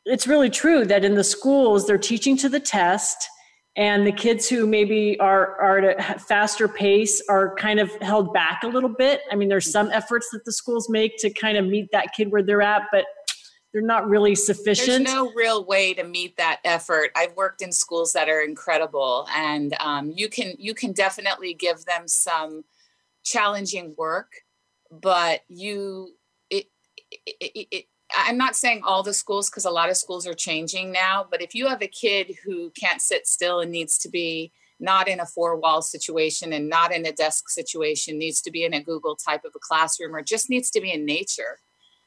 It's 0.05 0.27
really 0.27 0.51
true 0.51 0.85
that 0.85 1.05
in 1.05 1.15
the 1.15 1.25
schools 1.25 1.87
they're 1.87 1.99
teaching 1.99 2.37
to 2.39 2.49
the 2.49 2.61
test 2.61 3.29
and 3.77 4.07
the 4.07 4.13
kids 4.13 4.49
who 4.49 4.67
maybe 4.67 5.19
are 5.21 5.61
are 5.61 5.79
at 5.79 6.17
a 6.17 6.19
faster 6.19 6.69
pace 6.69 7.23
are 7.29 7.55
kind 7.57 7.79
of 7.79 7.91
held 8.01 8.33
back 8.33 8.61
a 8.63 8.69
little 8.69 8.95
bit. 8.97 9.21
I 9.31 9.37
mean 9.37 9.49
there's 9.49 9.71
some 9.71 9.91
efforts 9.91 10.29
that 10.33 10.45
the 10.45 10.53
schools 10.53 10.89
make 10.89 11.19
to 11.19 11.31
kind 11.31 11.59
of 11.59 11.67
meet 11.67 11.89
that 11.93 12.09
kid 12.17 12.31
where 12.31 12.43
they're 12.43 12.63
at 12.63 12.85
but 12.93 13.05
they're 13.77 13.85
not 13.85 14.09
really 14.09 14.35
sufficient. 14.35 15.05
There's 15.05 15.15
no 15.15 15.31
real 15.35 15.63
way 15.63 15.93
to 15.93 16.03
meet 16.03 16.39
that 16.39 16.61
effort. 16.65 17.11
I've 17.15 17.37
worked 17.37 17.61
in 17.61 17.71
schools 17.71 18.15
that 18.15 18.27
are 18.27 18.41
incredible, 18.41 19.29
and 19.37 19.77
um, 19.81 20.11
you 20.17 20.31
can 20.31 20.55
you 20.59 20.73
can 20.73 20.93
definitely 20.93 21.53
give 21.53 21.85
them 21.85 22.09
some 22.09 22.65
challenging 23.23 23.95
work, 23.99 24.33
but 24.91 25.43
you 25.49 26.15
it, 26.49 26.69
it, 27.27 27.69
it, 27.71 27.85
I'm 28.15 28.39
not 28.39 28.57
saying 28.57 28.81
all 28.83 29.03
the 29.03 29.13
schools 29.13 29.51
because 29.51 29.67
a 29.67 29.71
lot 29.71 29.91
of 29.91 29.99
schools 29.99 30.27
are 30.27 30.33
changing 30.33 30.91
now, 30.91 31.27
but 31.31 31.43
if 31.43 31.55
you 31.55 31.67
have 31.67 31.83
a 31.83 31.87
kid 31.87 32.35
who 32.47 32.71
can't 32.71 33.03
sit 33.03 33.27
still 33.27 33.61
and 33.61 33.71
needs 33.71 33.99
to 33.99 34.09
be 34.09 34.53
not 34.81 35.07
in 35.07 35.21
a 35.21 35.27
four 35.27 35.55
wall 35.61 35.83
situation 35.83 36.55
and 36.55 36.71
not 36.71 36.95
in 36.95 37.05
a 37.05 37.13
desk 37.13 37.51
situation, 37.51 38.17
needs 38.17 38.41
to 38.41 38.51
be 38.51 38.65
in 38.65 38.73
a 38.73 38.83
Google 38.83 39.17
type 39.17 39.45
of 39.45 39.53
a 39.55 39.59
classroom 39.61 40.17
or 40.17 40.23
just 40.23 40.49
needs 40.49 40.71
to 40.71 40.81
be 40.81 40.93
in 40.93 41.05
nature 41.05 41.59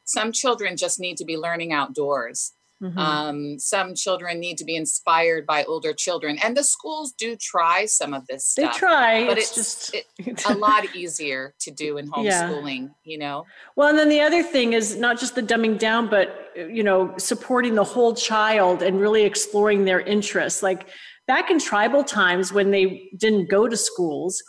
some 0.09 0.31
children 0.31 0.75
just 0.75 0.99
need 0.99 1.17
to 1.17 1.25
be 1.25 1.37
learning 1.37 1.71
outdoors. 1.71 2.53
Mm-hmm. 2.81 2.97
Um, 2.97 3.59
some 3.59 3.93
children 3.93 4.39
need 4.39 4.57
to 4.57 4.63
be 4.63 4.75
inspired 4.75 5.45
by 5.45 5.65
older 5.65 5.93
children, 5.93 6.39
and 6.41 6.55
the 6.55 6.63
schools 6.63 7.11
do 7.11 7.35
try 7.35 7.85
some 7.85 8.13
of 8.13 8.25
this 8.27 8.45
stuff. 8.45 8.73
They 8.73 8.79
try, 8.79 9.27
but 9.27 9.37
it's, 9.37 9.57
it's 9.57 9.91
just 9.91 10.05
it, 10.17 10.45
a 10.49 10.53
lot 10.53 10.95
easier 10.95 11.53
to 11.59 11.71
do 11.71 11.97
in 11.97 12.09
homeschooling. 12.09 12.83
Yeah. 12.83 13.11
You 13.11 13.17
know. 13.17 13.45
Well, 13.75 13.89
and 13.89 13.99
then 13.99 14.07
the 14.07 14.21
other 14.21 14.41
thing 14.41 14.73
is 14.73 14.95
not 14.95 15.19
just 15.19 15.35
the 15.35 15.43
dumbing 15.43 15.77
down, 15.77 16.09
but 16.09 16.51
you 16.55 16.83
know, 16.83 17.13
supporting 17.17 17.75
the 17.75 17.83
whole 17.83 18.15
child 18.15 18.81
and 18.81 18.99
really 18.99 19.23
exploring 19.23 19.83
their 19.83 19.99
interests. 19.99 20.63
Like 20.63 20.87
back 21.27 21.51
in 21.51 21.59
tribal 21.59 22.03
times 22.05 22.53
when 22.53 22.71
they 22.71 23.09
didn't 23.17 23.49
go 23.49 23.67
to 23.67 23.75
schools, 23.75 24.41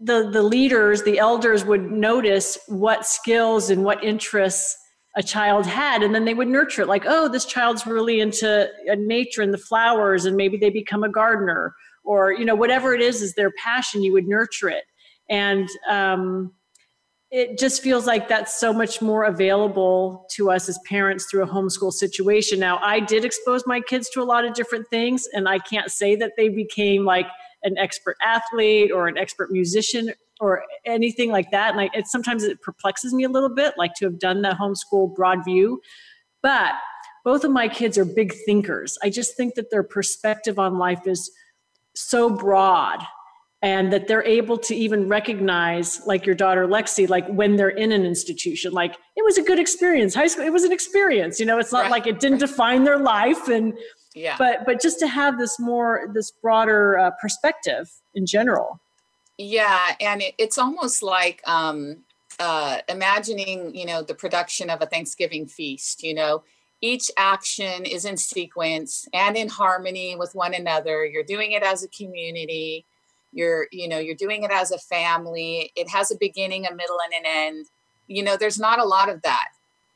the 0.00 0.28
the 0.32 0.42
leaders, 0.42 1.04
the 1.04 1.20
elders 1.20 1.64
would 1.64 1.92
notice 1.92 2.58
what 2.66 3.06
skills 3.06 3.70
and 3.70 3.84
what 3.84 4.02
interests 4.02 4.76
a 5.16 5.22
child 5.22 5.66
had 5.66 6.02
and 6.02 6.14
then 6.14 6.24
they 6.24 6.32
would 6.32 6.48
nurture 6.48 6.82
it 6.82 6.88
like 6.88 7.04
oh 7.06 7.28
this 7.28 7.44
child's 7.44 7.86
really 7.86 8.20
into 8.20 8.68
uh, 8.90 8.94
nature 8.98 9.42
and 9.42 9.52
the 9.52 9.58
flowers 9.58 10.24
and 10.24 10.36
maybe 10.36 10.56
they 10.56 10.70
become 10.70 11.04
a 11.04 11.08
gardener 11.08 11.74
or 12.04 12.32
you 12.32 12.44
know 12.44 12.54
whatever 12.54 12.94
it 12.94 13.00
is 13.00 13.22
is 13.22 13.34
their 13.34 13.52
passion 13.62 14.02
you 14.02 14.12
would 14.12 14.26
nurture 14.26 14.68
it. 14.68 14.84
And 15.28 15.68
um, 15.88 16.52
it 17.30 17.58
just 17.58 17.82
feels 17.82 18.06
like 18.06 18.28
that's 18.28 18.60
so 18.60 18.74
much 18.74 19.00
more 19.00 19.24
available 19.24 20.26
to 20.32 20.50
us 20.50 20.68
as 20.68 20.78
parents 20.86 21.26
through 21.30 21.44
a 21.44 21.46
homeschool 21.46 21.92
situation. 21.92 22.58
Now 22.58 22.78
i 22.82 23.00
did 23.00 23.24
expose 23.24 23.64
my 23.66 23.80
kids 23.80 24.10
to 24.10 24.22
a 24.22 24.24
lot 24.24 24.44
of 24.44 24.54
different 24.54 24.88
things 24.88 25.28
and 25.32 25.48
i 25.48 25.58
can't 25.58 25.90
say 25.90 26.16
that 26.16 26.32
they 26.36 26.48
became 26.48 27.04
like 27.04 27.26
an 27.62 27.78
expert 27.78 28.16
athlete 28.22 28.90
or 28.92 29.06
an 29.06 29.16
expert 29.16 29.50
musician 29.50 30.12
or 30.42 30.64
anything 30.84 31.30
like 31.30 31.52
that. 31.52 31.70
And 31.70 31.80
I, 31.80 31.90
it, 31.94 32.08
sometimes 32.08 32.42
it 32.42 32.60
perplexes 32.60 33.14
me 33.14 33.22
a 33.22 33.28
little 33.28 33.48
bit, 33.48 33.74
like 33.78 33.94
to 33.94 34.06
have 34.06 34.18
done 34.18 34.42
the 34.42 34.56
homeschool 34.60 35.14
broad 35.14 35.44
view. 35.44 35.80
But 36.42 36.72
both 37.24 37.44
of 37.44 37.52
my 37.52 37.68
kids 37.68 37.96
are 37.96 38.04
big 38.04 38.34
thinkers. 38.44 38.98
I 39.04 39.10
just 39.10 39.36
think 39.36 39.54
that 39.54 39.70
their 39.70 39.84
perspective 39.84 40.58
on 40.58 40.78
life 40.78 41.06
is 41.06 41.30
so 41.94 42.28
broad 42.28 43.04
and 43.62 43.92
that 43.92 44.08
they're 44.08 44.24
able 44.24 44.58
to 44.58 44.74
even 44.74 45.08
recognize 45.08 46.04
like 46.06 46.26
your 46.26 46.34
daughter 46.34 46.66
lexi 46.66 47.08
like 47.08 47.28
when 47.28 47.54
they're 47.54 47.68
in 47.68 47.92
an 47.92 48.04
institution 48.04 48.72
like 48.72 48.94
it 49.14 49.24
was 49.24 49.36
a 49.36 49.42
good 49.42 49.58
experience 49.58 50.14
high 50.14 50.26
school 50.26 50.44
it 50.44 50.52
was 50.52 50.64
an 50.64 50.72
experience 50.72 51.38
you 51.38 51.44
know 51.44 51.58
it's 51.58 51.70
not 51.70 51.82
right. 51.82 51.90
like 51.90 52.06
it 52.06 52.18
didn't 52.18 52.38
define 52.38 52.82
their 52.82 52.98
life 52.98 53.48
and 53.48 53.74
yeah 54.14 54.36
but 54.38 54.64
but 54.64 54.80
just 54.80 54.98
to 54.98 55.06
have 55.06 55.38
this 55.38 55.60
more 55.60 56.10
this 56.14 56.32
broader 56.42 56.98
uh, 56.98 57.10
perspective 57.20 57.86
in 58.14 58.24
general 58.24 58.80
yeah, 59.42 59.96
and 60.00 60.22
it, 60.22 60.34
it's 60.38 60.58
almost 60.58 61.02
like 61.02 61.42
um, 61.46 61.98
uh, 62.38 62.78
imagining, 62.88 63.74
you 63.74 63.86
know, 63.86 64.02
the 64.02 64.14
production 64.14 64.70
of 64.70 64.80
a 64.80 64.86
Thanksgiving 64.86 65.46
feast. 65.46 66.02
You 66.02 66.14
know, 66.14 66.42
each 66.80 67.10
action 67.16 67.84
is 67.84 68.04
in 68.04 68.16
sequence 68.16 69.08
and 69.12 69.36
in 69.36 69.48
harmony 69.48 70.16
with 70.16 70.34
one 70.34 70.54
another. 70.54 71.04
You're 71.04 71.24
doing 71.24 71.52
it 71.52 71.62
as 71.62 71.82
a 71.82 71.88
community. 71.88 72.84
You're, 73.32 73.66
you 73.72 73.88
know, 73.88 73.98
you're 73.98 74.14
doing 74.14 74.42
it 74.42 74.50
as 74.50 74.70
a 74.70 74.78
family. 74.78 75.72
It 75.74 75.88
has 75.88 76.10
a 76.10 76.18
beginning, 76.18 76.66
a 76.66 76.74
middle, 76.74 76.98
and 77.04 77.24
an 77.24 77.30
end. 77.32 77.66
You 78.06 78.22
know, 78.22 78.36
there's 78.36 78.58
not 78.58 78.78
a 78.78 78.84
lot 78.84 79.08
of 79.08 79.22
that 79.22 79.48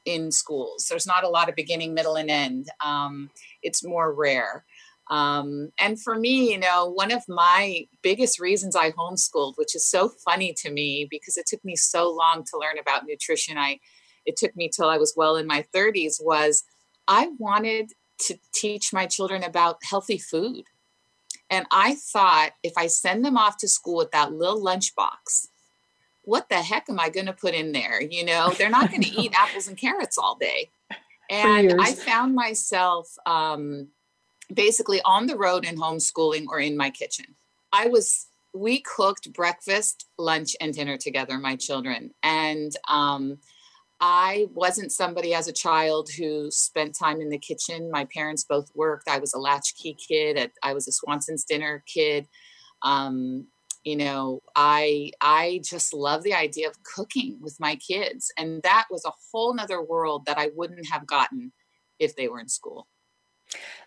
in 0.04 0.32
schools. 0.32 0.86
There's 0.88 1.06
not 1.06 1.24
a 1.24 1.28
lot 1.28 1.48
of 1.48 1.54
beginning, 1.54 1.92
middle, 1.92 2.16
and 2.16 2.30
end. 2.30 2.70
Um, 2.84 3.30
it's 3.62 3.84
more 3.84 4.12
rare. 4.12 4.64
Um, 5.08 5.70
and 5.78 6.00
for 6.00 6.16
me, 6.16 6.50
you 6.52 6.58
know, 6.58 6.86
one 6.86 7.12
of 7.12 7.22
my 7.28 7.86
biggest 8.02 8.40
reasons 8.40 8.74
I 8.74 8.90
homeschooled, 8.90 9.54
which 9.56 9.76
is 9.76 9.88
so 9.88 10.08
funny 10.08 10.52
to 10.58 10.70
me 10.70 11.06
because 11.10 11.36
it 11.36 11.46
took 11.46 11.64
me 11.64 11.76
so 11.76 12.10
long 12.10 12.44
to 12.50 12.58
learn 12.58 12.78
about 12.78 13.06
nutrition. 13.06 13.56
I 13.56 13.78
it 14.24 14.36
took 14.36 14.56
me 14.56 14.68
till 14.68 14.88
I 14.88 14.98
was 14.98 15.14
well 15.16 15.36
in 15.36 15.46
my 15.46 15.64
30s 15.72 16.16
was 16.20 16.64
I 17.06 17.28
wanted 17.38 17.92
to 18.22 18.38
teach 18.52 18.92
my 18.92 19.06
children 19.06 19.44
about 19.44 19.78
healthy 19.88 20.18
food. 20.18 20.64
And 21.48 21.66
I 21.70 21.94
thought 21.94 22.52
if 22.64 22.72
I 22.76 22.88
send 22.88 23.24
them 23.24 23.36
off 23.36 23.56
to 23.58 23.68
school 23.68 23.98
with 23.98 24.10
that 24.10 24.32
little 24.32 24.60
lunchbox, 24.60 25.48
what 26.22 26.48
the 26.48 26.56
heck 26.56 26.90
am 26.90 26.98
I 26.98 27.08
going 27.08 27.26
to 27.26 27.32
put 27.32 27.54
in 27.54 27.70
there? 27.70 28.02
You 28.02 28.24
know, 28.24 28.52
they're 28.58 28.68
not 28.68 28.90
going 28.90 29.02
to 29.02 29.20
eat 29.20 29.32
apples 29.36 29.68
and 29.68 29.76
carrots 29.76 30.18
all 30.18 30.34
day. 30.34 30.70
And 31.30 31.80
I 31.80 31.92
found 31.92 32.34
myself 32.34 33.16
um, 33.26 33.88
basically 34.52 35.00
on 35.04 35.26
the 35.26 35.36
road 35.36 35.64
in 35.64 35.76
homeschooling 35.76 36.46
or 36.48 36.58
in 36.58 36.76
my 36.76 36.90
kitchen. 36.90 37.26
I 37.72 37.88
was 37.88 38.26
we 38.54 38.80
cooked 38.80 39.32
breakfast, 39.34 40.06
lunch, 40.18 40.56
and 40.60 40.72
dinner 40.72 40.96
together, 40.96 41.38
my 41.38 41.56
children. 41.56 42.10
And 42.22 42.72
um, 42.88 43.38
I 44.00 44.46
wasn't 44.52 44.92
somebody 44.92 45.34
as 45.34 45.48
a 45.48 45.52
child 45.52 46.08
who 46.18 46.50
spent 46.50 46.96
time 46.98 47.20
in 47.20 47.28
the 47.28 47.38
kitchen. 47.38 47.90
My 47.90 48.06
parents 48.14 48.44
both 48.48 48.70
worked. 48.74 49.08
I 49.08 49.18
was 49.18 49.34
a 49.34 49.38
latchkey 49.38 49.96
kid. 50.08 50.50
I 50.62 50.72
was 50.72 50.88
a 50.88 50.92
Swanson's 50.92 51.44
dinner 51.44 51.82
kid. 51.86 52.28
Um, 52.82 53.46
you 53.84 53.96
know, 53.96 54.40
I 54.56 55.12
I 55.20 55.60
just 55.64 55.94
love 55.94 56.24
the 56.24 56.34
idea 56.34 56.68
of 56.68 56.82
cooking 56.82 57.38
with 57.40 57.56
my 57.60 57.76
kids, 57.76 58.32
and 58.36 58.60
that 58.64 58.86
was 58.90 59.04
a 59.04 59.12
whole 59.30 59.54
nother 59.54 59.80
world 59.80 60.26
that 60.26 60.38
I 60.38 60.50
wouldn't 60.54 60.90
have 60.90 61.06
gotten 61.06 61.52
if 61.98 62.16
they 62.16 62.26
were 62.28 62.40
in 62.40 62.48
school. 62.48 62.88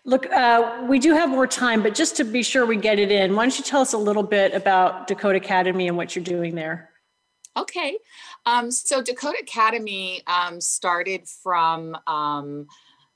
Look, 0.04 0.26
uh, 0.32 0.86
we 0.88 0.98
do 0.98 1.12
have 1.12 1.28
more 1.28 1.46
time, 1.46 1.82
but 1.82 1.94
just 1.94 2.16
to 2.16 2.24
be 2.24 2.42
sure 2.42 2.64
we 2.64 2.76
get 2.76 2.98
it 2.98 3.10
in, 3.10 3.36
why 3.36 3.44
don't 3.44 3.58
you 3.58 3.64
tell 3.64 3.82
us 3.82 3.92
a 3.92 3.98
little 3.98 4.22
bit 4.22 4.54
about 4.54 5.06
Dakota 5.06 5.36
Academy 5.36 5.88
and 5.88 5.96
what 5.96 6.16
you're 6.16 6.24
doing 6.24 6.54
there? 6.54 6.90
Okay. 7.56 7.98
Um, 8.46 8.70
so 8.70 9.02
Dakota 9.02 9.38
Academy 9.42 10.22
um, 10.26 10.60
started 10.60 11.28
from 11.42 11.96
um, 12.06 12.66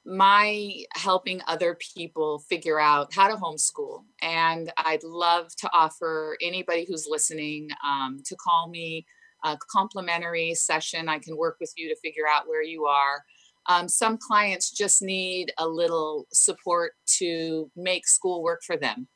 my 0.05 0.85
helping 0.95 1.41
other 1.47 1.79
people 1.97 2.41
figure 2.41 2.79
out 2.79 3.15
how 3.15 3.29
to 3.29 3.37
homeschool. 3.37 4.05
And 4.21 4.71
I'd 4.77 5.05
love 5.05 5.55
to 5.57 5.71
offer 5.73 6.37
anybody 6.43 6.85
who's 6.87 7.07
listening 7.09 7.71
um, 7.87 8.21
to 8.27 8.37
call 8.37 8.69
me 8.69 9.07
a 9.45 9.57
complimentary 9.71 10.55
session. 10.55 11.09
I 11.09 11.19
can 11.19 11.37
work 11.37 11.57
with 11.61 11.73
you 11.77 11.89
to 11.89 11.97
figure 11.97 12.25
out 12.29 12.49
where 12.49 12.63
you 12.63 12.87
are. 12.87 13.25
Um, 13.67 13.89
some 13.89 14.19
clients 14.19 14.71
just 14.71 15.03
need 15.03 15.53
a 15.59 15.67
little 15.67 16.27
support 16.33 16.93
to 17.19 17.71
make 17.77 18.07
school 18.07 18.43
work 18.43 18.63
for 18.67 18.77
them. 18.77 19.09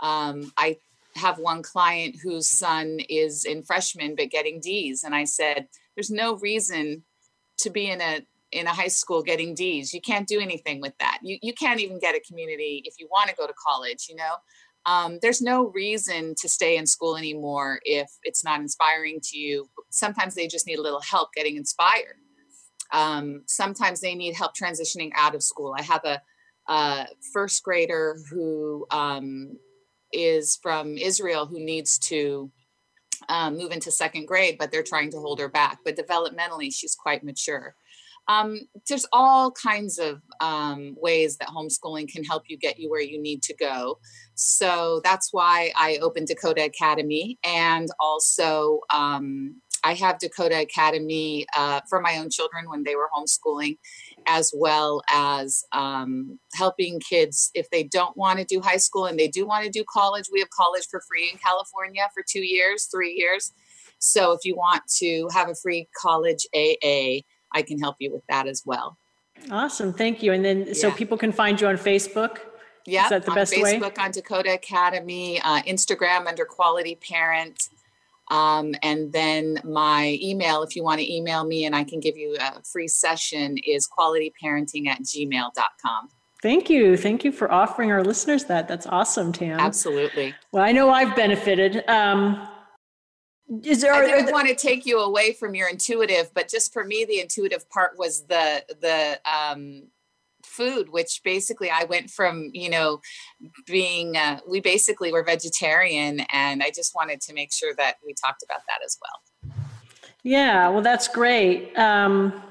Um, 0.00 0.52
I 0.56 0.76
have 1.16 1.38
one 1.38 1.62
client 1.62 2.16
whose 2.22 2.48
son 2.48 2.98
is 3.08 3.44
in 3.44 3.62
freshman 3.62 4.14
but 4.14 4.30
getting 4.30 4.60
D's, 4.60 5.02
and 5.02 5.14
I 5.14 5.24
said, 5.24 5.68
"There's 5.96 6.10
no 6.10 6.36
reason 6.36 7.04
to 7.58 7.70
be 7.70 7.90
in 7.90 8.00
a 8.00 8.24
in 8.52 8.66
a 8.66 8.72
high 8.72 8.88
school 8.88 9.22
getting 9.22 9.54
D's. 9.54 9.92
You 9.92 10.00
can't 10.00 10.28
do 10.28 10.40
anything 10.40 10.80
with 10.80 10.96
that. 11.00 11.18
You 11.22 11.38
you 11.42 11.52
can't 11.52 11.80
even 11.80 11.98
get 11.98 12.14
a 12.14 12.20
community 12.20 12.82
if 12.84 12.94
you 12.98 13.08
want 13.10 13.30
to 13.30 13.36
go 13.36 13.46
to 13.46 13.54
college. 13.54 14.06
You 14.08 14.16
know." 14.16 14.34
Um, 14.86 15.18
there's 15.20 15.42
no 15.42 15.66
reason 15.74 16.34
to 16.40 16.48
stay 16.48 16.78
in 16.78 16.86
school 16.86 17.16
anymore 17.16 17.80
if 17.84 18.08
it's 18.22 18.42
not 18.42 18.60
inspiring 18.60 19.20
to 19.24 19.36
you. 19.36 19.68
Sometimes 19.90 20.34
they 20.34 20.46
just 20.46 20.66
need 20.66 20.78
a 20.78 20.82
little 20.82 21.02
help 21.02 21.28
getting 21.34 21.56
inspired. 21.56 22.16
Um, 22.92 23.42
sometimes 23.46 24.00
they 24.00 24.14
need 24.14 24.34
help 24.34 24.52
transitioning 24.56 25.10
out 25.14 25.34
of 25.34 25.42
school. 25.42 25.74
I 25.78 25.82
have 25.82 26.04
a, 26.04 26.20
a 26.68 27.06
first 27.32 27.62
grader 27.62 28.16
who 28.30 28.86
um, 28.90 29.56
is 30.12 30.58
from 30.62 30.96
Israel 30.96 31.46
who 31.46 31.60
needs 31.60 31.98
to 31.98 32.50
um, 33.28 33.58
move 33.58 33.72
into 33.72 33.90
second 33.90 34.26
grade, 34.26 34.56
but 34.58 34.70
they're 34.70 34.82
trying 34.82 35.10
to 35.10 35.18
hold 35.18 35.40
her 35.40 35.48
back. 35.48 35.78
But 35.84 35.96
developmentally, 35.96 36.72
she's 36.72 36.94
quite 36.94 37.24
mature. 37.24 37.74
Um, 38.28 38.60
there's 38.88 39.06
all 39.12 39.50
kinds 39.52 39.98
of 39.98 40.20
um, 40.40 40.94
ways 41.00 41.38
that 41.38 41.48
homeschooling 41.48 42.08
can 42.08 42.24
help 42.24 42.44
you 42.46 42.58
get 42.58 42.78
you 42.78 42.90
where 42.90 43.00
you 43.00 43.20
need 43.20 43.42
to 43.44 43.54
go. 43.56 43.98
So 44.34 45.00
that's 45.02 45.30
why 45.32 45.72
I 45.76 45.96
opened 46.02 46.28
Dakota 46.28 46.64
Academy 46.64 47.38
and 47.42 47.88
also 47.98 48.80
um, 48.92 49.62
I 49.84 49.94
have 49.94 50.18
Dakota 50.18 50.60
Academy 50.60 51.46
uh, 51.56 51.80
for 51.88 52.00
my 52.00 52.18
own 52.18 52.30
children 52.30 52.68
when 52.68 52.84
they 52.84 52.96
were 52.96 53.08
homeschooling, 53.14 53.78
as 54.26 54.52
well 54.54 55.02
as 55.10 55.64
um, 55.72 56.38
helping 56.54 57.00
kids 57.00 57.50
if 57.54 57.68
they 57.70 57.84
don't 57.84 58.16
want 58.16 58.38
to 58.38 58.44
do 58.44 58.60
high 58.60 58.76
school 58.76 59.06
and 59.06 59.18
they 59.18 59.28
do 59.28 59.46
want 59.46 59.64
to 59.64 59.70
do 59.70 59.84
college. 59.92 60.26
We 60.32 60.40
have 60.40 60.50
college 60.50 60.86
for 60.90 61.00
free 61.08 61.30
in 61.32 61.38
California 61.38 62.08
for 62.14 62.24
two 62.28 62.44
years, 62.44 62.86
three 62.86 63.14
years. 63.14 63.52
So 63.98 64.32
if 64.32 64.40
you 64.44 64.56
want 64.56 64.82
to 64.98 65.28
have 65.32 65.48
a 65.48 65.54
free 65.54 65.88
college 66.00 66.46
AA, 66.54 67.22
I 67.52 67.62
can 67.62 67.78
help 67.78 67.96
you 67.98 68.12
with 68.12 68.22
that 68.28 68.46
as 68.46 68.62
well. 68.64 68.96
Awesome, 69.50 69.92
thank 69.92 70.22
you. 70.22 70.32
And 70.32 70.44
then 70.44 70.66
yeah. 70.66 70.72
so 70.74 70.90
people 70.90 71.16
can 71.16 71.32
find 71.32 71.60
you 71.60 71.68
on 71.68 71.76
Facebook. 71.76 72.38
Yeah, 72.86 73.08
on 73.12 73.20
Facebook 73.20 73.62
way? 73.62 73.92
on 73.98 74.10
Dakota 74.12 74.54
Academy, 74.54 75.40
uh, 75.42 75.60
Instagram 75.62 76.26
under 76.26 76.44
Quality 76.44 76.96
Parent. 76.96 77.68
Um, 78.30 78.74
and 78.82 79.12
then 79.12 79.60
my 79.64 80.18
email, 80.22 80.62
if 80.62 80.76
you 80.76 80.82
want 80.82 81.00
to 81.00 81.12
email 81.12 81.44
me 81.44 81.64
and 81.64 81.74
I 81.74 81.84
can 81.84 82.00
give 82.00 82.16
you 82.16 82.36
a 82.40 82.62
free 82.62 82.88
session, 82.88 83.58
is 83.58 83.88
qualityparenting 83.88 84.86
at 84.86 85.02
gmail.com. 85.02 86.08
Thank 86.42 86.70
you. 86.70 86.96
Thank 86.96 87.24
you 87.24 87.32
for 87.32 87.50
offering 87.50 87.90
our 87.90 88.04
listeners 88.04 88.44
that. 88.44 88.68
That's 88.68 88.86
awesome, 88.86 89.32
Tam. 89.32 89.58
Absolutely. 89.58 90.34
Well, 90.52 90.62
I 90.62 90.70
know 90.70 90.90
I've 90.90 91.16
benefited. 91.16 91.82
Um, 91.88 92.46
is 93.64 93.80
there, 93.80 93.94
I 93.94 94.06
didn't 94.06 94.30
want 94.30 94.46
to 94.48 94.54
take 94.54 94.84
you 94.84 95.00
away 95.00 95.32
from 95.32 95.54
your 95.54 95.68
intuitive, 95.68 96.30
but 96.34 96.48
just 96.48 96.72
for 96.72 96.84
me, 96.84 97.04
the 97.06 97.20
intuitive 97.20 97.68
part 97.70 97.98
was 97.98 98.26
the 98.26 98.62
the 98.80 99.18
um, 99.28 99.84
food, 100.58 100.84
which 100.90 101.20
basically 101.24 101.70
I 101.70 101.84
went 101.84 102.10
from, 102.10 102.50
you 102.52 102.68
know, 102.68 103.00
being, 103.66 104.16
uh, 104.16 104.40
we 104.52 104.60
basically 104.60 105.10
were 105.12 105.24
vegetarian. 105.24 106.20
And 106.32 106.62
I 106.62 106.70
just 106.80 106.92
wanted 106.94 107.20
to 107.26 107.32
make 107.32 107.52
sure 107.52 107.72
that 107.76 107.94
we 108.04 108.12
talked 108.14 108.42
about 108.42 108.62
that 108.68 108.80
as 108.84 108.98
well. 109.00 109.18
Yeah, 110.22 110.68
well, 110.68 110.82
that's 110.82 111.08
great. 111.08 111.58
Um, 111.78 112.42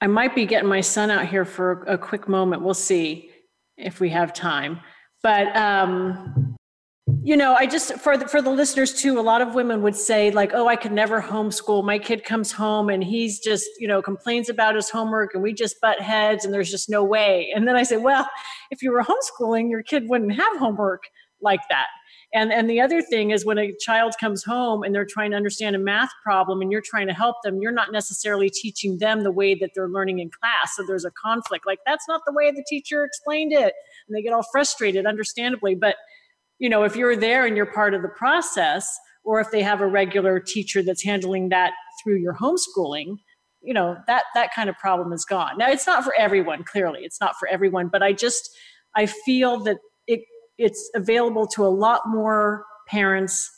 I 0.00 0.06
might 0.06 0.34
be 0.34 0.46
getting 0.46 0.68
my 0.68 0.80
son 0.80 1.10
out 1.10 1.26
here 1.28 1.44
for 1.44 1.84
a 1.84 1.98
quick 1.98 2.26
moment. 2.26 2.62
We'll 2.62 2.74
see 2.92 3.30
if 3.76 4.00
we 4.00 4.08
have 4.10 4.32
time. 4.32 4.80
But 5.22 5.54
um, 5.54 6.56
you 7.22 7.36
know 7.36 7.54
i 7.54 7.66
just 7.66 7.92
for 7.94 8.16
the, 8.16 8.26
for 8.26 8.40
the 8.40 8.50
listeners 8.50 8.94
too 8.94 9.18
a 9.18 9.20
lot 9.20 9.42
of 9.42 9.54
women 9.54 9.82
would 9.82 9.96
say 9.96 10.30
like 10.30 10.52
oh 10.54 10.66
i 10.68 10.76
could 10.76 10.92
never 10.92 11.20
homeschool. 11.20 11.84
My 11.84 11.98
kid 11.98 12.24
comes 12.24 12.52
home 12.52 12.88
and 12.88 13.04
he's 13.04 13.38
just 13.38 13.68
you 13.78 13.86
know 13.86 14.00
complains 14.00 14.48
about 14.48 14.74
his 14.74 14.88
homework 14.88 15.34
and 15.34 15.42
we 15.42 15.52
just 15.52 15.80
butt 15.80 16.00
heads 16.00 16.44
and 16.44 16.54
there's 16.54 16.70
just 16.70 16.88
no 16.88 17.04
way. 17.04 17.52
And 17.54 17.68
then 17.68 17.76
i 17.76 17.82
say 17.82 17.96
well 17.96 18.28
if 18.70 18.82
you 18.82 18.90
were 18.90 19.02
homeschooling 19.02 19.70
your 19.70 19.82
kid 19.82 20.08
wouldn't 20.08 20.32
have 20.32 20.58
homework 20.58 21.02
like 21.42 21.60
that. 21.68 21.86
And 22.32 22.52
and 22.52 22.70
the 22.70 22.80
other 22.80 23.02
thing 23.02 23.30
is 23.32 23.44
when 23.44 23.58
a 23.58 23.74
child 23.80 24.14
comes 24.20 24.44
home 24.44 24.82
and 24.82 24.94
they're 24.94 25.06
trying 25.06 25.32
to 25.32 25.36
understand 25.36 25.74
a 25.74 25.78
math 25.78 26.10
problem 26.22 26.60
and 26.60 26.70
you're 26.70 26.82
trying 26.84 27.08
to 27.08 27.14
help 27.14 27.36
them 27.42 27.60
you're 27.60 27.72
not 27.72 27.92
necessarily 27.92 28.50
teaching 28.50 28.98
them 28.98 29.24
the 29.24 29.32
way 29.32 29.54
that 29.56 29.70
they're 29.74 29.88
learning 29.88 30.20
in 30.20 30.30
class. 30.30 30.76
So 30.76 30.84
there's 30.86 31.04
a 31.04 31.10
conflict. 31.10 31.66
Like 31.66 31.80
that's 31.84 32.06
not 32.08 32.22
the 32.26 32.32
way 32.32 32.50
the 32.50 32.64
teacher 32.68 33.04
explained 33.04 33.52
it. 33.52 33.74
And 34.06 34.16
they 34.16 34.22
get 34.22 34.32
all 34.32 34.46
frustrated 34.52 35.06
understandably. 35.06 35.74
But 35.74 35.96
you 36.60 36.68
know, 36.68 36.84
if 36.84 36.94
you're 36.94 37.16
there 37.16 37.46
and 37.46 37.56
you're 37.56 37.66
part 37.66 37.94
of 37.94 38.02
the 38.02 38.08
process, 38.08 38.86
or 39.24 39.40
if 39.40 39.50
they 39.50 39.62
have 39.62 39.80
a 39.80 39.86
regular 39.86 40.38
teacher 40.38 40.82
that's 40.82 41.02
handling 41.02 41.48
that 41.48 41.72
through 42.02 42.16
your 42.16 42.34
homeschooling, 42.34 43.16
you 43.62 43.74
know, 43.74 43.96
that 44.06 44.24
that 44.34 44.54
kind 44.54 44.70
of 44.70 44.76
problem 44.78 45.12
is 45.12 45.24
gone. 45.24 45.58
Now 45.58 45.70
it's 45.70 45.86
not 45.86 46.04
for 46.04 46.14
everyone, 46.16 46.62
clearly. 46.64 47.00
It's 47.02 47.20
not 47.20 47.34
for 47.38 47.48
everyone, 47.48 47.88
but 47.88 48.02
I 48.02 48.12
just 48.12 48.50
I 48.94 49.06
feel 49.06 49.58
that 49.60 49.78
it 50.06 50.20
it's 50.58 50.90
available 50.94 51.46
to 51.48 51.66
a 51.66 51.68
lot 51.68 52.02
more 52.06 52.64
parents 52.88 53.50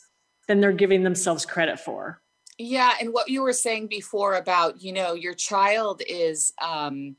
than 0.47 0.59
they're 0.59 0.71
giving 0.71 1.03
themselves 1.03 1.45
credit 1.45 1.79
for. 1.79 2.21
Yeah, 2.57 2.93
and 2.99 3.13
what 3.13 3.29
you 3.29 3.41
were 3.41 3.53
saying 3.53 3.87
before 3.87 4.35
about, 4.35 4.81
you 4.81 4.93
know, 4.93 5.13
your 5.13 5.33
child 5.33 6.01
is 6.07 6.53
um 6.61 7.17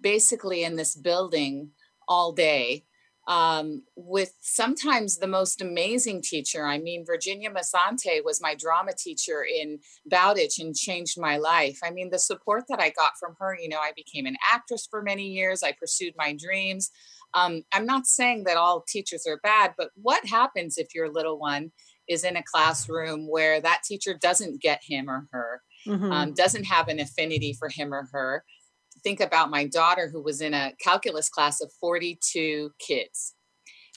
basically 0.00 0.62
in 0.64 0.76
this 0.76 0.94
building 0.94 1.70
all 2.06 2.32
day 2.32 2.84
um, 3.26 3.82
with 3.96 4.32
sometimes 4.40 5.16
the 5.16 5.26
most 5.26 5.62
amazing 5.62 6.22
teacher. 6.22 6.66
I 6.66 6.78
mean, 6.78 7.06
Virginia 7.06 7.50
Masante 7.50 8.22
was 8.24 8.42
my 8.42 8.54
drama 8.54 8.92
teacher 8.96 9.44
in 9.44 9.78
Bowditch 10.06 10.58
and 10.58 10.74
changed 10.74 11.18
my 11.18 11.38
life. 11.38 11.78
I 11.82 11.90
mean, 11.90 12.10
the 12.10 12.18
support 12.18 12.64
that 12.68 12.80
I 12.80 12.90
got 12.90 13.12
from 13.18 13.34
her, 13.38 13.56
you 13.60 13.68
know, 13.68 13.78
I 13.78 13.92
became 13.96 14.26
an 14.26 14.36
actress 14.46 14.86
for 14.90 15.02
many 15.02 15.28
years, 15.28 15.62
I 15.62 15.72
pursued 15.72 16.14
my 16.16 16.36
dreams. 16.38 16.90
Um, 17.32 17.62
I'm 17.72 17.86
not 17.86 18.06
saying 18.06 18.44
that 18.44 18.56
all 18.56 18.84
teachers 18.86 19.26
are 19.26 19.40
bad, 19.42 19.74
but 19.76 19.90
what 19.94 20.24
happens 20.26 20.78
if 20.78 20.94
your 20.94 21.10
little 21.10 21.38
one 21.38 21.72
is 22.08 22.22
in 22.22 22.36
a 22.36 22.44
classroom 22.44 23.28
where 23.28 23.60
that 23.60 23.82
teacher 23.84 24.14
doesn't 24.14 24.60
get 24.60 24.80
him 24.84 25.08
or 25.08 25.26
her, 25.32 25.62
mm-hmm. 25.86 26.12
um, 26.12 26.34
doesn't 26.34 26.64
have 26.64 26.88
an 26.88 27.00
affinity 27.00 27.56
for 27.58 27.68
him 27.68 27.92
or 27.92 28.08
her? 28.12 28.44
Think 29.04 29.20
about 29.20 29.50
my 29.50 29.66
daughter 29.66 30.08
who 30.08 30.20
was 30.20 30.40
in 30.40 30.54
a 30.54 30.72
calculus 30.82 31.28
class 31.28 31.60
of 31.60 31.70
42 31.80 32.72
kids. 32.80 33.34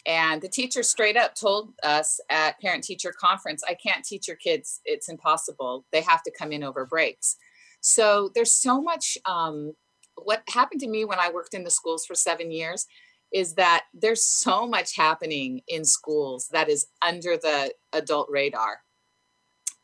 And 0.05 0.41
the 0.41 0.47
teacher 0.47 0.83
straight 0.83 1.17
up 1.17 1.35
told 1.35 1.73
us 1.83 2.19
at 2.29 2.59
parent 2.61 2.83
teacher 2.83 3.13
conference, 3.19 3.63
I 3.67 3.73
can't 3.73 4.05
teach 4.05 4.27
your 4.27 4.37
kids. 4.37 4.79
It's 4.85 5.09
impossible. 5.09 5.85
They 5.91 6.01
have 6.01 6.23
to 6.23 6.31
come 6.37 6.51
in 6.51 6.63
over 6.63 6.85
breaks. 6.85 7.35
So 7.81 8.29
there's 8.35 8.51
so 8.51 8.81
much. 8.81 9.17
Um, 9.25 9.73
what 10.15 10.43
happened 10.49 10.81
to 10.81 10.87
me 10.87 11.05
when 11.05 11.19
I 11.19 11.31
worked 11.31 11.53
in 11.53 11.63
the 11.63 11.71
schools 11.71 12.05
for 12.05 12.15
seven 12.15 12.51
years 12.51 12.85
is 13.33 13.55
that 13.55 13.83
there's 13.93 14.25
so 14.25 14.65
much 14.65 14.95
happening 14.95 15.61
in 15.67 15.83
schools 15.83 16.47
that 16.51 16.69
is 16.69 16.87
under 17.05 17.35
the 17.35 17.73
adult 17.93 18.27
radar 18.31 18.79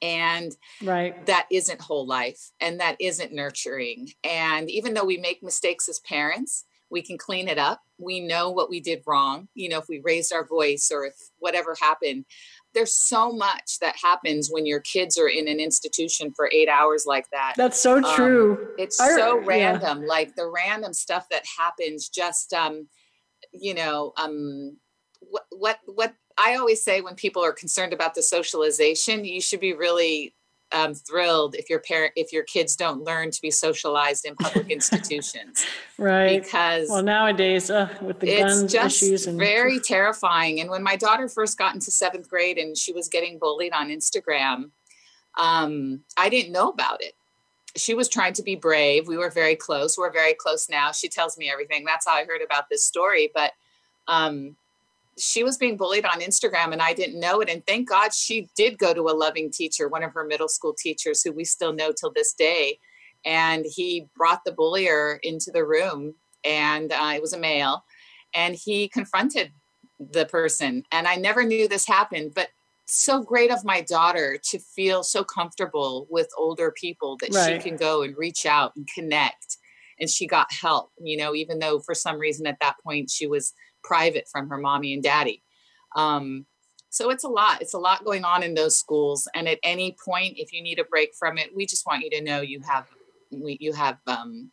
and 0.01 0.55
right 0.83 1.25
that 1.25 1.47
isn't 1.51 1.81
whole 1.81 2.05
life 2.05 2.51
and 2.59 2.79
that 2.79 2.95
isn't 2.99 3.33
nurturing 3.33 4.09
and 4.23 4.69
even 4.69 4.93
though 4.93 5.05
we 5.05 5.17
make 5.17 5.41
mistakes 5.43 5.87
as 5.87 5.99
parents 5.99 6.65
we 6.89 7.01
can 7.01 7.17
clean 7.17 7.47
it 7.47 7.57
up 7.57 7.81
we 7.97 8.19
know 8.19 8.49
what 8.49 8.69
we 8.69 8.79
did 8.79 9.01
wrong 9.07 9.47
you 9.53 9.69
know 9.69 9.77
if 9.77 9.85
we 9.87 10.01
raised 10.03 10.33
our 10.33 10.45
voice 10.45 10.91
or 10.93 11.05
if 11.05 11.15
whatever 11.39 11.75
happened 11.79 12.25
there's 12.73 12.95
so 12.95 13.31
much 13.31 13.79
that 13.79 13.95
happens 14.01 14.49
when 14.51 14.65
your 14.65 14.79
kids 14.79 15.17
are 15.17 15.27
in 15.27 15.47
an 15.47 15.59
institution 15.59 16.33
for 16.35 16.49
eight 16.51 16.67
hours 16.67 17.05
like 17.05 17.29
that. 17.31 17.53
That's 17.55 17.79
so 17.79 17.97
um, 17.97 18.15
true. 18.15 18.53
Um, 18.53 18.67
it's 18.77 18.99
I, 18.99 19.15
so 19.15 19.39
random, 19.39 20.01
yeah. 20.01 20.07
like 20.07 20.35
the 20.35 20.47
random 20.47 20.93
stuff 20.93 21.27
that 21.29 21.43
happens. 21.57 22.09
Just 22.09 22.53
um, 22.53 22.87
you 23.51 23.73
know, 23.73 24.13
um, 24.17 24.77
what 25.21 25.43
what 25.51 25.79
what 25.85 26.13
I 26.37 26.55
always 26.55 26.81
say 26.83 27.01
when 27.01 27.15
people 27.15 27.43
are 27.43 27.53
concerned 27.53 27.93
about 27.93 28.15
the 28.15 28.23
socialization, 28.23 29.25
you 29.25 29.41
should 29.41 29.59
be 29.59 29.73
really 29.73 30.33
um, 30.73 30.93
thrilled 30.93 31.55
if 31.55 31.69
your 31.69 31.79
parent 31.79 32.13
if 32.15 32.33
your 32.33 32.43
kids 32.43 32.75
don't 32.75 33.03
learn 33.03 33.31
to 33.31 33.41
be 33.41 33.51
socialized 33.51 34.25
in 34.25 34.35
public 34.35 34.69
institutions. 34.71 35.65
Right. 35.97 36.43
Because 36.43 36.89
well 36.89 37.03
nowadays 37.03 37.69
uh, 37.69 37.89
with 38.01 38.19
the 38.19 38.37
gun 38.37 38.65
issues 38.65 39.27
and 39.27 39.37
very 39.37 39.79
terrifying 39.79 40.59
and 40.59 40.69
when 40.69 40.83
my 40.83 40.95
daughter 40.95 41.29
first 41.29 41.57
got 41.57 41.75
into 41.75 41.91
seventh 41.91 42.27
grade 42.27 42.57
and 42.57 42.75
she 42.75 42.91
was 42.91 43.07
getting 43.07 43.37
bullied 43.37 43.73
on 43.73 43.89
instagram 43.89 44.71
um, 45.37 46.01
i 46.17 46.27
didn't 46.29 46.51
know 46.51 46.69
about 46.69 47.01
it. 47.01 47.13
She 47.75 47.95
was 47.95 48.07
trying 48.07 48.33
to 48.33 48.43
be 48.43 48.55
brave. 48.55 49.07
We 49.07 49.17
were 49.17 49.31
very 49.31 49.55
close. 49.55 49.97
We're 49.97 50.11
very 50.11 50.35
close 50.35 50.69
now. 50.69 50.91
She 50.91 51.09
tells 51.09 51.39
me 51.39 51.49
everything. 51.49 51.85
That's 51.85 52.07
how 52.07 52.13
i 52.13 52.25
heard 52.25 52.41
about 52.43 52.69
this 52.69 52.83
story 52.83 53.31
but 53.33 53.51
um, 54.07 54.55
she 55.17 55.43
was 55.43 55.57
being 55.57 55.77
bullied 55.77 56.05
on 56.05 56.21
Instagram 56.21 56.71
and 56.71 56.81
I 56.81 56.93
didn't 56.93 57.19
know 57.19 57.39
it. 57.41 57.49
And 57.49 57.65
thank 57.65 57.89
God 57.89 58.13
she 58.13 58.49
did 58.55 58.77
go 58.77 58.93
to 58.93 59.09
a 59.09 59.15
loving 59.15 59.51
teacher, 59.51 59.87
one 59.87 60.03
of 60.03 60.13
her 60.13 60.25
middle 60.25 60.47
school 60.47 60.75
teachers 60.77 61.21
who 61.21 61.31
we 61.31 61.45
still 61.45 61.73
know 61.73 61.91
till 61.91 62.11
this 62.11 62.33
day. 62.33 62.79
And 63.25 63.65
he 63.67 64.07
brought 64.15 64.41
the 64.45 64.51
bullier 64.51 65.19
into 65.23 65.51
the 65.51 65.65
room 65.65 66.15
and 66.43 66.91
uh, 66.91 67.13
it 67.15 67.21
was 67.21 67.33
a 67.33 67.39
male 67.39 67.83
and 68.33 68.55
he 68.55 68.89
confronted 68.89 69.51
the 69.99 70.25
person. 70.25 70.83
And 70.91 71.07
I 71.07 71.15
never 71.15 71.43
knew 71.43 71.67
this 71.67 71.87
happened, 71.87 72.33
but 72.35 72.49
so 72.85 73.21
great 73.21 73.51
of 73.51 73.63
my 73.63 73.81
daughter 73.81 74.37
to 74.51 74.59
feel 74.59 75.03
so 75.03 75.23
comfortable 75.23 76.07
with 76.09 76.27
older 76.37 76.71
people 76.71 77.17
that 77.21 77.33
right. 77.33 77.61
she 77.61 77.69
can 77.69 77.77
go 77.77 78.01
and 78.01 78.17
reach 78.17 78.45
out 78.45 78.73
and 78.75 78.87
connect. 78.93 79.57
And 79.99 80.09
she 80.09 80.27
got 80.27 80.51
help, 80.51 80.89
you 80.99 81.15
know, 81.15 81.33
even 81.33 81.59
though 81.59 81.79
for 81.79 81.95
some 81.95 82.19
reason 82.19 82.45
at 82.45 82.57
that 82.59 82.75
point 82.83 83.09
she 83.09 83.27
was 83.27 83.53
private 83.83 84.27
from 84.31 84.49
her 84.49 84.57
mommy 84.57 84.93
and 84.93 85.03
daddy. 85.03 85.43
Um, 85.95 86.45
so 86.89 87.09
it's 87.09 87.23
a 87.23 87.27
lot. 87.27 87.61
It's 87.61 87.73
a 87.73 87.79
lot 87.79 88.05
going 88.05 88.23
on 88.23 88.43
in 88.43 88.53
those 88.53 88.77
schools. 88.77 89.27
And 89.33 89.47
at 89.47 89.57
any 89.63 89.95
point, 90.05 90.35
if 90.37 90.53
you 90.53 90.61
need 90.61 90.77
a 90.77 90.83
break 90.83 91.15
from 91.17 91.39
it, 91.39 91.49
we 91.55 91.65
just 91.65 91.87
want 91.87 92.03
you 92.03 92.09
to 92.11 92.21
know 92.21 92.41
you 92.41 92.61
have 92.61 92.85
you 93.31 93.73
have 93.73 93.97
um, 94.05 94.51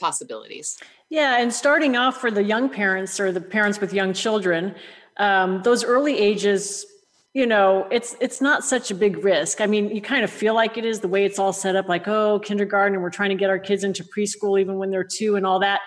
possibilities. 0.00 0.78
Yeah, 1.10 1.40
and 1.40 1.52
starting 1.52 1.96
off 1.96 2.20
for 2.20 2.30
the 2.30 2.44
young 2.44 2.68
parents 2.68 3.18
or 3.18 3.32
the 3.32 3.40
parents 3.40 3.80
with 3.80 3.92
young 3.92 4.12
children, 4.12 4.76
um, 5.16 5.62
those 5.64 5.82
early 5.82 6.16
ages, 6.16 6.86
you 7.32 7.44
know, 7.44 7.88
it's 7.90 8.14
it's 8.20 8.40
not 8.40 8.64
such 8.64 8.92
a 8.92 8.94
big 8.94 9.24
risk. 9.24 9.60
I 9.60 9.66
mean, 9.66 9.90
you 9.90 10.00
kind 10.00 10.22
of 10.22 10.30
feel 10.30 10.54
like 10.54 10.78
it 10.78 10.84
is 10.84 11.00
the 11.00 11.08
way 11.08 11.24
it's 11.24 11.40
all 11.40 11.52
set 11.52 11.74
up, 11.74 11.88
like 11.88 12.06
oh, 12.06 12.38
kindergarten, 12.38 12.94
and 12.94 13.02
we're 13.02 13.10
trying 13.10 13.30
to 13.30 13.36
get 13.36 13.50
our 13.50 13.58
kids 13.58 13.82
into 13.82 14.04
preschool 14.04 14.60
even 14.60 14.76
when 14.78 14.90
they're 14.90 15.02
two 15.02 15.34
and 15.34 15.44
all 15.44 15.58
that 15.58 15.80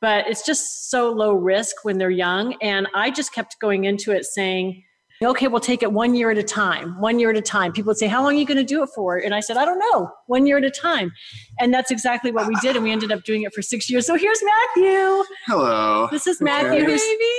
but 0.00 0.26
it's 0.28 0.44
just 0.44 0.90
so 0.90 1.10
low 1.10 1.32
risk 1.32 1.84
when 1.84 1.98
they're 1.98 2.10
young. 2.10 2.54
And 2.62 2.86
I 2.94 3.10
just 3.10 3.32
kept 3.32 3.56
going 3.60 3.84
into 3.84 4.12
it 4.12 4.24
saying, 4.24 4.84
okay, 5.22 5.48
we'll 5.48 5.60
take 5.60 5.82
it 5.82 5.92
one 5.92 6.14
year 6.14 6.30
at 6.30 6.38
a 6.38 6.42
time, 6.42 7.00
one 7.00 7.18
year 7.18 7.30
at 7.30 7.36
a 7.36 7.42
time. 7.42 7.72
People 7.72 7.90
would 7.90 7.98
say, 7.98 8.06
how 8.06 8.22
long 8.22 8.34
are 8.34 8.38
you 8.38 8.46
going 8.46 8.58
to 8.58 8.64
do 8.64 8.82
it 8.82 8.88
for? 8.94 9.16
And 9.16 9.34
I 9.34 9.40
said, 9.40 9.56
I 9.56 9.64
don't 9.64 9.78
know, 9.78 10.10
one 10.26 10.46
year 10.46 10.58
at 10.58 10.64
a 10.64 10.70
time. 10.70 11.12
And 11.58 11.74
that's 11.74 11.90
exactly 11.90 12.30
what 12.30 12.46
we 12.46 12.54
did. 12.62 12.76
And 12.76 12.84
we 12.84 12.92
ended 12.92 13.10
up 13.10 13.24
doing 13.24 13.42
it 13.42 13.52
for 13.52 13.60
six 13.62 13.90
years. 13.90 14.06
So 14.06 14.14
here's 14.14 14.40
Matthew. 14.44 15.24
Hello. 15.46 16.08
This 16.12 16.26
is 16.26 16.40
Matthew. 16.40 16.84
Okay. 16.84 16.86
Baby. 16.86 17.34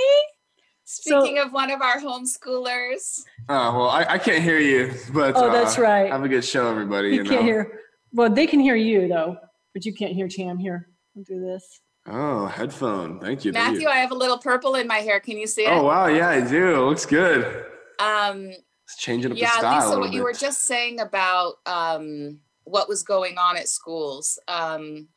Speaking 0.83 1.37
so, 1.37 1.45
of 1.45 1.53
one 1.53 1.69
of 1.69 1.81
our 1.81 1.99
homeschoolers. 1.99 3.21
Oh, 3.47 3.77
well, 3.77 3.89
I, 3.89 4.05
I 4.09 4.17
can't 4.17 4.43
hear 4.43 4.59
you, 4.59 4.91
but 5.13 5.35
oh, 5.37 5.51
that's 5.51 5.77
uh, 5.77 5.83
right. 5.83 6.11
Have 6.11 6.23
a 6.23 6.27
good 6.27 6.43
show, 6.43 6.67
everybody. 6.67 7.09
You, 7.09 7.17
you 7.17 7.23
can't 7.23 7.41
know. 7.41 7.47
hear. 7.47 7.79
Well, 8.11 8.29
they 8.31 8.47
can 8.47 8.59
hear 8.59 8.75
you, 8.75 9.07
though, 9.07 9.37
but 9.73 9.85
you 9.85 9.93
can't 9.93 10.13
hear 10.13 10.27
Tam. 10.27 10.57
Here, 10.57 10.89
I'll 11.15 11.23
do 11.23 11.39
this. 11.39 11.79
Oh, 12.07 12.47
headphone. 12.47 13.19
Thank 13.19 13.45
you. 13.45 13.51
Matthew, 13.51 13.87
I 13.87 13.97
have 13.97 14.11
a 14.11 14.15
little 14.15 14.37
purple 14.37 14.75
in 14.75 14.87
my 14.87 14.97
hair. 14.97 15.19
Can 15.19 15.37
you 15.37 15.47
see 15.47 15.65
it? 15.65 15.69
Oh 15.69 15.83
wow, 15.83 16.07
yeah, 16.07 16.29
I 16.29 16.41
do. 16.41 16.75
It 16.75 16.85
looks 16.85 17.05
good. 17.05 17.65
Um 17.99 18.51
it's 18.85 18.97
changing 18.97 19.31
up 19.31 19.37
yeah, 19.37 19.47
the 19.47 19.59
style. 19.59 19.73
Yeah, 19.73 19.85
Lisa, 19.85 19.99
what 19.99 20.05
bit. 20.07 20.15
you 20.15 20.23
were 20.23 20.33
just 20.33 20.65
saying 20.65 20.99
about 20.99 21.55
um 21.65 22.39
what 22.63 22.89
was 22.89 23.03
going 23.03 23.37
on 23.37 23.57
at 23.57 23.67
schools. 23.67 24.39
Um 24.47 25.09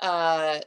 uh 0.00 0.60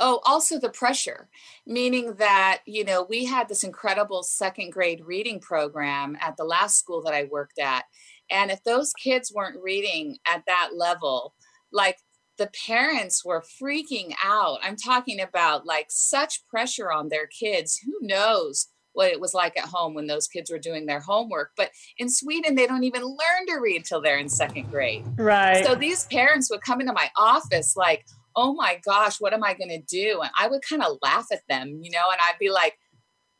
oh, 0.00 0.20
also 0.24 0.58
the 0.58 0.70
pressure, 0.70 1.28
meaning 1.66 2.14
that, 2.14 2.60
you 2.66 2.84
know, 2.84 3.06
we 3.08 3.24
had 3.24 3.48
this 3.48 3.64
incredible 3.64 4.22
second 4.22 4.72
grade 4.72 5.02
reading 5.04 5.40
program 5.40 6.16
at 6.20 6.36
the 6.36 6.44
last 6.44 6.78
school 6.78 7.02
that 7.02 7.14
I 7.14 7.24
worked 7.24 7.58
at. 7.58 7.84
And 8.30 8.50
if 8.50 8.62
those 8.64 8.92
kids 8.92 9.32
weren't 9.34 9.62
reading 9.62 10.18
at 10.26 10.42
that 10.46 10.70
level, 10.74 11.34
like 11.72 11.98
the 12.40 12.50
parents 12.66 13.22
were 13.22 13.44
freaking 13.62 14.14
out. 14.24 14.60
I'm 14.62 14.74
talking 14.74 15.20
about 15.20 15.66
like 15.66 15.86
such 15.90 16.46
pressure 16.48 16.90
on 16.90 17.10
their 17.10 17.26
kids. 17.26 17.78
Who 17.84 17.92
knows 18.00 18.68
what 18.94 19.12
it 19.12 19.20
was 19.20 19.34
like 19.34 19.58
at 19.58 19.68
home 19.68 19.92
when 19.92 20.06
those 20.06 20.26
kids 20.26 20.50
were 20.50 20.58
doing 20.58 20.86
their 20.86 21.00
homework? 21.00 21.50
But 21.54 21.70
in 21.98 22.08
Sweden, 22.08 22.54
they 22.54 22.66
don't 22.66 22.84
even 22.84 23.02
learn 23.02 23.46
to 23.48 23.60
read 23.60 23.84
till 23.84 24.00
they're 24.00 24.16
in 24.16 24.30
second 24.30 24.70
grade. 24.70 25.04
Right. 25.18 25.66
So 25.66 25.74
these 25.74 26.06
parents 26.06 26.50
would 26.50 26.62
come 26.62 26.80
into 26.80 26.94
my 26.94 27.10
office 27.14 27.76
like, 27.76 28.06
oh 28.34 28.54
my 28.54 28.80
gosh, 28.86 29.20
what 29.20 29.34
am 29.34 29.44
I 29.44 29.52
going 29.52 29.68
to 29.68 29.82
do? 29.82 30.20
And 30.22 30.30
I 30.38 30.48
would 30.48 30.62
kind 30.62 30.82
of 30.82 30.96
laugh 31.02 31.26
at 31.30 31.42
them, 31.46 31.80
you 31.82 31.90
know, 31.90 32.10
and 32.10 32.20
I'd 32.22 32.38
be 32.40 32.50
like, 32.50 32.78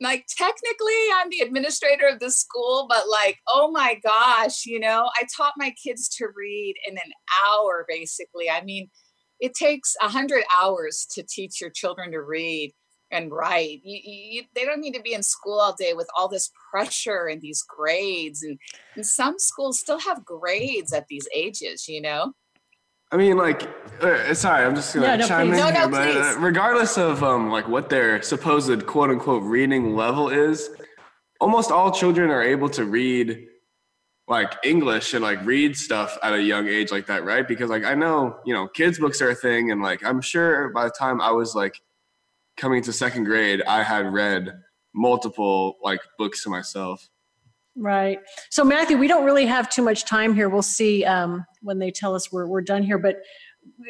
like 0.01 0.25
technically 0.35 0.93
I'm 1.15 1.29
the 1.29 1.41
administrator 1.41 2.07
of 2.07 2.19
the 2.19 2.31
school, 2.31 2.87
but 2.89 3.07
like, 3.09 3.37
oh 3.47 3.71
my 3.71 3.99
gosh, 4.03 4.65
you 4.65 4.79
know, 4.79 5.09
I 5.15 5.25
taught 5.37 5.53
my 5.57 5.73
kids 5.81 6.09
to 6.17 6.27
read 6.35 6.75
in 6.87 6.95
an 6.95 7.11
hour 7.45 7.85
basically. 7.87 8.49
I 8.49 8.63
mean, 8.63 8.89
it 9.39 9.53
takes 9.53 9.95
a 10.01 10.09
hundred 10.09 10.43
hours 10.51 11.07
to 11.13 11.23
teach 11.23 11.61
your 11.61 11.69
children 11.69 12.11
to 12.11 12.21
read 12.21 12.73
and 13.11 13.31
write. 13.31 13.81
You, 13.83 13.99
you, 14.03 14.43
they 14.55 14.65
don't 14.65 14.81
need 14.81 14.93
to 14.95 15.01
be 15.01 15.13
in 15.13 15.23
school 15.23 15.59
all 15.59 15.75
day 15.77 15.93
with 15.93 16.07
all 16.17 16.27
this 16.27 16.49
pressure 16.71 17.27
and 17.27 17.41
these 17.41 17.63
grades. 17.67 18.41
And, 18.41 18.57
and 18.95 19.05
some 19.05 19.37
schools 19.37 19.79
still 19.79 19.99
have 19.99 20.25
grades 20.25 20.93
at 20.93 21.07
these 21.09 21.27
ages, 21.35 21.87
you 21.87 22.01
know? 22.01 22.33
I 23.11 23.17
mean, 23.17 23.37
like, 23.37 23.69
uh, 24.01 24.33
sorry, 24.33 24.65
I'm 24.65 24.75
just 24.75 24.93
gonna 24.93 25.05
yeah, 25.05 25.15
no, 25.17 25.27
chime 25.27 25.47
please. 25.47 25.59
in 25.59 25.59
no, 25.59 25.71
here, 25.71 25.81
no, 25.81 25.89
but 25.89 26.17
uh, 26.17 26.39
regardless 26.39 26.97
of 26.97 27.23
um, 27.23 27.49
like 27.49 27.67
what 27.67 27.89
their 27.89 28.21
supposed 28.21 28.85
quote 28.85 29.09
unquote 29.09 29.43
reading 29.43 29.95
level 29.95 30.29
is, 30.29 30.69
almost 31.39 31.71
all 31.71 31.91
children 31.91 32.29
are 32.29 32.41
able 32.41 32.69
to 32.69 32.85
read 32.85 33.47
like 34.27 34.53
English 34.63 35.13
and 35.13 35.21
like 35.21 35.45
read 35.45 35.75
stuff 35.75 36.17
at 36.23 36.33
a 36.33 36.41
young 36.41 36.67
age 36.69 36.89
like 36.89 37.05
that, 37.07 37.25
right? 37.25 37.45
Because 37.45 37.69
like 37.69 37.83
I 37.83 37.95
know, 37.95 38.37
you 38.45 38.53
know, 38.53 38.67
kids 38.69 38.97
books 38.97 39.21
are 39.21 39.31
a 39.31 39.35
thing, 39.35 39.71
and 39.71 39.81
like 39.81 40.03
I'm 40.05 40.21
sure 40.21 40.69
by 40.69 40.85
the 40.85 40.91
time 40.91 41.19
I 41.19 41.31
was 41.31 41.53
like 41.53 41.81
coming 42.55 42.81
to 42.83 42.93
second 42.93 43.25
grade, 43.25 43.61
I 43.67 43.83
had 43.83 44.11
read 44.11 44.53
multiple 44.95 45.77
like 45.83 45.99
books 46.17 46.43
to 46.43 46.49
myself. 46.49 47.09
Right. 47.75 48.19
So, 48.49 48.63
Matthew, 48.63 48.97
we 48.97 49.07
don't 49.07 49.23
really 49.23 49.45
have 49.45 49.69
too 49.69 49.81
much 49.81 50.05
time 50.05 50.35
here. 50.35 50.49
We'll 50.49 50.61
see 50.61 51.05
um, 51.05 51.45
when 51.61 51.79
they 51.79 51.89
tell 51.89 52.15
us 52.15 52.31
we're, 52.31 52.45
we're 52.45 52.61
done 52.61 52.83
here. 52.83 52.97
But 52.97 53.21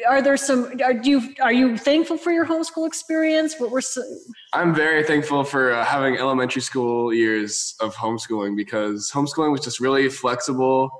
are 0.08 0.22
there 0.22 0.36
some? 0.36 0.80
Are 0.84 0.92
you 0.92 1.34
are 1.40 1.52
you 1.52 1.76
thankful 1.76 2.16
for 2.16 2.30
your 2.30 2.46
homeschool 2.46 2.86
experience? 2.86 3.56
What 3.58 3.70
were 3.70 3.80
so- 3.80 4.04
I'm 4.52 4.74
very 4.74 5.02
thankful 5.02 5.44
for 5.44 5.72
uh, 5.72 5.84
having 5.84 6.16
elementary 6.16 6.62
school 6.62 7.12
years 7.12 7.74
of 7.80 7.94
homeschooling 7.96 8.56
because 8.56 9.10
homeschooling 9.12 9.50
was 9.50 9.62
just 9.62 9.80
really 9.80 10.08
flexible 10.08 10.90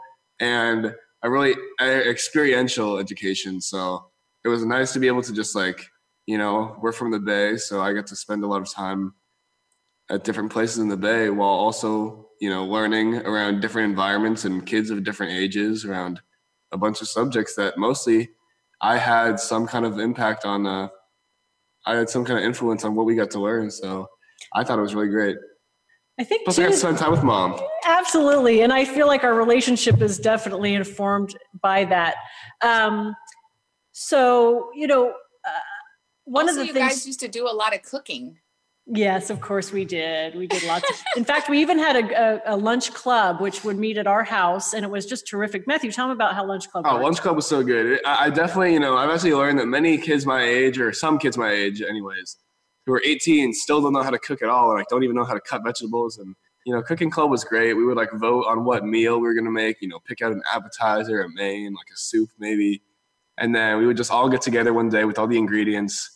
and 0.41 0.95
a 1.23 1.31
really 1.31 1.55
experiential 1.81 2.99
education. 2.99 3.61
So 3.61 4.11
it 4.45 4.49
was 4.49 4.65
nice 4.65 4.93
to 4.95 4.99
be 4.99 5.07
able 5.07 5.23
to 5.23 5.33
just 5.33 5.55
like 5.55 5.87
you 6.27 6.39
know 6.39 6.77
we're 6.81 6.93
from 6.93 7.11
the 7.11 7.21
Bay, 7.21 7.57
so 7.57 7.81
I 7.81 7.93
get 7.93 8.07
to 8.09 8.17
spend 8.17 8.43
a 8.43 8.47
lot 8.47 8.63
of 8.63 8.73
time 8.73 9.15
at 10.11 10.25
different 10.25 10.53
places 10.53 10.79
in 10.79 10.89
the 10.89 10.97
Bay 10.97 11.31
while 11.31 11.49
also 11.49 12.29
you 12.43 12.51
know, 12.51 12.65
learning 12.65 13.19
around 13.19 13.61
different 13.61 13.89
environments 13.89 14.45
and 14.45 14.67
kids 14.67 14.91
of 14.91 15.05
different 15.05 15.33
ages 15.33 15.85
around 15.85 16.21
a 16.73 16.77
bunch 16.77 17.01
of 17.01 17.07
subjects 17.07 17.55
that 17.55 17.79
mostly 17.79 18.31
I 18.81 18.99
had 18.99 19.39
some 19.39 19.65
kind 19.65 19.87
of 19.87 20.01
impact 20.01 20.45
on. 20.45 20.67
Uh, 20.67 20.89
I 21.87 21.95
had 21.95 22.11
some 22.11 22.25
kind 22.25 22.41
of 22.41 22.45
influence 22.45 22.85
on 22.85 22.97
what 22.97 23.07
we 23.07 23.15
got 23.15 23.31
to 23.31 23.39
learn. 23.39 23.71
So 23.71 24.09
I 24.53 24.65
thought 24.65 24.77
it 24.77 24.83
was 24.83 24.93
really 24.93 25.09
great. 25.09 25.37
I 26.19 26.25
think 26.25 26.43
Plus, 26.43 26.57
too, 26.57 26.63
I 26.63 26.65
got 26.65 26.73
to 26.73 26.79
spend 26.79 26.99
time 26.99 27.13
with 27.13 27.23
mom. 27.23 27.61
Absolutely, 27.87 28.63
and 28.63 28.73
I 28.73 28.87
feel 28.87 29.07
like 29.07 29.23
our 29.23 29.35
relationship 29.35 30.03
is 30.03 30.19
definitely 30.19 30.75
informed 30.75 31.37
by 31.63 31.85
that. 31.85 32.17
Um, 32.61 33.15
so 33.93 34.69
you 34.75 34.89
know, 34.89 35.11
uh, 35.11 35.61
one 36.25 36.49
also, 36.49 36.61
of 36.61 36.67
the 36.67 36.67
you 36.67 36.73
things 36.73 36.93
guys 36.93 37.07
used 37.07 37.21
to 37.21 37.29
do 37.29 37.49
a 37.49 37.55
lot 37.55 37.73
of 37.73 37.83
cooking. 37.83 38.39
Yes, 38.87 39.31
of 39.31 39.41
course 39.41 39.71
we 39.71 39.85
did. 39.85 40.35
We 40.35 40.49
did 40.49 40.65
lots. 40.65 40.89
Of, 40.91 40.97
in 41.17 41.25
fact, 41.25 41.49
we 41.49 41.61
even 41.61 41.79
had 41.79 41.97
a, 41.97 42.49
a, 42.49 42.55
a, 42.55 42.57
lunch 42.57 42.93
club 42.93 43.41
which 43.41 43.63
would 43.63 43.79
meet 43.79 43.97
at 43.97 44.09
our 44.09 44.25
house, 44.25 44.75
and 44.75 44.85
it 44.85 44.91
was 44.91 45.07
just 45.07 45.29
terrific. 45.29 45.69
Matthew, 45.69 45.93
tell 45.93 46.09
me 46.09 46.13
about 46.15 46.35
how 46.35 46.45
lunch 46.45 46.69
club. 46.69 46.85
Oh, 46.87 46.95
worked. 46.95 47.05
lunch 47.05 47.21
club 47.21 47.37
was 47.37 47.47
so 47.47 47.63
good. 47.63 48.01
I, 48.05 48.27
I 48.27 48.31
definitely, 48.31 48.73
you 48.73 48.81
know, 48.81 48.97
I've 48.97 49.09
actually 49.09 49.35
learned 49.35 49.61
that 49.61 49.67
many 49.67 49.99
kids 49.99 50.27
my 50.27 50.43
age, 50.43 50.81
or 50.81 50.93
some 50.93 51.19
kids 51.19 51.39
my 51.39 51.53
age, 51.53 51.81
anyways, 51.81 52.37
who 52.85 52.93
are 52.93 53.03
18, 53.05 53.53
still 53.53 53.81
don't 53.81 53.93
know 53.93 54.03
how 54.03 54.11
to 54.11 54.19
cook 54.19 54.43
at 54.43 54.49
all, 54.49 54.71
and 54.71 54.79
like 54.81 54.89
don't 54.89 55.05
even 55.05 55.15
know 55.15 55.25
how 55.25 55.35
to 55.35 55.41
cut 55.41 55.63
vegetables, 55.65 56.19
and 56.19 56.35
you 56.67 56.75
know, 56.75 56.83
cooking 56.83 57.11
club 57.11 57.31
was 57.31 57.45
great. 57.45 57.75
We 57.75 57.85
would 57.85 57.97
like 57.97 58.11
vote 58.15 58.47
on 58.49 58.65
what 58.65 58.85
meal 58.85 59.21
we 59.21 59.29
were 59.29 59.35
gonna 59.35 59.51
make. 59.51 59.77
You 59.81 59.89
know, 59.89 60.01
pick 60.01 60.23
out 60.23 60.33
an 60.33 60.43
appetizer, 60.53 61.23
a 61.23 61.29
main, 61.33 61.73
like 61.73 61.87
a 61.93 61.97
soup 61.97 62.31
maybe, 62.37 62.83
and 63.39 63.55
then 63.55 63.79
we 63.79 63.87
would 63.87 63.97
just 63.97 64.11
all 64.11 64.29
get 64.29 64.43
together 64.43 64.75
one 64.75 64.89
day 64.89 65.05
with 65.05 65.21
all 65.21 65.29
the 65.29 65.39
ingredients 65.39 66.11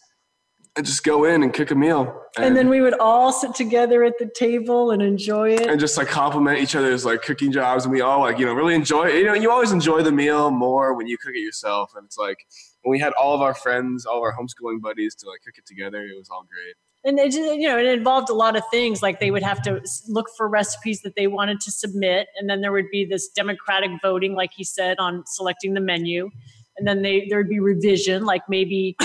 and 0.76 0.84
just 0.84 1.02
go 1.04 1.24
in 1.24 1.42
and 1.42 1.54
cook 1.54 1.70
a 1.70 1.74
meal. 1.74 2.22
And, 2.36 2.46
and, 2.46 2.56
then 2.56 2.68
we 2.68 2.82
would 2.82 2.98
all 3.00 3.32
sit 3.32 3.54
together 3.54 4.04
at 4.04 4.18
the 4.18 4.30
table 4.34 4.90
and 4.90 5.00
enjoy 5.00 5.54
it. 5.54 5.66
And 5.66 5.80
just 5.80 5.96
like 5.96 6.08
compliment 6.08 6.58
each 6.58 6.76
other's 6.76 7.04
like 7.04 7.22
cooking 7.22 7.50
jobs. 7.50 7.84
And 7.84 7.92
we 7.92 8.02
all 8.02 8.20
like, 8.20 8.38
you 8.38 8.44
know, 8.44 8.52
really 8.52 8.74
enjoy 8.74 9.06
it. 9.06 9.14
You 9.16 9.24
know, 9.24 9.34
you 9.34 9.50
always 9.50 9.72
enjoy 9.72 10.02
the 10.02 10.12
meal 10.12 10.50
more 10.50 10.94
when 10.94 11.06
you 11.06 11.16
cook 11.16 11.34
it 11.34 11.40
yourself. 11.40 11.92
And 11.96 12.04
it's 12.04 12.18
like 12.18 12.46
when 12.82 12.90
we 12.90 12.98
had 12.98 13.14
all 13.14 13.34
of 13.34 13.40
our 13.40 13.54
friends, 13.54 14.04
all 14.04 14.18
of 14.18 14.22
our 14.22 14.34
homeschooling 14.36 14.82
buddies 14.82 15.14
to 15.16 15.28
like 15.28 15.40
cook 15.44 15.56
it 15.56 15.66
together, 15.66 16.02
it 16.02 16.16
was 16.16 16.28
all 16.28 16.44
great. 16.44 16.74
And 17.04 17.18
it, 17.20 17.32
just, 17.32 17.54
you 17.58 17.68
know, 17.68 17.78
it 17.78 17.86
involved 17.86 18.28
a 18.28 18.34
lot 18.34 18.56
of 18.56 18.64
things. 18.70 19.02
Like 19.02 19.18
they 19.18 19.30
would 19.30 19.44
have 19.44 19.62
to 19.62 19.80
look 20.08 20.26
for 20.36 20.48
recipes 20.48 21.00
that 21.02 21.14
they 21.16 21.28
wanted 21.28 21.60
to 21.60 21.70
submit, 21.70 22.26
and 22.36 22.50
then 22.50 22.60
there 22.62 22.72
would 22.72 22.90
be 22.90 23.04
this 23.04 23.28
democratic 23.28 23.92
voting, 24.02 24.34
like 24.34 24.50
he 24.52 24.64
said, 24.64 24.98
on 24.98 25.22
selecting 25.24 25.74
the 25.74 25.80
menu 25.80 26.30
and 26.78 26.86
then 26.86 27.02
they 27.02 27.26
there'd 27.28 27.48
be 27.48 27.60
revision 27.60 28.24
like 28.24 28.42
maybe 28.48 28.96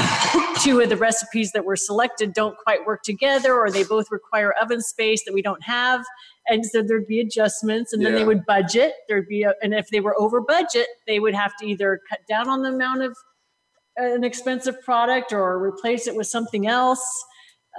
two 0.62 0.80
of 0.80 0.90
the 0.90 0.98
recipes 0.98 1.52
that 1.52 1.66
were 1.66 1.76
selected 1.76 2.34
don't 2.34 2.58
quite 2.58 2.86
work 2.86 3.02
together 3.04 3.54
or 3.54 3.72
they 3.72 3.84
both 3.84 4.12
require 4.12 4.54
oven 4.62 4.82
space 4.82 5.24
that 5.26 5.34
we 5.34 5.42
don't 5.42 5.64
have. 5.64 6.04
And 6.48 6.66
so 6.66 6.82
there'd 6.82 7.08
be 7.08 7.20
adjustments 7.20 7.94
and 7.94 8.06
then 8.06 8.14
yeah. 8.14 8.20
they 8.20 8.26
would 8.26 8.46
budget. 8.46 8.94
There'd 9.08 9.28
be 9.28 9.44
a, 9.44 9.54
and 9.62 9.74
if 9.74 9.88
they 9.90 10.00
were 10.00 10.20
over 10.20 10.42
budget 10.42 10.88
they 11.08 11.20
would 11.20 11.34
have 11.34 11.56
to 11.58 11.66
either 11.66 12.02
cut 12.10 12.20
down 12.28 12.50
on 12.50 12.62
the 12.62 12.70
amount 12.70 13.04
of 13.04 13.16
an 13.98 14.24
expensive 14.24 14.82
product 14.82 15.34
or 15.34 15.62
replace 15.62 16.08
it 16.08 16.16
with 16.16 16.28
something 16.28 16.68
else. 16.68 17.04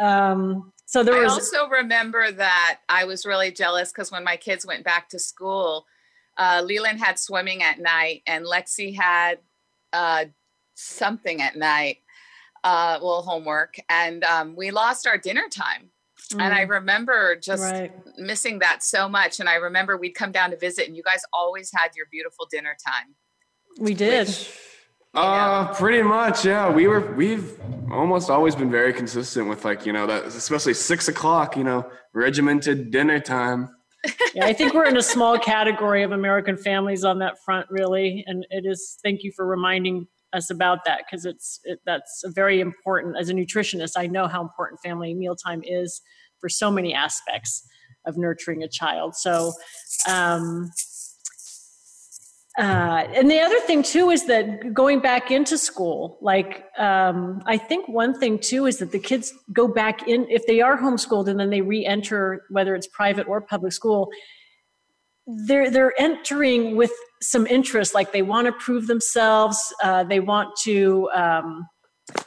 Um, 0.01 0.73
so 0.87 1.03
there 1.03 1.23
was 1.23 1.33
I 1.33 1.35
also 1.37 1.69
remember 1.69 2.31
that 2.31 2.81
I 2.89 3.05
was 3.05 3.25
really 3.25 3.51
jealous 3.51 3.91
because 3.91 4.13
when 4.13 4.25
my 4.25 4.37
kids 4.37 4.67
went 4.67 4.85
back 4.85 5.09
to 5.11 5.19
school, 5.19 5.87
uh, 6.37 6.63
Leland 6.65 7.01
had 7.01 7.19
swimming 7.19 7.63
at 7.63 7.79
night 7.79 8.23
and 8.27 8.45
Lexi 8.45 8.95
had 8.95 9.39
uh, 9.93 10.27
something 10.75 11.41
at 11.43 11.57
night, 11.57 11.99
uh, 12.65 12.99
well, 13.03 13.23
homework, 13.23 13.77
and 13.89 14.25
um, 14.25 14.57
we 14.57 14.71
lost 14.71 15.07
our 15.07 15.19
dinner 15.19 15.49
time. 15.51 15.91
Mm. 16.33 16.43
And 16.43 16.55
I 16.55 16.65
mm. 16.65 16.71
remember 16.71 17.37
just 17.37 17.63
right. 17.63 17.93
missing 18.17 18.61
that 18.61 18.83
so 18.83 19.09
much. 19.09 19.41
And 19.41 19.49
I 19.49 19.57
remember 19.57 19.97
we'd 19.97 20.13
come 20.13 20.33
down 20.33 20.51
to 20.51 20.57
visit, 20.57 20.87
and 20.87 20.97
you 20.97 21.03
guys 21.03 21.23
always 21.33 21.71
had 21.75 21.91
your 21.97 22.07
beautiful 22.11 22.47
dinner 22.51 22.77
time. 22.85 23.15
We 23.79 23.95
did. 23.95 24.29
Which, 24.29 24.51
uh, 25.15 25.75
pretty 25.75 26.03
much, 26.03 26.45
yeah. 26.45 26.71
We 26.71 26.87
were, 26.87 27.13
we've 27.15 27.59
almost 27.91 28.31
always 28.31 28.55
been 28.55 28.71
very 28.71 28.93
consistent 28.93 29.49
with 29.49 29.65
like, 29.65 29.85
you 29.85 29.93
know, 29.93 30.07
that 30.07 30.25
especially 30.25 30.75
six 30.75 31.09
o'clock, 31.09 31.57
you 31.57 31.65
know, 31.65 31.91
regimented 32.15 32.91
dinner 32.91 33.21
time 33.21 33.69
yeah, 34.35 34.47
I 34.47 34.53
think 34.53 34.75
we're 34.75 34.87
in 34.87 34.97
a 34.97 35.03
small 35.03 35.39
category 35.39 36.03
of 36.03 36.13
American 36.13 36.57
families 36.57 37.05
on 37.05 37.19
that 37.21 37.43
front, 37.45 37.67
really. 37.71 38.25
And 38.27 38.47
it 38.51 38.65
is, 38.67 38.99
thank 39.03 39.23
you 39.23 39.33
for 39.35 39.47
reminding 39.47 40.07
us 40.33 40.51
about 40.51 40.85
that 40.87 41.03
because 41.05 41.25
it's 41.25 41.61
it, 41.65 41.81
that's 41.85 42.25
very 42.35 42.61
important. 42.61 43.17
As 43.19 43.29
a 43.29 43.35
nutritionist, 43.35 43.93
I 43.97 44.07
know 44.07 44.27
how 44.27 44.43
important 44.43 44.81
family 44.81 45.15
mealtime 45.15 45.63
is 45.65 46.01
for 46.41 46.49
so 46.49 46.71
many 46.71 46.95
aspects 46.95 47.63
of 48.07 48.17
nurturing 48.17 48.63
a 48.63 48.69
child. 48.69 49.15
So, 49.15 49.53
um, 50.09 50.71
uh, 52.59 53.09
and 53.15 53.31
the 53.31 53.41
other 53.41 53.59
thing 53.61 53.83
too 53.83 54.11
is 54.11 54.27
that 54.27 54.75
going 54.75 55.01
back 55.01 55.31
into 55.31 55.57
school, 55.57 56.19
like 56.21 56.67
um, 56.79 57.43
I 57.47 57.57
think 57.57 57.89
one 57.89 58.19
thing 58.19 58.39
too 58.39 58.67
is 58.67 58.79
that 58.79 58.93
the 58.93 58.99
kids 58.99 59.33
go 59.55 59.67
back 59.67 60.07
in 60.07 60.27
if 60.29 60.47
they 60.47 60.61
are 60.61 60.77
homeschooled 60.77 61.29
and 61.29 61.41
then 61.41 61.49
they 61.49 61.63
re-enter 61.63 62.45
whether 62.51 62.75
it's 62.75 62.87
private 62.87 63.27
or 63.27 63.41
public 63.41 63.73
school. 63.73 64.11
They're 65.47 65.71
they're 65.71 65.99
entering 65.99 66.77
with 66.77 66.93
some 67.23 67.47
interest, 67.47 67.95
like 67.95 68.13
they 68.13 68.23
want 68.23 68.47
to 68.47 68.53
prove 68.53 68.87
themselves. 68.87 69.73
Uh, 69.83 70.05
they 70.05 70.21
want 70.21 70.55
to. 70.65 71.11
Um, 71.15 71.69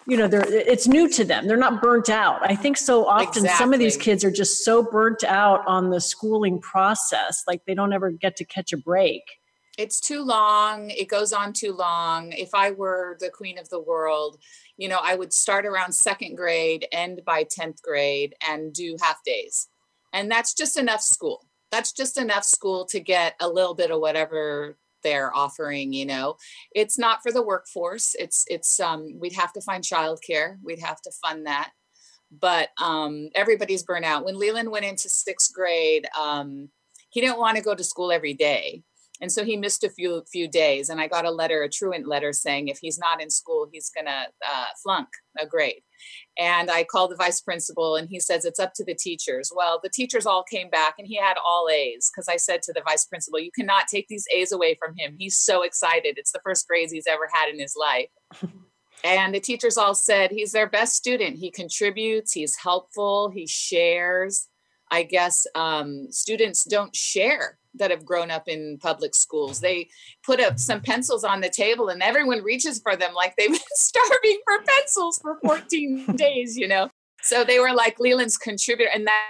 you 0.07 0.17
know, 0.17 0.27
they're 0.27 0.45
it's 0.47 0.87
new 0.87 1.07
to 1.09 1.23
them. 1.23 1.47
They're 1.47 1.57
not 1.57 1.81
burnt 1.81 2.09
out. 2.09 2.39
I 2.49 2.55
think 2.55 2.77
so 2.77 3.05
often 3.05 3.43
exactly. 3.43 3.57
some 3.57 3.73
of 3.73 3.79
these 3.79 3.97
kids 3.97 4.23
are 4.23 4.31
just 4.31 4.63
so 4.63 4.81
burnt 4.81 5.23
out 5.23 5.61
on 5.67 5.91
the 5.91 6.01
schooling 6.01 6.59
process, 6.61 7.43
like 7.45 7.61
they 7.67 7.75
don't 7.75 7.93
ever 7.93 8.09
get 8.09 8.37
to 8.37 8.45
catch 8.45 8.73
a 8.73 8.77
break 8.77 9.21
it's 9.77 9.99
too 9.99 10.23
long 10.23 10.89
it 10.89 11.07
goes 11.07 11.33
on 11.33 11.53
too 11.53 11.73
long. 11.73 12.31
If 12.31 12.49
i 12.53 12.71
were 12.71 13.17
the 13.19 13.29
queen 13.29 13.57
of 13.57 13.69
the 13.69 13.79
world 13.81 14.39
you 14.77 14.89
know 14.89 14.99
i 15.01 15.15
would 15.15 15.33
start 15.33 15.65
around 15.65 15.93
second 15.93 16.35
grade 16.35 16.87
end 16.91 17.21
by 17.25 17.43
10th 17.45 17.81
grade 17.81 18.35
and 18.47 18.73
do 18.73 18.97
half 19.01 19.23
days. 19.23 19.67
And 20.13 20.31
that's 20.31 20.53
just 20.53 20.77
enough 20.77 21.01
school. 21.01 21.45
That's 21.71 21.91
just 21.91 22.17
enough 22.17 22.45
school 22.45 22.85
to 22.85 22.99
get 23.01 23.35
a 23.41 23.49
little 23.49 23.75
bit 23.75 23.91
of 23.91 23.99
whatever 23.99 24.77
they're 25.03 25.35
offering 25.35 25.93
you 25.93 26.05
know? 26.05 26.35
It's 26.73 26.97
not 26.97 27.21
for 27.21 27.31
the 27.31 27.43
workforce. 27.43 28.15
It's 28.17 28.45
it's 28.47 28.79
um 28.79 29.19
we'd 29.19 29.33
have 29.33 29.53
to 29.53 29.61
find 29.61 29.83
childcare. 29.83 30.57
We'd 30.63 30.79
have 30.79 31.01
to 31.01 31.11
fund 31.23 31.45
that. 31.47 31.71
But 32.31 32.69
um 32.81 33.29
everybody's 33.35 33.83
burnt 33.83 34.05
out. 34.05 34.25
When 34.25 34.39
leland 34.39 34.71
went 34.71 34.85
into 34.85 35.09
sixth 35.09 35.53
grade 35.53 36.07
um 36.19 36.69
he 37.09 37.21
didn't 37.21 37.39
want 37.39 37.55
to 37.57 37.63
go 37.63 37.75
to 37.75 37.83
school 37.83 38.11
every 38.11 38.33
day 38.33 38.83
and 39.21 39.31
so 39.31 39.43
he 39.43 39.55
missed 39.55 39.83
a 39.83 39.89
few 39.89 40.23
few 40.31 40.47
days 40.47 40.89
and 40.89 40.99
i 40.99 41.07
got 41.07 41.25
a 41.25 41.31
letter 41.31 41.63
a 41.63 41.69
truant 41.69 42.07
letter 42.07 42.33
saying 42.33 42.67
if 42.67 42.77
he's 42.79 42.97
not 42.97 43.21
in 43.21 43.29
school 43.29 43.67
he's 43.71 43.89
to 43.89 44.03
uh, 44.07 44.65
flunk 44.83 45.07
a 45.39 45.45
grade. 45.45 45.81
And 46.37 46.69
i 46.69 46.83
called 46.83 47.11
the 47.11 47.15
vice 47.15 47.41
principal 47.41 47.95
and 47.95 48.09
he 48.09 48.19
says 48.19 48.45
it's 48.45 48.59
up 48.59 48.73
to 48.75 48.85
the 48.85 48.95
teachers. 48.95 49.51
Well 49.55 49.79
the 49.81 49.89
teachers 49.89 50.25
all 50.25 50.43
came 50.43 50.69
back 50.69 50.95
and 50.97 51.07
he 51.07 51.15
had 51.17 51.37
all 51.43 51.69
a's 51.69 52.09
because 52.11 52.27
i 52.27 52.37
said 52.37 52.61
to 52.63 52.73
the 52.73 52.83
vice 52.85 53.05
principal 53.05 53.39
you 53.39 53.51
cannot 53.57 53.87
take 53.87 54.07
these 54.07 54.25
a's 54.33 54.51
away 54.51 54.75
from 54.75 54.95
him. 54.97 55.15
He's 55.17 55.37
so 55.37 55.63
excited. 55.63 56.17
It's 56.17 56.31
the 56.31 56.41
first 56.43 56.67
grades 56.67 56.91
he's 56.91 57.07
ever 57.07 57.27
had 57.31 57.49
in 57.49 57.59
his 57.59 57.75
life. 57.79 58.09
And 59.03 59.35
the 59.35 59.39
teachers 59.39 59.77
all 59.77 59.93
said 59.93 60.31
he's 60.31 60.51
their 60.51 60.67
best 60.67 60.95
student. 60.95 61.37
He 61.37 61.51
contributes. 61.51 62.31
He's 62.31 62.55
helpful. 62.55 63.29
He 63.29 63.45
shares 63.45 64.47
i 64.91 65.03
guess 65.03 65.45
um, 65.55 66.07
students 66.11 66.63
don't 66.63 66.95
share 66.95 67.57
that 67.77 67.91
have 67.91 68.05
grown 68.05 68.31
up 68.31 68.47
in 68.47 68.77
public 68.81 69.15
schools. 69.15 69.59
They 69.59 69.89
put 70.23 70.39
up 70.39 70.59
some 70.59 70.81
pencils 70.81 71.23
on 71.23 71.41
the 71.41 71.49
table 71.49 71.89
and 71.89 72.01
everyone 72.01 72.43
reaches 72.43 72.79
for 72.79 72.95
them 72.95 73.13
like 73.13 73.35
they've 73.37 73.49
been 73.51 73.59
starving 73.73 74.39
for 74.45 74.63
pencils 74.63 75.19
for 75.21 75.39
14 75.43 76.05
days, 76.15 76.57
you 76.57 76.67
know? 76.67 76.89
So 77.21 77.43
they 77.43 77.59
were 77.59 77.73
like 77.73 77.99
Leland's 77.99 78.37
contributor. 78.37 78.89
And 78.93 79.07
that. 79.07 79.25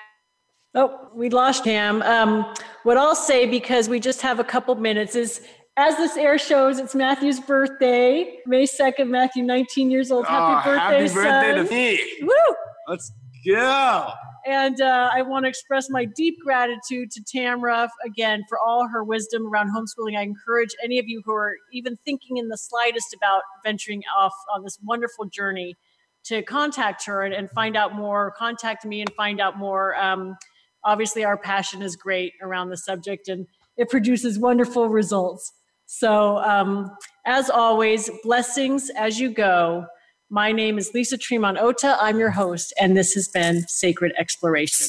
Oh, 0.73 1.09
we 1.13 1.29
lost 1.29 1.63
Tam. 1.63 2.01
Um, 2.01 2.53
what 2.83 2.97
I'll 2.97 3.15
say, 3.15 3.45
because 3.45 3.87
we 3.87 3.99
just 3.99 4.21
have 4.21 4.39
a 4.39 4.43
couple 4.43 4.75
minutes, 4.75 5.15
is 5.15 5.41
as 5.77 5.95
this 5.95 6.17
air 6.17 6.37
shows, 6.37 6.79
it's 6.79 6.93
Matthew's 6.93 7.39
birthday, 7.39 8.39
May 8.45 8.65
2nd. 8.65 9.09
Matthew, 9.09 9.43
19 9.43 9.89
years 9.89 10.11
old. 10.11 10.25
Happy 10.25 10.69
oh, 10.69 10.73
birthday, 10.73 11.01
Happy 11.01 11.13
birthday 11.13 11.55
son. 11.55 11.65
to 11.65 11.71
me. 11.71 12.17
Woo! 12.21 12.55
Let's 12.89 13.11
go. 13.47 14.11
And 14.45 14.79
uh, 14.79 15.09
I 15.11 15.23
want 15.23 15.45
to 15.45 15.49
express 15.49 15.89
my 15.89 16.05
deep 16.05 16.37
gratitude 16.43 17.09
to 17.11 17.21
Tamra 17.23 17.89
again 18.05 18.43
for 18.47 18.59
all 18.59 18.87
her 18.87 19.03
wisdom 19.03 19.47
around 19.47 19.69
homeschooling. 19.75 20.15
I 20.15 20.21
encourage 20.21 20.69
any 20.83 20.99
of 20.99 21.07
you 21.07 21.23
who 21.25 21.33
are 21.33 21.55
even 21.73 21.97
thinking 22.05 22.37
in 22.37 22.49
the 22.49 22.57
slightest 22.57 23.15
about 23.15 23.41
venturing 23.63 24.03
off 24.15 24.33
on 24.53 24.63
this 24.63 24.77
wonderful 24.83 25.25
journey 25.25 25.75
to 26.25 26.43
contact 26.43 27.05
her 27.05 27.23
and, 27.23 27.33
and 27.33 27.49
find 27.51 27.75
out 27.75 27.95
more. 27.95 28.33
Contact 28.37 28.85
me 28.85 29.01
and 29.01 29.11
find 29.13 29.41
out 29.41 29.57
more. 29.57 29.95
Um, 29.95 30.35
obviously, 30.83 31.23
our 31.23 31.37
passion 31.37 31.81
is 31.81 31.95
great 31.95 32.33
around 32.39 32.69
the 32.69 32.77
subject 32.77 33.27
and 33.27 33.47
it 33.77 33.89
produces 33.89 34.37
wonderful 34.37 34.89
results. 34.89 35.53
So, 35.87 36.37
um, 36.37 36.95
as 37.25 37.49
always, 37.49 38.09
blessings 38.23 38.91
as 38.95 39.19
you 39.19 39.31
go. 39.31 39.85
My 40.35 40.51
name 40.51 40.77
is 40.77 40.93
Lisa 40.93 41.17
Tremont 41.17 41.57
Ota. 41.57 41.95
I'm 41.97 42.19
your 42.19 42.31
host, 42.31 42.73
and 42.77 42.97
this 42.97 43.13
has 43.13 43.29
been 43.29 43.65
Sacred 43.69 44.11
Exploration. 44.17 44.87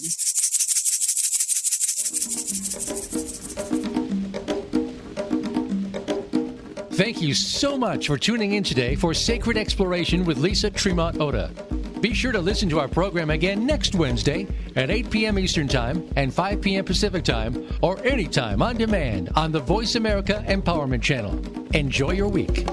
Thank 6.95 7.23
you 7.23 7.33
so 7.33 7.79
much 7.79 8.09
for 8.09 8.19
tuning 8.19 8.55
in 8.55 8.65
today 8.65 8.97
for 8.97 9.15
Sacred 9.15 9.57
Exploration 9.57 10.25
with 10.25 10.37
Lisa 10.37 10.69
Tremont 10.69 11.21
Ota. 11.21 11.53
Be 12.01 12.13
sure 12.13 12.33
to 12.33 12.41
listen 12.41 12.69
to 12.71 12.81
our 12.81 12.89
program 12.89 13.31
again 13.31 13.65
next 13.65 13.95
Wednesday 13.95 14.49
at 14.75 14.91
8 14.91 15.11
p.m. 15.11 15.39
Eastern 15.39 15.69
Time 15.69 16.11
and 16.17 16.35
5 16.35 16.61
p.m. 16.61 16.85
Pacific 16.85 17.23
Time 17.23 17.69
or 17.83 18.05
anytime 18.05 18.63
on 18.63 18.77
demand 18.77 19.31
on 19.37 19.53
the 19.53 19.61
Voice 19.61 19.95
America 19.95 20.45
Empowerment 20.49 21.03
Channel. 21.03 21.41
Enjoy 21.73 22.11
your 22.11 22.29
week. 22.29 22.67